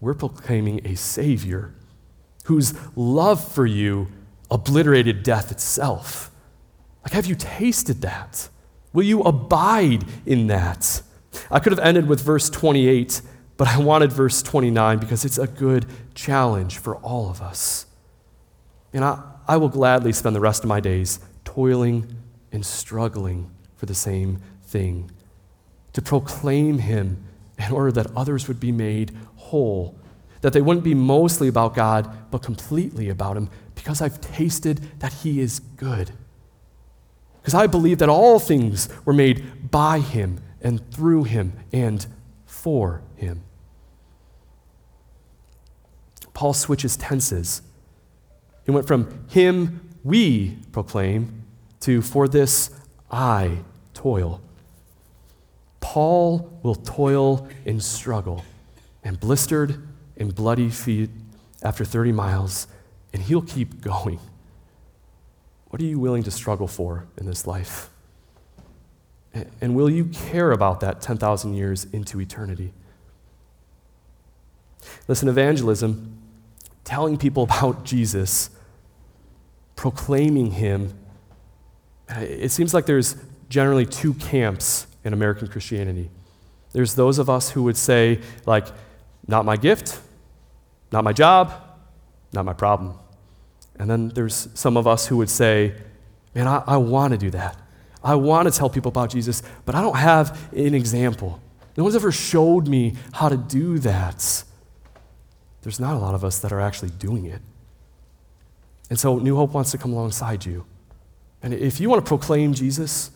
We're 0.00 0.14
proclaiming 0.14 0.80
a 0.86 0.94
Savior 0.94 1.74
whose 2.44 2.74
love 2.96 3.46
for 3.46 3.66
you 3.66 4.08
obliterated 4.50 5.22
death 5.22 5.52
itself. 5.52 6.30
Like, 7.04 7.12
have 7.12 7.26
you 7.26 7.34
tasted 7.34 8.00
that? 8.00 8.48
Will 8.92 9.04
you 9.04 9.22
abide 9.22 10.04
in 10.24 10.46
that? 10.46 11.02
I 11.50 11.58
could 11.58 11.72
have 11.72 11.78
ended 11.78 12.08
with 12.08 12.22
verse 12.22 12.48
28, 12.48 13.20
but 13.58 13.66
I 13.68 13.78
wanted 13.78 14.12
verse 14.12 14.40
29 14.40 14.98
because 14.98 15.24
it's 15.24 15.36
a 15.36 15.48
good 15.48 15.84
challenge 16.14 16.78
for 16.78 16.96
all 16.96 17.28
of 17.28 17.42
us. 17.42 17.86
And 18.94 19.04
I, 19.04 19.20
I 19.46 19.56
will 19.58 19.68
gladly 19.68 20.12
spend 20.12 20.34
the 20.34 20.40
rest 20.40 20.62
of 20.62 20.68
my 20.68 20.80
days 20.80 21.18
toiling 21.44 22.06
and 22.52 22.64
struggling 22.64 23.50
for 23.76 23.86
the 23.86 23.96
same 23.96 24.40
thing 24.62 25.10
to 25.92 26.00
proclaim 26.00 26.78
Him 26.78 27.24
in 27.58 27.72
order 27.72 27.90
that 27.92 28.06
others 28.16 28.46
would 28.46 28.60
be 28.60 28.70
made 28.70 29.10
whole. 29.34 29.98
That 30.42 30.52
they 30.52 30.60
wouldn't 30.60 30.84
be 30.84 30.94
mostly 30.94 31.48
about 31.48 31.74
God, 31.74 32.30
but 32.30 32.42
completely 32.42 33.08
about 33.08 33.36
Him, 33.36 33.50
because 33.74 34.00
I've 34.00 34.20
tasted 34.20 35.00
that 35.00 35.12
He 35.12 35.40
is 35.40 35.58
good. 35.58 36.12
Because 37.40 37.54
I 37.54 37.66
believe 37.66 37.98
that 37.98 38.08
all 38.08 38.38
things 38.38 38.88
were 39.04 39.12
made 39.12 39.68
by 39.72 39.98
Him 39.98 40.40
and 40.62 40.88
through 40.92 41.24
Him 41.24 41.54
and 41.72 42.06
for 42.46 43.02
Him. 43.16 43.42
Paul 46.38 46.54
switches 46.54 46.96
tenses. 46.96 47.62
He 48.64 48.70
went 48.70 48.86
from 48.86 49.26
Him 49.28 49.90
we 50.04 50.58
proclaim 50.70 51.42
to 51.80 52.00
for 52.00 52.28
this 52.28 52.70
I 53.10 53.58
toil. 53.92 54.40
Paul 55.80 56.60
will 56.62 56.76
toil 56.76 57.48
and 57.66 57.82
struggle 57.82 58.44
and 59.02 59.18
blistered 59.18 59.84
and 60.16 60.32
bloody 60.32 60.70
feet 60.70 61.10
after 61.64 61.84
30 61.84 62.12
miles, 62.12 62.68
and 63.12 63.20
he'll 63.20 63.42
keep 63.42 63.80
going. 63.80 64.20
What 65.70 65.82
are 65.82 65.86
you 65.86 65.98
willing 65.98 66.22
to 66.22 66.30
struggle 66.30 66.68
for 66.68 67.08
in 67.16 67.26
this 67.26 67.48
life? 67.48 67.90
And 69.60 69.74
will 69.74 69.90
you 69.90 70.04
care 70.04 70.52
about 70.52 70.78
that 70.78 71.00
10,000 71.00 71.54
years 71.54 71.88
into 71.92 72.20
eternity? 72.20 72.72
Listen, 75.08 75.28
evangelism, 75.28 76.14
telling 76.88 77.18
people 77.18 77.42
about 77.50 77.84
Jesus, 77.84 78.50
proclaiming 79.76 80.52
him, 80.52 80.94
uh, 82.10 82.20
it 82.20 82.50
seems 82.50 82.72
like 82.72 82.86
there's 82.86 83.16
generally 83.48 83.86
two 83.86 84.14
camps 84.14 84.86
in 85.04 85.12
American 85.12 85.48
Christianity. 85.48 86.10
There's 86.72 86.94
those 86.94 87.18
of 87.18 87.30
us 87.30 87.50
who 87.50 87.62
would 87.64 87.76
say, 87.76 88.20
like, 88.46 88.66
not 89.26 89.44
my 89.44 89.56
gift, 89.56 90.00
not 90.90 91.04
my 91.04 91.12
job, 91.12 91.52
not 92.32 92.44
my 92.44 92.52
problem. 92.52 92.98
And 93.78 93.88
then 93.90 94.08
there's 94.08 94.48
some 94.54 94.76
of 94.76 94.86
us 94.86 95.06
who 95.06 95.18
would 95.18 95.30
say, 95.30 95.74
man, 96.34 96.46
I, 96.46 96.62
I 96.66 96.76
want 96.78 97.12
to 97.12 97.18
do 97.18 97.30
that. 97.30 97.60
I 98.02 98.14
want 98.14 98.50
to 98.50 98.56
tell 98.56 98.70
people 98.70 98.88
about 98.88 99.10
Jesus, 99.10 99.42
but 99.64 99.74
I 99.74 99.82
don't 99.82 99.96
have 99.96 100.52
an 100.52 100.74
example. 100.74 101.40
No 101.76 101.84
one's 101.84 101.96
ever 101.96 102.12
showed 102.12 102.68
me 102.68 102.94
how 103.12 103.28
to 103.28 103.36
do 103.36 103.78
that. 103.80 104.44
There's 105.68 105.78
not 105.78 105.96
a 105.96 105.98
lot 105.98 106.14
of 106.14 106.24
us 106.24 106.38
that 106.38 106.50
are 106.50 106.62
actually 106.62 106.88
doing 106.88 107.26
it. 107.26 107.42
And 108.88 108.98
so 108.98 109.18
New 109.18 109.36
Hope 109.36 109.52
wants 109.52 109.70
to 109.72 109.76
come 109.76 109.92
alongside 109.92 110.46
you. 110.46 110.64
And 111.42 111.52
if 111.52 111.78
you 111.78 111.90
want 111.90 112.02
to 112.02 112.08
proclaim 112.08 112.54
Jesus, 112.54 113.10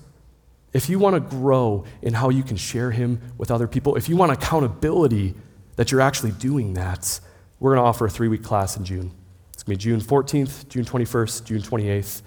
if 0.74 0.90
you 0.90 0.98
want 0.98 1.14
to 1.14 1.20
grow 1.20 1.86
in 2.03 2.12
how 2.12 2.28
you 2.28 2.42
can 2.42 2.59
share 2.59 2.90
him 2.90 3.22
with 3.38 3.50
other 3.50 3.66
people, 3.66 3.96
if 3.96 4.07
you 4.07 4.18
want 4.18 4.32
accountability 4.32 5.34
that 5.76 5.90
you're 5.90 6.03
actually 6.03 6.32
doing 6.32 6.74
that, 6.74 7.20
we're 7.59 7.74
going 7.74 7.82
to 7.82 7.88
offer 7.88 8.05
a 8.05 8.11
three 8.11 8.28
week 8.28 8.42
class 8.42 8.76
in 8.76 8.84
June. 8.84 9.11
It's 9.55 9.62
going 9.62 9.78
to 9.78 9.86
be 9.86 9.90
June 9.90 10.03
14th, 10.03 10.68
June 10.68 10.84
21st, 10.84 11.44
June 11.46 11.62
28th. 11.62 12.20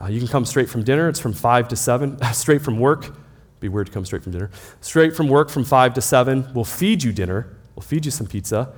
Uh, 0.00 0.06
you 0.06 0.18
can 0.18 0.28
come 0.28 0.46
straight 0.46 0.70
from 0.70 0.82
dinner. 0.82 1.10
It's 1.10 1.20
from 1.20 1.34
5 1.34 1.68
to 1.68 1.76
7. 1.76 2.22
straight 2.32 2.62
from 2.62 2.78
work. 2.78 3.14
Be 3.60 3.68
weird 3.68 3.88
to 3.88 3.92
come 3.92 4.06
straight 4.06 4.22
from 4.22 4.32
dinner. 4.32 4.50
Straight 4.80 5.14
from 5.14 5.28
work 5.28 5.50
from 5.50 5.64
5 5.64 5.92
to 5.92 6.00
7. 6.00 6.52
We'll 6.54 6.64
feed 6.64 7.02
you 7.02 7.12
dinner. 7.12 7.54
We'll 7.74 7.82
feed 7.82 8.06
you 8.06 8.10
some 8.10 8.26
pizza. 8.26 8.72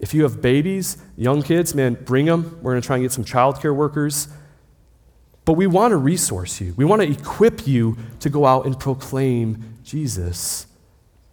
If 0.00 0.12
you 0.12 0.24
have 0.24 0.42
babies, 0.42 0.98
young 1.16 1.42
kids, 1.42 1.74
man, 1.74 1.94
bring 1.94 2.26
them. 2.26 2.58
We're 2.62 2.72
going 2.72 2.82
to 2.82 2.86
try 2.86 2.96
and 2.96 3.04
get 3.04 3.12
some 3.12 3.24
childcare 3.24 3.74
workers. 3.74 4.28
But 5.44 5.54
we 5.54 5.66
want 5.66 5.92
to 5.92 5.96
resource 5.96 6.60
you. 6.60 6.74
We 6.76 6.84
want 6.84 7.02
to 7.02 7.10
equip 7.10 7.66
you 7.66 7.98
to 8.20 8.30
go 8.30 8.46
out 8.46 8.66
and 8.66 8.78
proclaim 8.78 9.78
Jesus. 9.84 10.66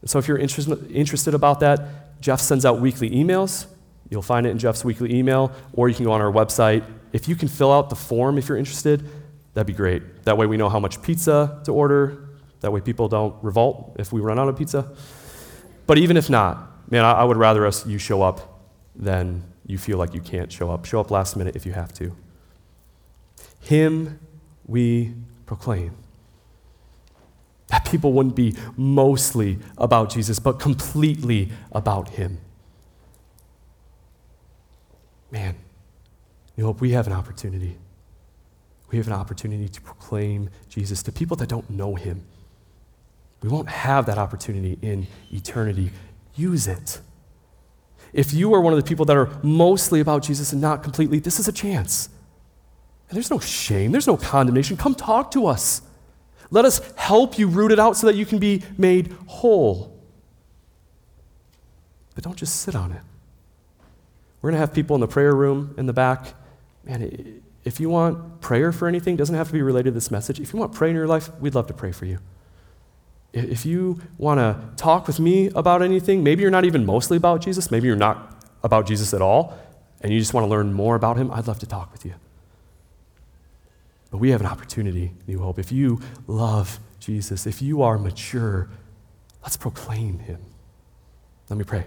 So 0.06 0.20
if 0.20 0.28
you're 0.28 0.38
interested, 0.38 0.92
interested 0.92 1.34
about 1.34 1.62
that, 1.62 2.22
Jeff 2.22 2.40
sends 2.40 2.66
out 2.66 2.80
weekly 2.80 3.10
emails. 3.10 3.68
You'll 4.10 4.22
find 4.22 4.46
it 4.46 4.50
in 4.50 4.60
Jeff's 4.60 4.84
weekly 4.84 5.16
email, 5.16 5.54
or 5.74 5.88
you 5.88 5.96
can 5.96 6.06
go 6.06 6.12
on 6.12 6.22
our 6.22 6.32
website. 6.32 6.84
If 7.14 7.30
you 7.30 7.36
can 7.36 7.48
fill 7.48 7.72
out 7.72 7.90
the 7.90 7.96
form 7.96 8.38
if 8.38 8.50
you're 8.50 8.58
interested, 8.58 9.08
that'd 9.54 9.68
be 9.68 9.74
great. 9.74 10.24
That 10.26 10.38
way 10.38 10.46
we 10.46 10.58
know 10.58 10.70
how 10.70 10.80
much 10.80 11.02
pizza 11.02 11.62
to 11.64 11.72
order. 11.72 12.30
That 12.60 12.72
way 12.72 12.82
people 12.82 13.08
don't 13.08 13.36
revolt 13.42 13.96
if 13.98 14.12
we 14.12 14.20
run 14.20 14.38
out 14.38 14.50
of 14.50 14.58
pizza. 14.58 14.92
But 15.88 15.98
even 15.98 16.18
if 16.18 16.30
not, 16.30 16.92
man, 16.92 17.06
I, 17.06 17.14
I 17.14 17.24
would 17.24 17.38
rather 17.38 17.66
us 17.66 17.88
you 17.88 17.98
show 17.98 18.22
up 18.22 18.51
than 19.02 19.44
you 19.66 19.78
feel 19.78 19.98
like 19.98 20.14
you 20.14 20.22
can't 20.22 20.52
show 20.52 20.70
up. 20.70 20.86
Show 20.86 21.02
up 21.02 21.12
last 21.12 21.36
minute 21.36 21.56
if 21.56 21.66
you 21.66 21.74
have 21.74 21.92
to. 21.94 22.16
Him 23.60 24.20
we 24.66 25.14
proclaim. 25.46 25.96
That 27.68 27.86
people 27.86 28.14
wouldn't 28.14 28.36
be 28.36 28.56
mostly 28.78 29.60
about 29.78 30.10
Jesus, 30.10 30.40
but 30.40 30.60
completely 30.60 31.50
about 31.72 32.10
Him. 32.10 32.40
Man, 35.32 35.56
New 36.58 36.66
Hope 36.66 36.82
we 36.82 36.92
have 36.92 37.08
an 37.08 37.14
opportunity. 37.14 37.78
We 38.92 38.98
have 38.98 39.08
an 39.08 39.14
opportunity 39.14 39.70
to 39.70 39.82
proclaim 39.82 40.50
Jesus 40.68 41.02
to 41.04 41.12
people 41.12 41.38
that 41.38 41.48
don't 41.48 41.70
know 41.70 41.96
Him. 41.96 42.26
We 43.42 43.50
won't 43.50 43.70
have 43.70 44.06
that 44.06 44.18
opportunity 44.18 44.78
in 44.82 45.08
eternity. 45.32 45.92
Use 46.36 46.68
it. 46.68 47.00
If 48.14 48.34
you 48.34 48.54
are 48.54 48.62
one 48.62 48.74
of 48.74 48.78
the 48.78 48.88
people 48.88 49.06
that 49.06 49.16
are 49.16 49.30
mostly 49.42 50.00
about 50.00 50.24
Jesus 50.24 50.52
and 50.52 50.62
not 50.62 50.84
completely, 50.84 51.20
this 51.20 51.40
is 51.40 51.48
a 51.48 51.52
chance. 51.52 52.10
And 53.10 53.16
there's 53.16 53.32
no 53.32 53.40
shame, 53.40 53.92
there's 53.92 54.08
no 54.08 54.18
condemnation. 54.18 54.78
Come 54.78 54.96
talk 54.96 55.32
to 55.32 55.48
us. 55.48 55.82
Let 56.50 56.66
us 56.66 56.82
help 56.96 57.40
you 57.40 57.48
root 57.48 57.72
it 57.72 57.80
out 57.80 57.96
so 57.96 58.08
that 58.08 58.16
you 58.16 58.26
can 58.26 58.40
be 58.40 58.64
made 58.78 59.16
whole. 59.28 59.98
But 62.14 62.24
don't 62.26 62.36
just 62.36 62.62
sit 62.62 62.76
on 62.76 62.92
it. 62.92 63.02
We're 64.42 64.50
going 64.50 64.60
to 64.60 64.66
have 64.66 64.74
people 64.74 64.96
in 64.96 65.02
the 65.02 65.08
prayer 65.08 65.34
room 65.34 65.74
in 65.78 65.86
the 65.86 65.94
back. 65.94 66.34
Man, 66.84 67.42
if 67.64 67.80
you 67.80 67.90
want 67.90 68.42
prayer 68.42 68.72
for 68.72 68.88
anything, 68.88 69.16
doesn't 69.16 69.36
have 69.36 69.48
to 69.48 69.54
be 69.54 69.62
related 69.62 69.92
to 69.92 69.94
this 69.94 70.12
message. 70.12 70.40
If 70.40 70.52
you 70.52 70.60
want 70.60 70.74
prayer 70.74 70.90
in 70.90 70.96
your 70.96 71.08
life, 71.08 71.30
we'd 71.40 71.56
love 71.56 71.68
to 71.68 71.74
pray 71.74 71.92
for 71.92 72.06
you. 72.06 72.20
If 73.34 73.66
you 73.66 74.02
want 74.18 74.40
to 74.40 74.60
talk 74.76 75.08
with 75.08 75.20
me 75.20 75.48
about 75.56 75.82
anything, 75.82 76.24
maybe 76.24 76.42
you're 76.42 76.52
not 76.52 76.66
even 76.66 76.86
mostly 76.86 77.18
about 77.18 77.42
Jesus, 77.42 77.72
maybe 77.72 77.88
you're 77.88 77.96
not 77.96 78.44
about 78.64 78.86
Jesus 78.86 79.14
at 79.14 79.22
all, 79.22 79.58
and 80.02 80.12
you 80.12 80.20
just 80.20 80.34
want 80.34 80.44
to 80.44 80.50
learn 80.50 80.74
more 80.74 80.96
about 80.96 81.18
him, 81.18 81.32
I'd 81.32 81.48
love 81.48 81.60
to 81.60 81.66
talk 81.66 81.92
with 81.92 82.06
you. 82.06 82.16
But 84.10 84.18
we 84.18 84.32
have 84.32 84.42
an 84.42 84.48
opportunity, 84.48 85.14
New 85.28 85.40
Hope. 85.40 85.58
If 85.58 85.72
you 85.72 86.02
love 86.28 86.80
Jesus, 87.00 87.48
if 87.48 87.62
you 87.62 87.82
are 87.82 87.98
mature, 87.98 88.70
let's 89.42 89.56
proclaim 89.56 90.20
him. 90.20 90.40
Let 91.50 91.58
me 91.58 91.64
pray. 91.64 91.86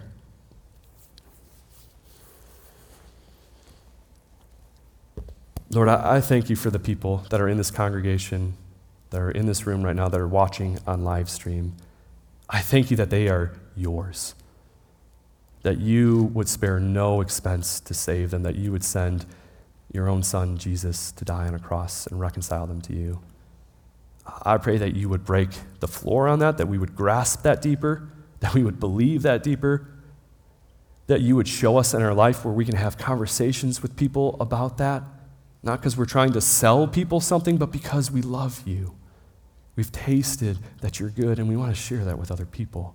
Lord, 5.71 5.89
I, 5.89 6.21
thank 6.21 6.49
you 6.49 6.57
for 6.57 6.71
the 6.71 6.79
people 6.79 7.25
that 7.31 7.41
are 7.41 7.49
in 7.49 7.59
this 7.59 7.71
congregation, 7.71 8.55
that 9.15 9.23
are 9.23 9.31
in 9.31 9.47
this 9.47 9.65
room 9.65 9.85
right 9.85 9.95
now, 9.95 10.09
that 10.09 10.19
are 10.19 10.27
watching 10.27 10.77
on 10.89 11.05
live 11.05 11.31
stream. 11.31 11.77
I 12.51 12.61
thank 12.61 12.91
you 12.91 12.97
that 12.97 13.11
they 13.11 13.29
are 13.29 13.53
yours, 13.77 14.35
that 15.63 15.79
you 15.79 16.33
would 16.35 16.49
spare 16.49 16.81
no 16.81 17.21
expense 17.21 17.79
to 17.79 17.95
save 17.95 18.33
them, 18.33 18.43
that 18.43 18.57
you 18.57 18.73
would 18.73 18.83
send 18.83 19.25
your 19.93 20.09
own 20.09 20.25
son, 20.25 20.59
Jesus, 20.59 21.13
to 21.13 21.25
die 21.25 21.47
on 21.47 21.55
a 21.55 21.61
cross 21.61 22.09
and 22.09 22.19
reconcile 22.19 22.67
them 22.67 22.81
to 22.81 22.93
you. 22.93 23.21
I 24.43 24.59
pray 24.59 24.79
that 24.79 24.97
you 24.97 25.09
would 25.09 25.25
break 25.25 25.51
the 25.79 25.87
floor 25.87 26.27
on 26.27 26.41
that, 26.41 26.59
that 26.59 26.67
we 26.67 26.77
would 26.77 26.97
grasp 26.97 27.43
that 27.45 27.63
deeper, 27.63 28.09
that 28.41 28.53
we 28.53 28.65
would 28.65 28.81
believe 28.81 29.23
that 29.23 29.45
deeper, 29.45 29.87
that 31.07 31.21
you 31.21 31.37
would 31.37 31.47
show 31.47 31.77
us 31.77 31.95
in 31.95 32.03
our 32.03 32.15
life 32.15 32.45
where 32.45 32.53
we 32.53 32.65
can 32.65 32.75
have 32.75 32.99
conversations 32.99 33.81
with 33.81 33.95
people 33.95 34.37
about 34.41 34.77
that, 34.79 35.05
not 35.63 35.79
because 35.79 35.97
we're 35.97 36.05
trying 36.05 36.33
to 36.33 36.41
sell 36.41 36.89
people 36.89 37.21
something, 37.21 37.59
but 37.59 37.71
because 37.71 38.11
we 38.11 38.21
love 38.21 38.61
you. 38.67 38.97
We've 39.77 39.91
tasted 39.91 40.59
that 40.81 41.01
you're 41.01 41.11
good, 41.11 41.39
and 41.39 41.49
we 41.49 41.57
want 41.57 41.75
to 41.75 41.81
share 41.81 42.05
that 42.05 42.19
with 42.19 42.31
other 42.31 42.47
people. 42.47 42.95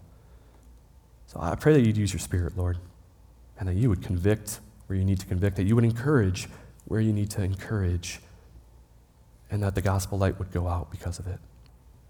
So 1.28 1.40
I 1.42 1.56
pray 1.56 1.74
that 1.74 1.82
you'd 1.86 1.98
use 1.98 2.14
your 2.14 2.20
spirit, 2.20 2.58
Lord, 2.58 2.78
and 3.60 3.68
that 3.68 3.76
you 3.76 3.90
would 3.90 4.02
convict 4.02 4.60
where 4.88 4.98
you 4.98 5.06
need 5.06 5.20
to 5.20 5.26
convict, 5.26 5.58
that 5.58 5.66
you 5.66 5.76
would 5.76 5.84
encourage 5.84 6.48
where 6.86 7.02
you 7.02 7.14
need 7.14 7.30
to 7.32 7.44
encourage, 7.44 8.20
and 9.52 9.62
that 9.62 9.76
the 9.76 9.82
gospel 9.82 10.18
light 10.18 10.40
would 10.40 10.52
go 10.52 10.68
out 10.68 10.90
because 10.90 11.20
of 11.20 11.28
it. 11.28 11.40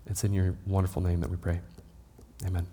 It's 0.06 0.24
in 0.24 0.34
your 0.34 0.56
wonderful 0.66 1.02
name 1.02 1.20
that 1.20 1.30
we 1.30 1.38
pray. 1.38 1.60
Amen. 2.46 2.66